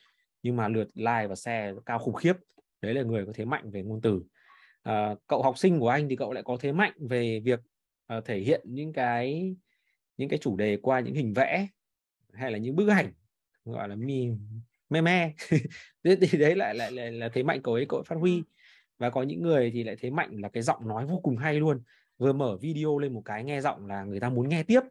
[0.43, 2.33] nhưng mà lượt like và share cao khủng khiếp.
[2.81, 4.23] Đấy là người có thế mạnh về ngôn từ.
[4.83, 7.59] à, cậu học sinh của anh thì cậu lại có thế mạnh về việc,
[8.17, 9.55] uh, thể hiện những cái
[10.17, 11.67] những cái chủ đề qua những hình vẽ
[12.33, 13.13] hay là những bức ảnh,
[13.65, 15.33] gọi là, meme me
[16.03, 18.43] Thế thì đấy lại lại là, là thế mạnh cậu ấy cậu ấy phát huy.
[18.97, 21.59] Và có những người thì lại thế mạnh là cái giọng nói vô cùng hay
[21.59, 21.81] luôn,
[22.17, 24.81] vừa mở video lên một cái nghe giọng là người ta muốn nghe tiếp.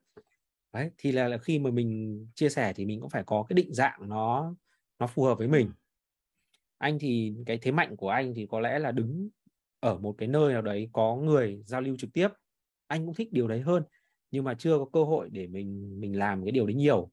[0.73, 3.55] Đấy, thì là là khi mà mình chia sẻ thì mình cũng phải có cái
[3.55, 4.55] định dạng nó
[4.99, 5.67] nó phù hợp với mình.
[5.67, 5.73] Ừm.
[6.79, 9.29] Anh thì cái thế mạnh của anh thì có lẽ là đứng
[9.81, 12.29] ở một cái nơi nào đấy có người giao lưu trực tiếp.
[12.87, 13.83] Anh cũng thích điều đấy hơn,
[14.31, 17.11] nhưng mà chưa có cơ hội để mình mình làm cái điều đấy nhiều.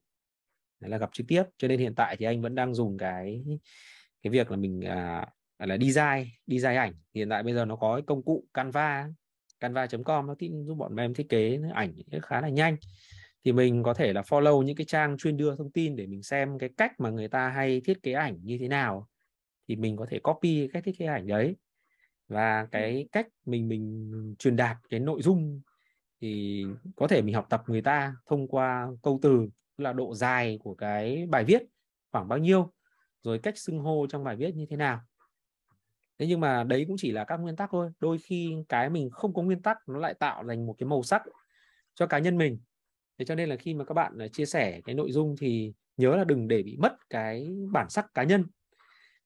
[0.80, 3.44] Đấy là gặp trực tiếp, cho nên hiện tại thì anh vẫn đang dùng cái
[4.24, 5.28] cái việc là mình, à,
[5.60, 6.94] là, design design ảnh.
[7.16, 9.10] Hiện tại bây giờ nó có cái công cụ Canva,
[9.60, 10.36] canva.com nó
[10.68, 11.94] giúp bọn em thiết kế ảnh
[12.24, 12.78] khá là nhanh.
[13.48, 16.24] Thì mình có thể là follow những cái trang chuyên đưa thông tin để mình
[16.24, 19.08] xem cái cách mà người ta hay thiết kế ảnh như thế nào,
[19.68, 21.56] thì mình có thể copy cách thiết kế ảnh đấy.
[22.28, 22.70] Và Ừm.
[22.72, 25.62] cái cách mình mình truyền đạt cái nội dung
[26.22, 26.64] thì
[26.96, 30.60] có thể mình học tập người ta thông qua câu từ, tức là độ dài
[30.64, 31.62] của cái bài viết
[32.12, 32.74] khoảng bao nhiêu,
[33.24, 35.02] rồi cách xưng hô trong bài viết như thế nào.
[36.20, 39.10] Thế nhưng mà đấy cũng chỉ là các nguyên tắc thôi, đôi khi cái mình
[39.10, 41.22] không có nguyên tắc nó lại tạo thành một cái màu sắc
[41.96, 42.60] cho cá nhân mình.
[43.20, 45.74] Thế cho nên là khi mà các bạn, à, chia sẻ cái nội dung thì
[45.98, 48.46] nhớ là đừng để bị mất cái bản sắc cá nhân.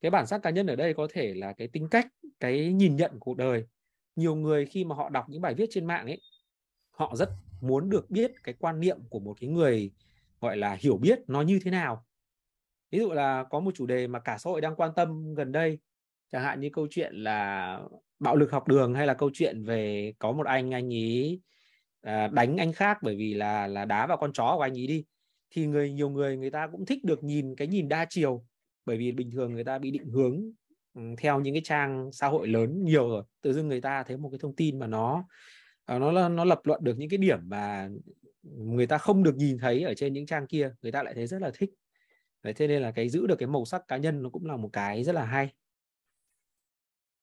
[0.01, 2.07] Cái bản sắc cá nhân ở đây có thể là cái tính cách,
[2.39, 3.65] cái nhìn nhận cuộc đời.
[4.15, 6.21] Nhiều người khi mà họ đọc những bài viết trên mạng ấy,
[6.91, 7.29] họ rất
[7.61, 9.91] muốn được biết cái quan niệm của một cái người,
[10.41, 12.05] gọi là, hiểu biết nó như thế nào.
[12.91, 15.51] Ví dụ là có một chủ đề mà cả xã hội đang quan tâm gần
[15.51, 15.79] đây,
[16.31, 17.79] chẳng hạn như câu chuyện là
[18.19, 21.41] bạo lực học đường, hay là câu chuyện về có một anh anh ấy,
[22.01, 24.87] à, đánh anh khác bởi vì là là đá vào con chó của anh ấy
[24.87, 25.05] đi.
[25.49, 28.45] Thì người nhiều người người ta cũng thích được nhìn cái nhìn đa chiều,
[28.85, 30.41] bởi vì bình thường người ta bị định hướng,
[30.93, 33.23] ừ, theo những cái trang xã hội lớn nhiều rồi.
[33.41, 35.25] Tự dưng người ta thấy một cái thông tin mà nó,
[35.85, 37.89] à, nó nó lập luận được những cái điểm mà
[38.43, 41.27] người ta không được nhìn thấy ở trên những trang kia, người ta lại thấy
[41.27, 41.69] rất là thích.
[42.43, 44.57] Đấy, thế nên là cái giữ được cái màu sắc cá nhân nó cũng là
[44.57, 45.49] một cái rất là hay.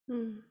[0.06, 0.42] Ừ.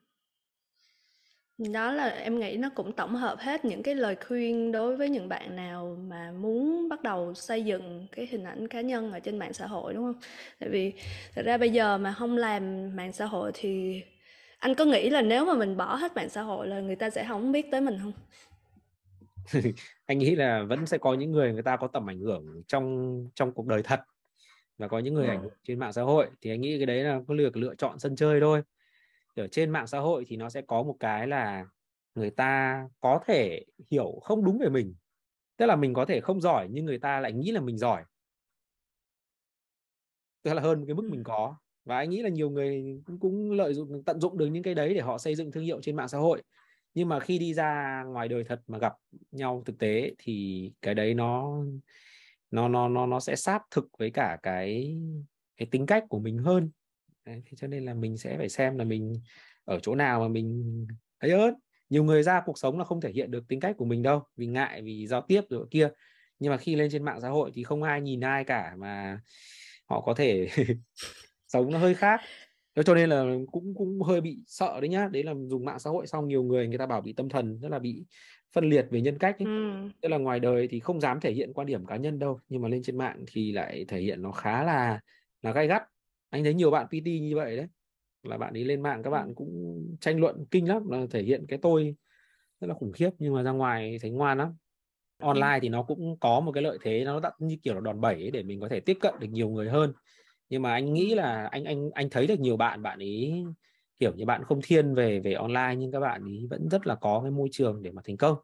[1.58, 5.08] Đó là em nghĩ nó cũng tổng hợp hết những cái lời khuyên đối với
[5.08, 9.20] những bạn nào mà muốn bắt đầu xây dựng cái hình ảnh cá nhân ở
[9.20, 10.20] trên mạng xã hội, đúng hông?
[10.60, 10.92] Tại vì
[11.34, 14.02] thật ra bây giờ mà hông làm mạng xã hội thì
[14.58, 17.10] anh có nghĩ là nếu mà mình bỏ hết mạng xã hội là người ta
[17.10, 18.12] sẽ hổng biết tới mình hông?
[20.06, 23.14] anh nghĩ là vẫn sẽ có những người người ta có tầm ảnh hưởng trong
[23.34, 24.00] trong cuộc đời thật
[24.78, 27.04] và có những người ảnh hưởng trên mạng xã hội thì anh nghĩ cái đấy
[27.04, 28.62] là có lựa lựa chọn sân chơi thôi
[29.38, 31.66] ở trên mạng xã hội thì nó sẽ có một cái là
[32.14, 34.94] người ta có thể hiểu không đúng về mình.
[35.56, 38.02] Tức là mình có thể không giỏi nhưng người ta lại nghĩ là mình giỏi.
[40.42, 41.56] Tức là hơn cái mức mình có.
[41.84, 44.74] Và anh nghĩ là nhiều người cũng, cũng lợi dụng tận dụng được những cái
[44.74, 46.42] đấy để họ xây dựng thương hiệu trên mạng xã hội.
[46.94, 48.92] Nhưng mà khi đi ra ngoài đời thật mà gặp
[49.30, 51.62] nhau thực tế thì cái đấy nó
[52.50, 54.98] nó nó nó nó sẽ sát thực với cả cái
[55.56, 56.70] cái tính cách của mình hơn
[57.28, 59.20] đấy, thế cho nên là mình sẽ phải xem là mình
[59.64, 60.86] ở chỗ nào mà mình
[61.18, 61.52] ấy ớt
[61.90, 64.22] nhiều người ra cuộc sống là không thể hiện được tính cách của mình đâu
[64.36, 65.88] vì ngại vì giao tiếp rồi kia.
[66.38, 69.20] Nhưng mà khi lên trên mạng xã hội thì không ai nhìn ai cả mà
[69.86, 70.48] họ có thể
[71.48, 72.20] sống nó hơi khác.
[72.84, 75.08] Cho nên là cũng cũng hơi bị sợ đấy nhá.
[75.12, 77.58] Đấy là dùng mạng xã hội xong nhiều người người ta bảo bị tâm thần
[77.60, 78.04] rất là bị
[78.52, 79.46] phân liệt về nhân cách ấy.
[79.46, 79.88] Ừ.
[80.00, 82.62] tức là ngoài đời thì không dám thể hiện quan điểm cá nhân đâu nhưng
[82.62, 85.00] mà lên trên mạng thì lại thể hiện nó khá là
[85.42, 85.82] là gay gắt
[86.30, 87.66] anh thấy nhiều bạn PT như vậy đấy.
[88.22, 91.46] Là bạn ấy lên mạng các bạn cũng tranh luận kinh lắm là thể hiện
[91.48, 91.94] cái tôi
[92.60, 94.54] rất là khủng khiếp nhưng mà ra ngoài thấy ngoan lắm.
[95.18, 98.00] Online thì nó cũng có một cái lợi thế nó đã như kiểu là đòn
[98.00, 99.92] bẩy ấy để mình có thể tiếp cận được nhiều người hơn.
[100.48, 103.44] Nhưng mà anh nghĩ là anh anh anh thấy được nhiều bạn bạn ấy
[103.98, 106.94] kiểu như bạn không thiên về về online nhưng các bạn ấy vẫn rất là
[106.94, 108.38] có cái môi trường để mà thành công.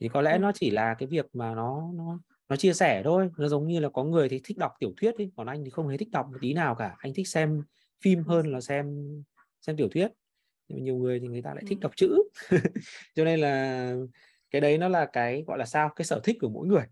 [0.00, 2.18] Thì có lẽ nó chỉ là cái việc mà nó nó
[2.48, 5.16] nó chia sẻ thôi nó giống như là có người thì thích đọc tiểu thuyết
[5.16, 6.94] ấy còn anh thì không hề thích đọc một tí nào cả.
[6.98, 7.62] Anh thích xem
[8.00, 8.86] phim hơn là xem
[9.60, 10.08] xem tiểu thuyết.
[10.68, 12.22] Nhưng mà nhiều người thì người ta lại thích đọc chữ.
[13.14, 13.94] Cho nên là
[14.50, 15.90] cái đấy nó là cái gọi là sao?
[15.96, 16.84] Cái sở thích của mỗi người.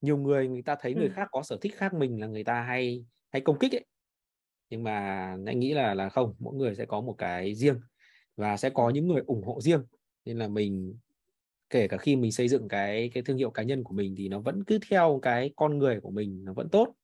[0.00, 2.62] Nhiều người người ta thấy người khác có sở thích khác mình là người ta
[2.62, 3.84] hay hay công kích ấy.
[4.70, 7.80] Nhưng mà anh nghĩ là là không mỗi người sẽ có một cái riêng
[8.36, 9.84] và sẽ có những người ủng hộ riêng.
[10.24, 10.98] Nên là mình
[11.74, 14.28] kể cả khi mình xây dựng cái cái thương hiệu cá nhân của mình thì
[14.28, 16.94] nó vẫn cứ theo cái con người của mình nó vẫn tốt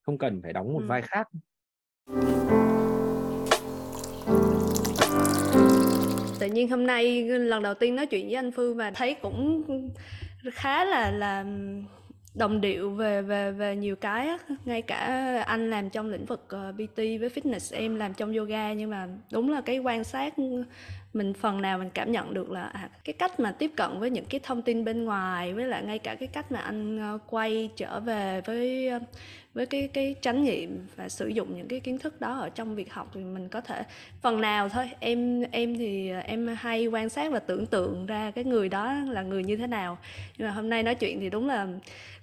[0.00, 0.86] không cần phải đóng một ừ.
[0.86, 1.28] vai khác
[6.38, 9.62] tự nhiên hôm nay lần đầu tiên nói chuyện với anh Phương và thấy cũng
[10.52, 11.44] khá là là
[12.34, 14.38] đồng điệu về về về nhiều cái á.
[14.64, 14.98] ngay cả
[15.46, 19.50] anh làm trong lĩnh vực PT với fitness em làm trong yoga nhưng mà đúng
[19.50, 20.34] là cái quan sát
[21.14, 24.10] mình phần nào mình cảm nhận được là à, cái cách mà tiếp cận với
[24.10, 27.18] những cái thông tin bên ngoài với lại ngay cả cái cách mà anh ờ,
[27.26, 28.98] quay trở về với ờ,
[29.54, 32.74] với cái cái trải nghiệm và sử dụng những cái kiến thức đó ở trong
[32.74, 33.82] việc học thì mình có thể
[34.22, 34.90] phần nào thôi.
[35.00, 38.94] Em em thì ờ, em hay quan sát và tưởng tượng ra cái người đó
[39.08, 39.98] là người như thế nào.
[40.38, 41.66] Nhưng mà hôm nay nói chuyện thì đúng là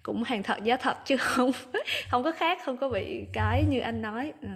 [0.04, 1.52] cũng hàng thật giá thật chứ không
[2.10, 4.34] không có khác không có bị cái như anh nói.
[4.42, 4.50] Ừ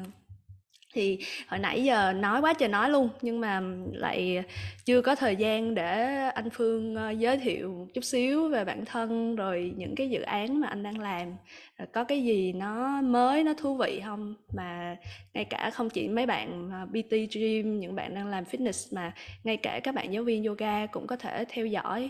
[0.94, 3.62] thì hồi nãy giờ nói quá trời nói luôn nhưng mà
[3.94, 4.44] lại
[4.86, 9.36] chưa có thời gian để anh phương ờ, giới thiệu chút xíu về bản thân
[9.36, 11.36] rồi những cái dự án mà anh đang làm.
[11.78, 14.36] Ờ, có cái gì nó mới nó thú vị không?
[14.54, 14.98] Mà
[15.34, 19.14] ngay cả không chỉ mấy bạn ờ, BT gym những bạn đang làm fitness mà
[19.44, 22.10] ngay cả các bạn giáo viên yoga cũng có thể theo dõi.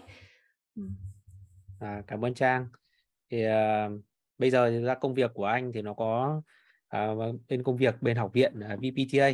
[0.76, 0.84] Ừ.
[1.80, 2.68] À, cảm ơn trang.
[3.32, 4.02] Thì uh,
[4.38, 6.42] bây giờ ra công việc của anh thì nó có
[6.98, 9.30] uh, bên công việc bên học viện uh, VPTA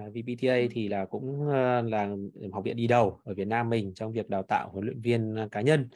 [0.00, 2.16] uh, VPTA thì là cũng uh, là
[2.52, 5.48] học viện đi đầu ở Việt Nam mình trong việc đào tạo huấn luyện viên
[5.52, 5.88] cá nhân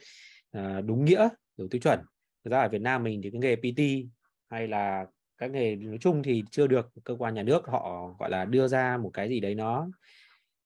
[0.57, 1.99] uh, đúng nghĩa đủ tiêu chuẩn.
[2.45, 4.09] Thực ra ở Việt Nam mình thì cái nghề PT
[4.49, 5.05] hay là
[5.37, 8.67] các nghề nói chung thì chưa được cơ quan nhà nước họ gọi là đưa
[8.67, 9.87] ra một cái gì đấy nó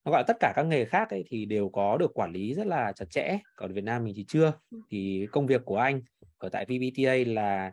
[0.06, 2.54] nó gọi là tất cả các nghề khác ấy thì đều có được quản lý
[2.54, 3.40] rất là chặt chẽ.
[3.56, 4.54] Còn Việt Nam mình thì chưa.
[4.90, 6.02] Thì công việc của anh
[6.38, 7.72] ở tại VBTA là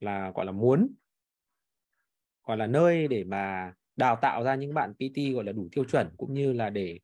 [0.00, 0.88] là gọi là muốn
[2.48, 5.84] gọi là nơi để mà đào tạo ra những bạn PT gọi là đủ tiêu
[5.84, 6.98] chuẩn cũng như là để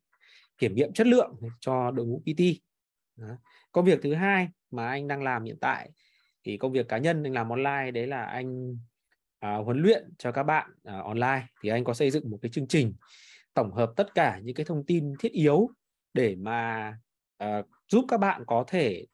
[0.57, 2.41] kiểm nghiệm chất lượng cho đội ngũ PT.
[3.15, 3.27] Đó.
[3.71, 5.89] Công việc thứ hai mà anh đang làm hiện tại
[6.43, 8.77] thì công việc cá nhân anh làm online đấy là anh
[9.39, 12.51] à, huấn luyện cho các bạn à, online thì anh có xây dựng một cái
[12.51, 12.93] chương trình
[13.53, 15.69] tổng hợp tất cả những cái thông tin thiết yếu
[16.13, 16.93] để mà
[17.37, 19.05] à, giúp các bạn có thể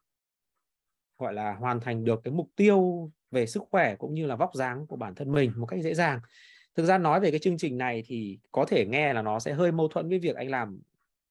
[1.17, 4.55] gọi là hoàn thành được cái mục tiêu về sức khỏe cũng như là vóc
[4.55, 6.19] dáng của bản thân mình một cách dễ dàng.
[6.75, 9.53] Thực ra nói về cái chương trình này thì có thể nghe là nó sẽ
[9.53, 10.79] hơi mâu thuẫn với việc anh làm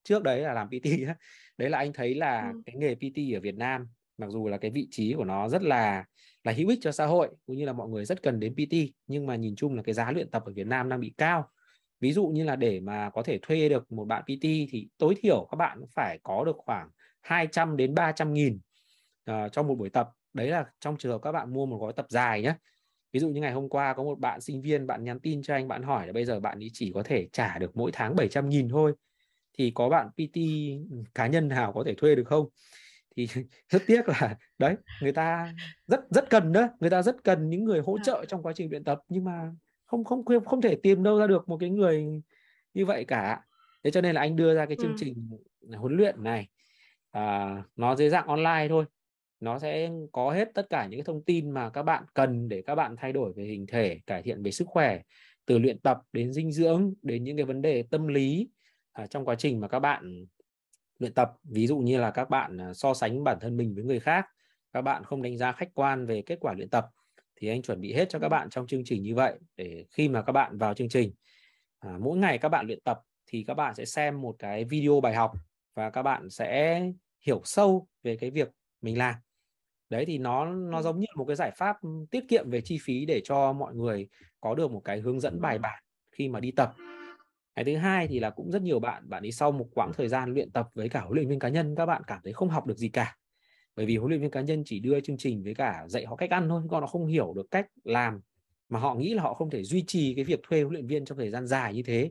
[0.02, 0.84] trước đấy là làm PT
[1.58, 2.62] đấy là anh thấy là ừ.
[2.66, 5.62] cái nghề PT ở Việt Nam mặc dù là cái vị trí của nó rất
[5.62, 6.04] là
[6.44, 8.74] là hữu ích cho xã hội cũng như là mọi người rất cần đến PT
[9.06, 11.48] nhưng mà nhìn chung là cái giá luyện tập ở Việt Nam đang bị cao.
[12.00, 15.14] Ví dụ như là để mà có thể thuê được một bạn PT thì tối
[15.18, 16.88] thiểu các bạn phải có được khoảng
[17.20, 18.60] 200 đến 300 nghìn
[19.30, 21.92] uh, trong một buổi tập đấy là trong trường hợp các bạn mua một gói
[21.92, 22.54] tập dài nhé
[23.12, 25.54] ví dụ như ngày hôm qua có một bạn sinh viên bạn nhắn tin cho
[25.54, 28.16] anh bạn hỏi là bây giờ bạn ấy chỉ có thể trả được mỗi tháng
[28.16, 28.92] 700 nghìn thôi.
[29.58, 30.38] Thì có bạn PT
[31.14, 32.48] cá nhân nào có thể thuê được không?
[33.16, 33.26] Thì
[33.68, 35.54] rất tiếc là đấy người ta
[35.86, 36.68] rất rất cần đó.
[36.80, 39.52] Người ta rất cần những người hỗ trợ trong quá trình luyện tập nhưng mà
[39.86, 42.06] không không không thể tìm đâu ra được một cái người
[42.74, 43.40] như vậy cả.
[43.84, 44.96] Thế cho nên là anh đưa ra cái chương ừ.
[44.98, 45.30] trình
[45.76, 46.48] huấn luyện này.
[47.10, 48.84] À, nó dưới dạng online thôi
[49.40, 52.62] nó sẽ có hết tất cả những cái thông tin mà các bạn cần để
[52.66, 55.00] các bạn thay đổi về hình thể cải thiện về sức khỏe
[55.46, 58.48] từ luyện tập đến dinh dưỡng đến những cái vấn đề tâm lý
[58.92, 60.26] à, trong quá trình mà các bạn
[60.98, 61.32] luyện tập.
[61.42, 64.26] Ví dụ như là các bạn à, so sánh bản thân mình với người khác
[64.72, 66.86] các bạn không đánh giá khách quan về kết quả luyện tập
[67.36, 70.08] thì anh chuẩn bị hết cho các bạn trong chương trình như vậy để khi
[70.08, 71.12] mà các bạn vào chương trình.
[71.78, 75.00] À, mỗi ngày các bạn luyện tập thì các bạn sẽ xem một cái video
[75.00, 75.32] bài học
[75.74, 76.82] và các bạn sẽ
[77.26, 78.48] hiểu sâu về cái việc
[78.80, 79.14] mình làm
[79.90, 81.76] đấy thì nó nó giống như một cái giải pháp
[82.10, 84.08] tiết kiệm về chi phí để cho mọi người
[84.40, 86.74] có được một cái hướng dẫn bài bản khi mà đi tập.
[87.54, 90.08] Cái thứ hai thì là cũng rất nhiều bạn bạn đi sau một quãng thời
[90.08, 92.48] gian luyện tập với cả huấn luyện viên cá nhân các bạn cảm thấy không
[92.48, 93.16] học được gì cả.
[93.76, 96.16] Bởi vì huấn luyện viên cá nhân chỉ đưa chương trình với cả dạy họ
[96.16, 98.20] cách ăn thôi còn nó không hiểu được cách làm
[98.68, 101.04] mà họ nghĩ là họ không thể duy trì cái việc thuê huấn luyện viên
[101.04, 102.10] trong thời gian dài như thế.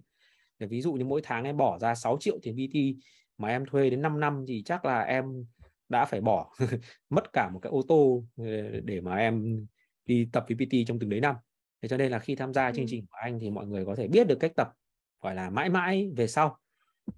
[0.60, 3.02] Để ví dụ như mỗi tháng em bỏ ra 6 triệu tiền PT
[3.38, 5.46] mà em thuê đến 5 năm thì chắc là em
[5.90, 6.52] đã phải bỏ
[7.10, 8.46] mất cả một cái ô tô ờ,
[8.84, 9.66] để mà em
[10.06, 11.36] đi tập VPT trong từng đấy năm.
[11.82, 13.96] Thế cho nên là khi tham gia chương trình của anh thì mọi người có
[13.96, 14.70] thể biết được cách tập
[15.22, 16.58] gọi là mãi mãi về sau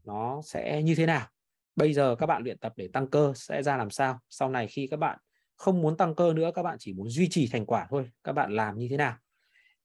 [0.03, 1.27] nó sẽ như thế nào.
[1.75, 4.19] Bây giờ các bạn luyện tập để tăng cơ sẽ ra làm sao?
[4.29, 5.19] Sau này khi các bạn
[5.55, 8.31] không muốn tăng cơ nữa, các bạn chỉ muốn duy trì thành quả thôi, các
[8.31, 9.15] bạn làm như thế nào?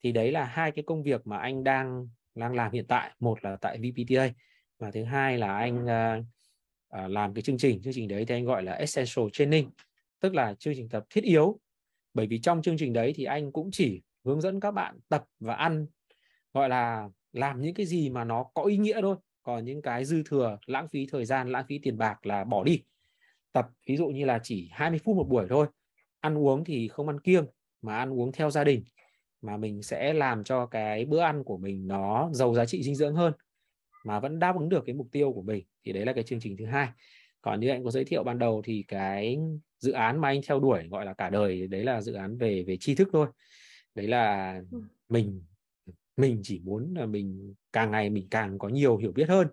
[0.02, 3.14] Thì đấy là hai cái công việc mà anh đang đang làm hiện tại.
[3.20, 4.28] Một là tại VPTA
[4.78, 6.24] và thứ hai là anh uh,
[6.88, 7.82] à, làm cái chương trình.
[7.82, 9.70] Chương trình đấy thì anh gọi là Essential Training,
[10.20, 11.60] tức là chương trình tập thiết yếu.
[12.14, 15.24] Bởi vì trong chương trình đấy thì anh cũng chỉ hướng dẫn các bạn tập
[15.40, 15.86] và ăn
[16.54, 20.04] gọi là làm những cái gì mà nó có ý nghĩa thôi còn những cái
[20.04, 22.82] dư thừa lãng phí thời gian lãng phí tiền bạc là bỏ đi
[23.52, 25.66] tập ví dụ như là chỉ 20 phút một buổi thôi
[26.20, 27.46] ăn uống thì không ăn kiêng
[27.82, 28.84] mà ăn uống theo gia đình
[29.42, 32.94] mà mình sẽ làm cho cái bữa ăn của mình nó giàu giá trị dinh
[32.94, 33.32] dưỡng hơn
[34.06, 36.40] mà vẫn đáp ứng được cái mục tiêu của mình thì đấy là cái chương
[36.40, 36.88] trình thứ hai.
[37.40, 39.38] Còn như anh có giới thiệu ban đầu thì cái
[39.78, 42.62] dự án mà anh theo đuổi gọi là cả đời đấy là dự án về
[42.62, 43.26] về tri thức thôi.
[43.94, 44.82] Đấy là ừ.
[45.08, 45.42] mình
[46.16, 49.48] mình chỉ muốn là mình càng ngày mình càng có nhiều hiểu biết hơn.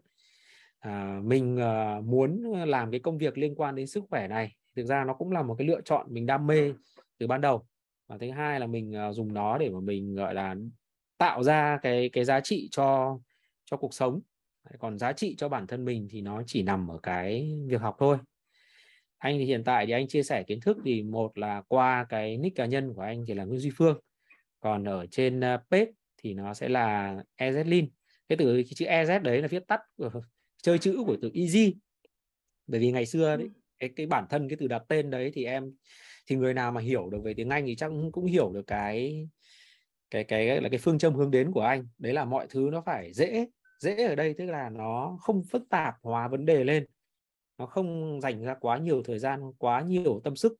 [0.80, 4.55] À, mình uh, muốn làm cái công việc liên quan đến sức khỏe này.
[4.75, 6.73] Thực ra nó cũng là một cái lựa chọn mình đam mê
[7.17, 7.65] từ ban đầu.
[8.07, 10.55] Và thứ hai là mình uh, dùng nó để mà mình gọi là
[11.17, 13.19] tạo ra cái cái giá trị cho
[13.65, 14.19] cho cuộc sống
[14.80, 17.95] còn giá trị cho bản thân mình thì nó chỉ nằm ở cái việc học
[17.99, 18.18] thôi.
[19.18, 22.38] Anh thì hiện tại thì anh chia sẻ kiến thức thì một là qua cái
[22.38, 23.99] nick cá nhân của anh thì là Nguyễn Duy Phương.
[24.60, 27.88] Còn ở trên uh, page thì nó sẽ là EZLin
[28.30, 30.11] cái từ cái chữ EZ đấy là viết tắt của
[30.64, 31.76] chơi chữ của từ easy
[32.68, 33.49] bởi vì ngày xưa đấy
[33.80, 35.72] cái cái bản thân cái từ đặt tên đấy thì em
[36.27, 39.27] thì người nào mà hiểu được về tiếng Anh thì chắc cũng hiểu được cái
[40.10, 41.88] cái cái là cái phương châm hướng đến của anh.
[41.98, 43.45] Đấy là mọi thứ nó phải dễ
[43.84, 46.85] dễ ở đây tức là nó không phức tạp hóa vấn đề lên.
[47.57, 50.55] Nó không dành ra quá nhiều thời gian quá nhiều tâm sức.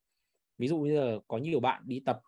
[0.58, 2.20] Ví dụ như là có nhiều bạn đi tập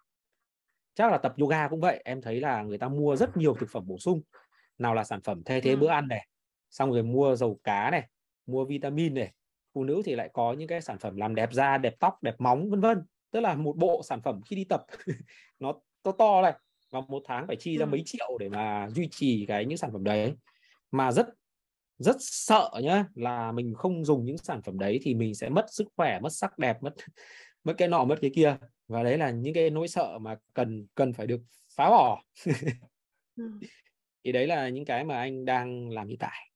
[0.93, 2.01] chắc là tập yoga cũng vậy.
[2.05, 4.21] Em thấy là người ta mua rất nhiều thực phẩm bổ sung.
[4.77, 5.77] Nào là sản phẩm thay thế ừ.
[5.77, 6.27] bữa ăn này
[6.71, 8.09] xong rồi mua dầu cá này
[8.45, 9.33] mua vitamin này.
[9.73, 12.35] Phụ nữ thì lại có những cái sản phẩm làm đẹp da đẹp tóc đẹp
[12.39, 13.03] móng vân vân.
[13.31, 14.85] Tức là một bộ sản phẩm khi đi tập
[15.59, 15.73] nó
[16.03, 16.53] to to này.
[16.91, 17.89] Và một tháng phải chi ra ừ.
[17.89, 20.35] mấy triệu để mà duy trì cái những sản phẩm đấy
[20.91, 21.27] mà rất
[21.97, 25.65] rất sợ nhá là mình không dùng những sản phẩm đấy thì mình sẽ mất
[25.71, 26.93] sức khỏe mất sắc đẹp mất
[27.63, 28.57] mất cái nọ mất cái kia.
[28.87, 31.41] Và đấy là những cái nỗi sợ mà cần cần phải được
[31.75, 32.23] phá bỏ.
[33.37, 33.43] Ừ.
[34.23, 36.49] thì đấy là những cái mà anh đang làm hiện tại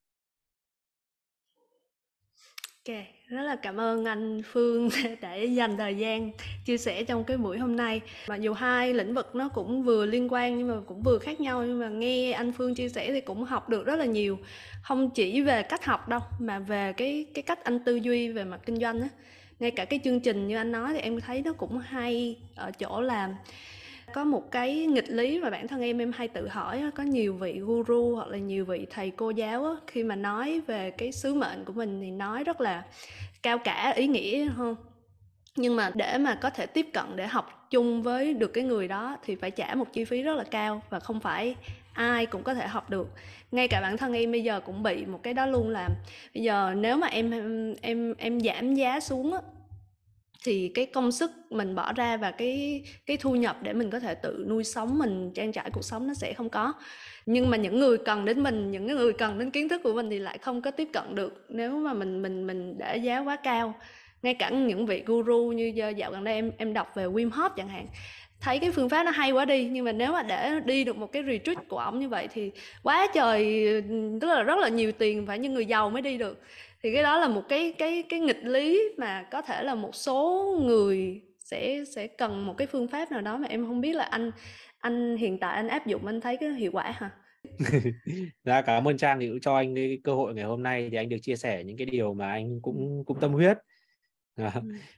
[2.87, 2.95] Ok,
[3.27, 4.89] rất là cảm ơn anh Phương
[5.21, 6.31] để dành thời gian
[6.65, 8.01] chia sẻ trong cái buổi hôm nay.
[8.27, 11.41] Mặc dù hai lĩnh vực nó cũng vừa liên quan nhưng mà cũng vừa khác
[11.41, 14.39] nhau nhưng mà nghe anh Phương chia sẻ thì cũng học được rất là nhiều.
[14.83, 18.43] Không chỉ về cách học đâu mà về cái cái cách anh tư duy về
[18.43, 19.07] mặt kinh doanh á
[19.59, 22.71] ngay cả cái chương trình như anh nói thì em thấy nó cũng hay ở
[22.71, 23.35] chỗ là
[24.13, 27.33] có một cái nghịch lý mà bản thân em em hay tự hỏi có nhiều
[27.33, 31.33] vị guru hoặc là nhiều vị thầy cô giáo khi mà nói về cái sứ
[31.33, 32.83] mệnh của mình thì nói rất là
[33.43, 34.75] cao cả ý nghĩa không?
[35.55, 38.87] Nhưng mà để mà có thể tiếp cận, để học chung với được cái người
[38.87, 41.55] đó thì phải trả một chi phí rất là cao và không phải
[41.93, 43.09] ai cũng có thể học được.
[43.51, 45.89] Ngay cả bản thân em bây giờ cũng bị một cái đó luôn là,
[46.35, 47.31] bây giờ nếu mà em
[47.81, 49.33] em em giảm giá xuống
[50.45, 53.99] thì cái công sức mình bỏ ra và cái cái thu nhập để mình có
[53.99, 56.73] thể tự nuôi sống mình, trang trải cuộc sống nó sẽ không có.
[57.25, 60.09] Nhưng mà những người cần đến mình, những người cần đến kiến thức của mình
[60.09, 61.45] thì lại không có tiếp cận được.
[61.49, 63.73] Nếu mà mình mình mình để giá quá cao,
[64.21, 67.49] ngay cả những vị guru như dạo gần đây em em đọc về Wim Hof
[67.57, 67.87] chẳng hạn,
[68.41, 70.97] thấy cái phương pháp nó hay quá đi, nhưng mà nếu mà để đi được
[70.97, 72.51] một cái retreat của ổng như vậy thì
[72.83, 73.81] quá trời ừ,
[74.21, 76.41] tức là, rất là nhiều tiền phải như người giàu mới đi được
[76.83, 79.95] thì cái đó là một cái cái cái nghịch lý mà có thể là một
[79.95, 83.95] số người sẽ sẽ cần một cái phương pháp nào đó mà em không biết
[83.95, 84.31] là anh
[84.79, 87.09] anh hiện tại anh áp dụng anh thấy cái hiệu quả hả?
[88.43, 89.19] Dạ cảm ơn Trang.
[89.19, 91.63] Thì cũng cho anh cái cơ hội ngày hôm nay thì anh được chia sẻ
[91.63, 93.57] những cái điều mà anh cũng cũng tâm huyết.
[94.35, 94.51] À,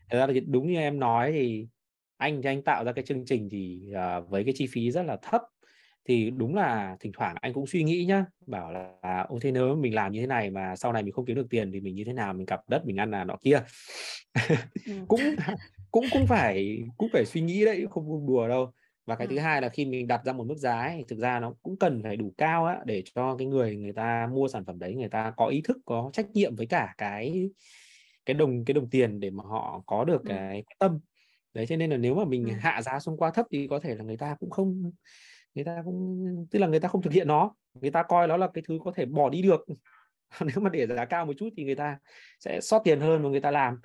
[0.10, 1.68] thật ra là đúng như em nói thì
[2.18, 5.04] anh thì anh tạo ra cái chương trình thì uh, với cái chi phí rất
[5.04, 5.42] là thấp
[6.06, 9.76] thì đúng là thỉnh thoảng anh cũng suy nghĩ nhá bảo là ô thế nếu
[9.76, 11.96] mình làm như thế này mà sau này mình không kiếm được tiền thì mình
[11.96, 13.60] như thế nào mình cặp đất mình ăn là nọ kia
[14.88, 14.94] ừ.
[15.08, 15.22] cũng
[15.92, 18.72] cũng cũng phải cũng phải suy nghĩ đấy không đùa đâu
[19.06, 19.32] và cái ừ.
[19.32, 21.78] thứ hai là khi mình đặt ra một mức giá ấy, thực ra nó cũng
[21.78, 24.96] cần phải đủ cao á để cho cái người người ta mua sản phẩm đấy
[24.96, 27.50] người ta có ý thức có trách nhiệm với cả cái
[28.26, 30.30] cái đồng cái đồng tiền để mà họ có được ừ.
[30.30, 31.00] cái tâm
[31.54, 32.54] đấy cho nên là nếu mà mình ừ.
[32.60, 34.92] hạ giá xuống quá thấp thì có thể là người ta cũng không
[35.56, 37.56] người ta cũng tức là người ta không thực hiện nó.
[37.74, 39.66] Người ta coi nó là cái thứ có thể bỏ đi được.
[40.42, 41.98] Nếu mà để giá cao một chút thì người ta
[42.40, 43.78] sẽ sót tiền hơn mà người ta làm.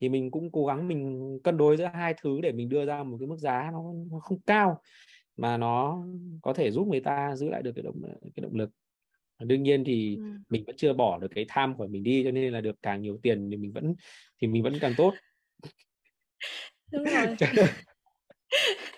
[0.00, 3.02] Thì mình cũng cố gắng mình cân đối giữa hai thứ để mình đưa ra
[3.02, 4.80] một cái mức giá nó, nó không cao
[5.36, 6.04] mà nó
[6.42, 8.02] có thể giúp người ta giữ lại được cái động
[8.34, 8.70] cái động lực.
[9.38, 10.22] Đương nhiên thì ừ.
[10.48, 13.02] mình vẫn chưa bỏ được cái tham của mình đi cho nên là được càng
[13.02, 13.94] nhiều tiền thì mình vẫn
[14.40, 15.14] thì mình vẫn càng tốt.
[16.92, 17.36] Đúng rồi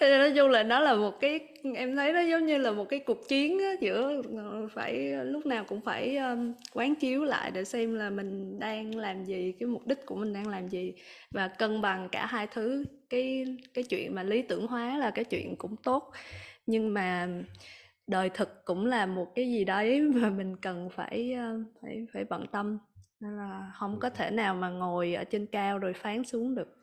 [0.00, 1.40] nói chung là nó là một cái
[1.74, 5.46] em thấy nó giống như là một cái cuộc chiến á, giữa ờ, phải lúc
[5.46, 9.66] nào cũng phải um, quán chiếu lại để xem là mình đang làm gì cái
[9.66, 10.92] mục đích của mình đang làm gì.
[11.30, 13.44] Và cân bằng cả hai thứ cái
[13.74, 16.12] cái chuyện mà lý tưởng hóa là cái chuyện cũng tốt.
[16.66, 17.28] Nhưng mà
[18.06, 22.24] đời thực cũng là một cái gì đấy mà mình cần phải ờ, phải phải
[22.24, 22.78] bận tâm.
[23.20, 26.76] Nên là không có thể nào mà ngồi ở trên cao rồi phán xuống được.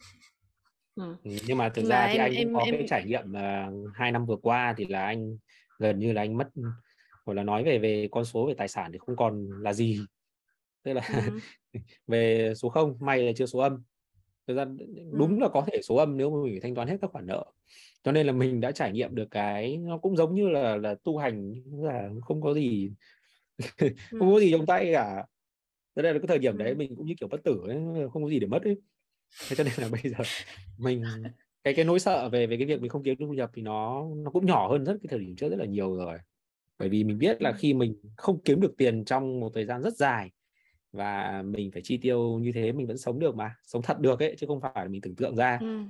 [0.99, 1.15] Ừ.
[1.47, 2.76] nhưng mà thực ra thì em, anh cũng em, có em...
[2.76, 5.38] cái trải nghiệm uh, hai năm vừa qua thì là anh
[5.80, 6.47] gần như là anh mất
[7.26, 9.99] hoặc là nói về về con số về tài sản thì không còn là gì.
[10.84, 11.39] Tức là ừ.
[12.07, 13.84] về số không may là chưa số âm.
[14.47, 14.65] Thực ra
[15.11, 15.41] đúng ừ.
[15.41, 17.45] là có thể số âm nếu mà mình thanh toán hết các khoản nợ.
[18.03, 20.95] Cho nên là mình đã trải nghiệm được cái nó cũng giống như là là
[21.03, 22.91] tu hành là không có gì
[24.11, 25.26] không có gì trong tay cả.
[25.95, 27.77] Thế nên là cái thời điểm đấy mình cũng như kiểu bất tử ấy,
[28.13, 28.77] không có gì để mất ấy
[29.49, 30.23] thế cho nên là bây giờ
[30.77, 31.03] mình
[31.64, 33.61] cái cái nỗi sợ về về cái việc mình không kiếm được thu nhập thì
[33.61, 36.18] nó nó cũng nhỏ hơn rất cái thời điểm trước rất là nhiều rồi
[36.80, 39.81] bởi vì mình biết là khi mình không kiếm được tiền trong một thời gian
[39.81, 40.31] rất dài
[40.91, 44.19] và mình phải chi tiêu như thế mình vẫn sống được mà sống thật được
[44.19, 45.81] ấy chứ không phải là mình tưởng tượng ra ừ.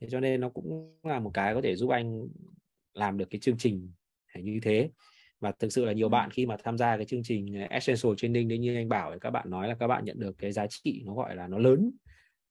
[0.00, 2.28] thế cho nên nó cũng là một cái có thể giúp anh
[2.94, 3.92] làm được cái chương trình
[4.34, 4.90] như thế
[5.40, 6.10] và thực sự là nhiều ừ.
[6.10, 9.18] bạn khi mà tham gia cái chương trình essential training đấy như anh bảo thì
[9.20, 11.58] các bạn nói là các bạn nhận được cái giá trị nó gọi là nó
[11.58, 11.90] lớn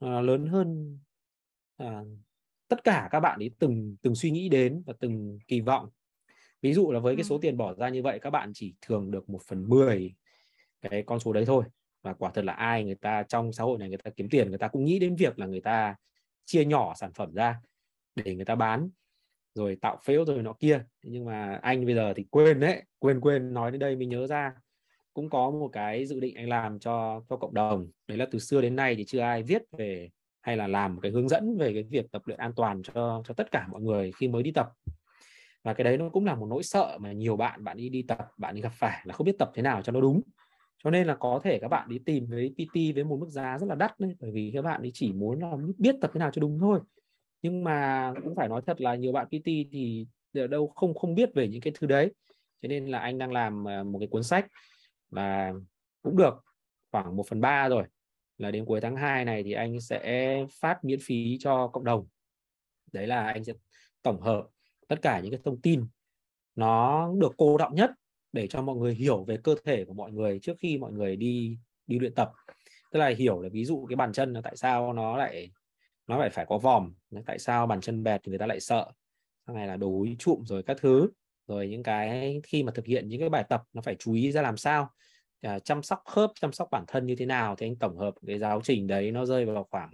[0.05, 0.99] uh, lớn hơn
[1.83, 2.07] uh,
[2.67, 5.89] tất cả các bạn ấy từng từng suy nghĩ đến và từng kỳ vọng.
[6.61, 9.11] Ví dụ là với cái số tiền bỏ ra như vậy các bạn chỉ thường
[9.11, 10.13] được một phần mười
[10.81, 11.63] cái con số đấy thôi.
[12.01, 14.49] Và quả thật là ai người ta trong xã hội này người ta kiếm tiền
[14.49, 15.95] người ta cũng nghĩ đến việc là người ta
[16.45, 17.61] chia nhỏ sản phẩm ra
[18.15, 18.89] để người ta bán
[19.53, 20.85] rồi tạo phễu rồi nọ kia.
[21.03, 24.27] Nhưng mà anh bây giờ thì quên đấy quên quên nói đến đây mình nhớ
[24.27, 24.53] ra
[25.13, 27.87] cũng có một cái dự định anh làm cho cho cộng đồng.
[28.07, 30.09] Đấy là từ xưa đến nay thì chưa ai viết về
[30.41, 33.23] hay là làm một cái hướng dẫn về cái việc tập luyện an toàn cho
[33.27, 34.69] cho tất cả mọi người khi mới đi tập.
[35.63, 38.01] Và cái đấy nó cũng là một nỗi sợ mà nhiều bạn bạn đi đi
[38.01, 40.21] tập, bạn đi gặp phải là không biết tập thế nào cho nó đúng.
[40.83, 43.57] Cho nên là có thể các bạn đi tìm với PT với một mức giá
[43.57, 46.19] rất là đắt đấy, bởi vì các bạn ấy chỉ muốn là biết tập thế
[46.19, 46.79] nào cho đúng thôi.
[47.41, 51.15] Nhưng mà cũng phải nói thật là nhiều bạn PT thì ở đâu không không
[51.15, 52.11] biết về những cái thứ đấy.
[52.61, 54.47] Cho nên là anh đang làm à, một cái cuốn sách
[55.11, 55.53] và
[56.01, 56.33] cũng được
[56.91, 57.83] khoảng 1 phần ba rồi.
[58.37, 62.07] Là đến cuối tháng 2 này thì anh sẽ phát miễn phí cho cộng đồng.
[62.91, 63.53] Đấy là anh sẽ
[64.01, 64.47] tổng hợp
[64.87, 65.87] tất cả những cái thông tin.
[66.55, 67.91] Nó được cô động nhất
[68.31, 71.15] để cho mọi người hiểu về cơ thể của mọi người trước khi mọi người
[71.15, 71.57] đi
[71.87, 72.31] đi luyện tập.
[72.91, 75.51] Tức là hiểu là ví dụ cái bàn chân là tại sao nó lại
[76.07, 76.93] nó lại phải có vòm,
[77.25, 78.91] tại sao bàn chân bẹt thì người ta lại sợ.
[79.47, 81.09] Sau này là đồ úi trụm rồi các thứ
[81.47, 84.31] rồi những cái khi mà thực hiện những cái bài tập nó phải chú ý
[84.31, 84.89] ra làm sao
[85.41, 88.13] à, chăm sóc khớp chăm sóc bản thân như thế nào thì anh tổng hợp
[88.27, 89.91] cái giáo trình đấy nó rơi vào khoảng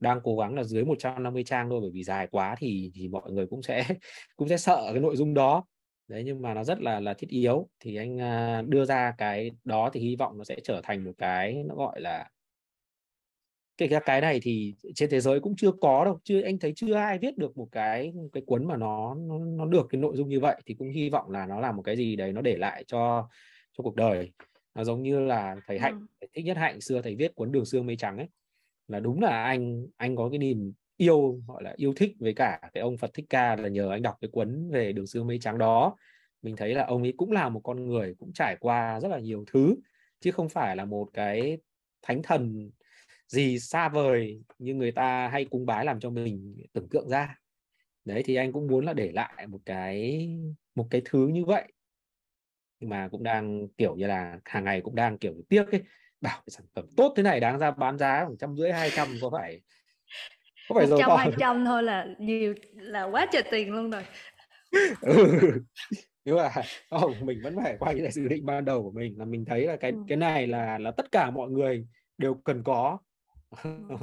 [0.00, 3.32] đang cố gắng là dưới 150 trang thôi bởi vì dài quá thì thì mọi
[3.32, 3.84] người cũng sẽ
[4.36, 5.64] cũng sẽ sợ cái nội dung đó.
[6.08, 7.68] Đấy nhưng mà nó rất là là thiết yếu.
[7.80, 11.12] Thì anh à, đưa ra cái đó thì hy vọng nó sẽ trở thành một
[11.18, 12.28] cái nó gọi là
[13.88, 16.94] cái cái này thì trên thế giới cũng chưa có đâu chưa anh thấy chưa
[16.94, 20.28] ai viết được một cái cái cuốn mà nó nó, nó được cái nội dung
[20.28, 22.56] như vậy thì cũng hy vọng là nó là một cái gì đấy nó để
[22.56, 23.28] lại cho
[23.78, 24.32] cho cuộc đời.
[24.74, 26.26] Nó giống như là thầy hạnh ừ.
[26.34, 28.28] thích nhất hạnh xưa thầy viết cuốn đường xương mây trắng ấy.
[28.88, 32.60] Là đúng là anh anh có cái niềm yêu gọi là yêu thích với cả
[32.74, 35.38] cái ông Phật Thích Ca là nhờ anh đọc cái cuốn về đường xưa mây
[35.38, 35.96] trắng đó.
[36.42, 39.18] Mình thấy là ông ấy cũng là một con người cũng trải qua rất là
[39.18, 39.76] nhiều thứ
[40.20, 41.58] chứ không phải là một cái
[42.02, 42.70] thánh thần
[43.30, 47.38] gì xa vời như người ta hay cúng bái làm cho mình tưởng tượng ra.
[48.04, 50.28] Đấy thì anh cũng muốn là để lại một cái
[50.74, 51.72] một cái thứ như vậy.
[52.80, 55.82] Nhưng mà cũng đang kiểu như là hàng ngày cũng đang kiểu tiếc ấy.
[56.20, 59.08] Bảo sản phẩm tốt thế này đáng ra bán giá khoảng trăm rưỡi hai trăm
[59.22, 59.60] có phải
[60.68, 64.02] có phải rồi trăm hai trăm thôi là nhiều là quá trời tiền luôn rồi.
[65.00, 65.40] Ừ.
[66.24, 66.50] nhưng mà
[66.90, 69.66] không mình vẫn phải quay lại dự định ban đầu của mình là mình thấy
[69.66, 69.96] là cái ừ.
[70.08, 71.86] cái này là là tất cả mọi người
[72.18, 72.98] đều cần có
[73.50, 73.98] Vâng.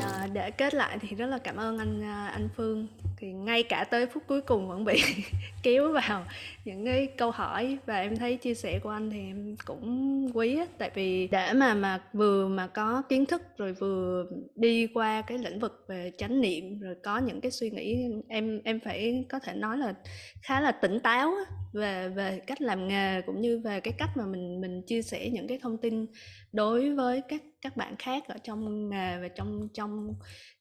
[0.00, 2.86] À, để kết lại thì rất là cảm ơn anh à, anh Phương
[3.16, 5.02] thì ngay cả tới phút cuối cùng vẫn bị
[5.62, 6.24] kéo vào.
[6.64, 10.56] Những cái câu hỏi và em thấy chia sẻ của anh thì em cũng quý
[10.58, 10.66] á.
[10.78, 15.38] Tại vì để mà mà vừa mà có kiến thức rồi vừa đi qua cái
[15.38, 19.38] lĩnh vực về chánh niệm rồi có những cái suy nghĩ em em phải có
[19.38, 19.94] thể nói là
[20.42, 24.10] khá là tỉnh táo á, về về cách làm nghề cũng như về cái cách
[24.16, 26.06] mà mình mình chia sẻ những cái thông tin
[26.52, 30.14] đối với các các bạn khác ở trong nghề và trong trong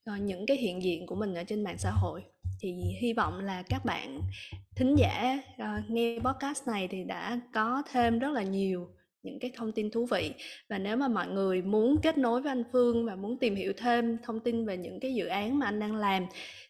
[0.06, 2.24] Ờ, những cái hiện diện của mình ở trên mạng xã hội.
[2.60, 4.22] Thì hy vọng là các bạn
[4.76, 8.88] thính giả uh, nghe podcast này thì đã có thêm rất là nhiều
[9.24, 10.32] những cái thông tin thú vị.
[10.70, 13.74] Và nếu mà mọi người muốn kết nối với anh Phương và muốn tìm hiểu
[13.78, 16.26] thêm thông tin về những cái dự án mà anh đang làm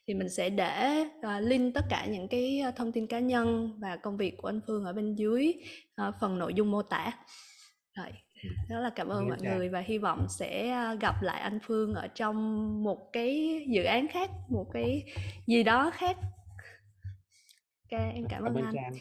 [0.07, 3.95] thì mình sẽ để uh, link tất cả những cái thông tin cá nhân và
[3.95, 5.53] công việc của anh Phương ở bên dưới
[6.07, 7.11] uh, phần nội dung mô tả.
[7.97, 8.11] Rồi,
[8.69, 11.93] rất là cảm ơn mọi người và hy vọng sẽ à, gặp lại anh Phương
[11.93, 15.03] ở trong một cái dự án khác một cái
[15.47, 16.17] gì đó khác.
[17.91, 18.93] Ok em cảm, cảm ơn anh, anh.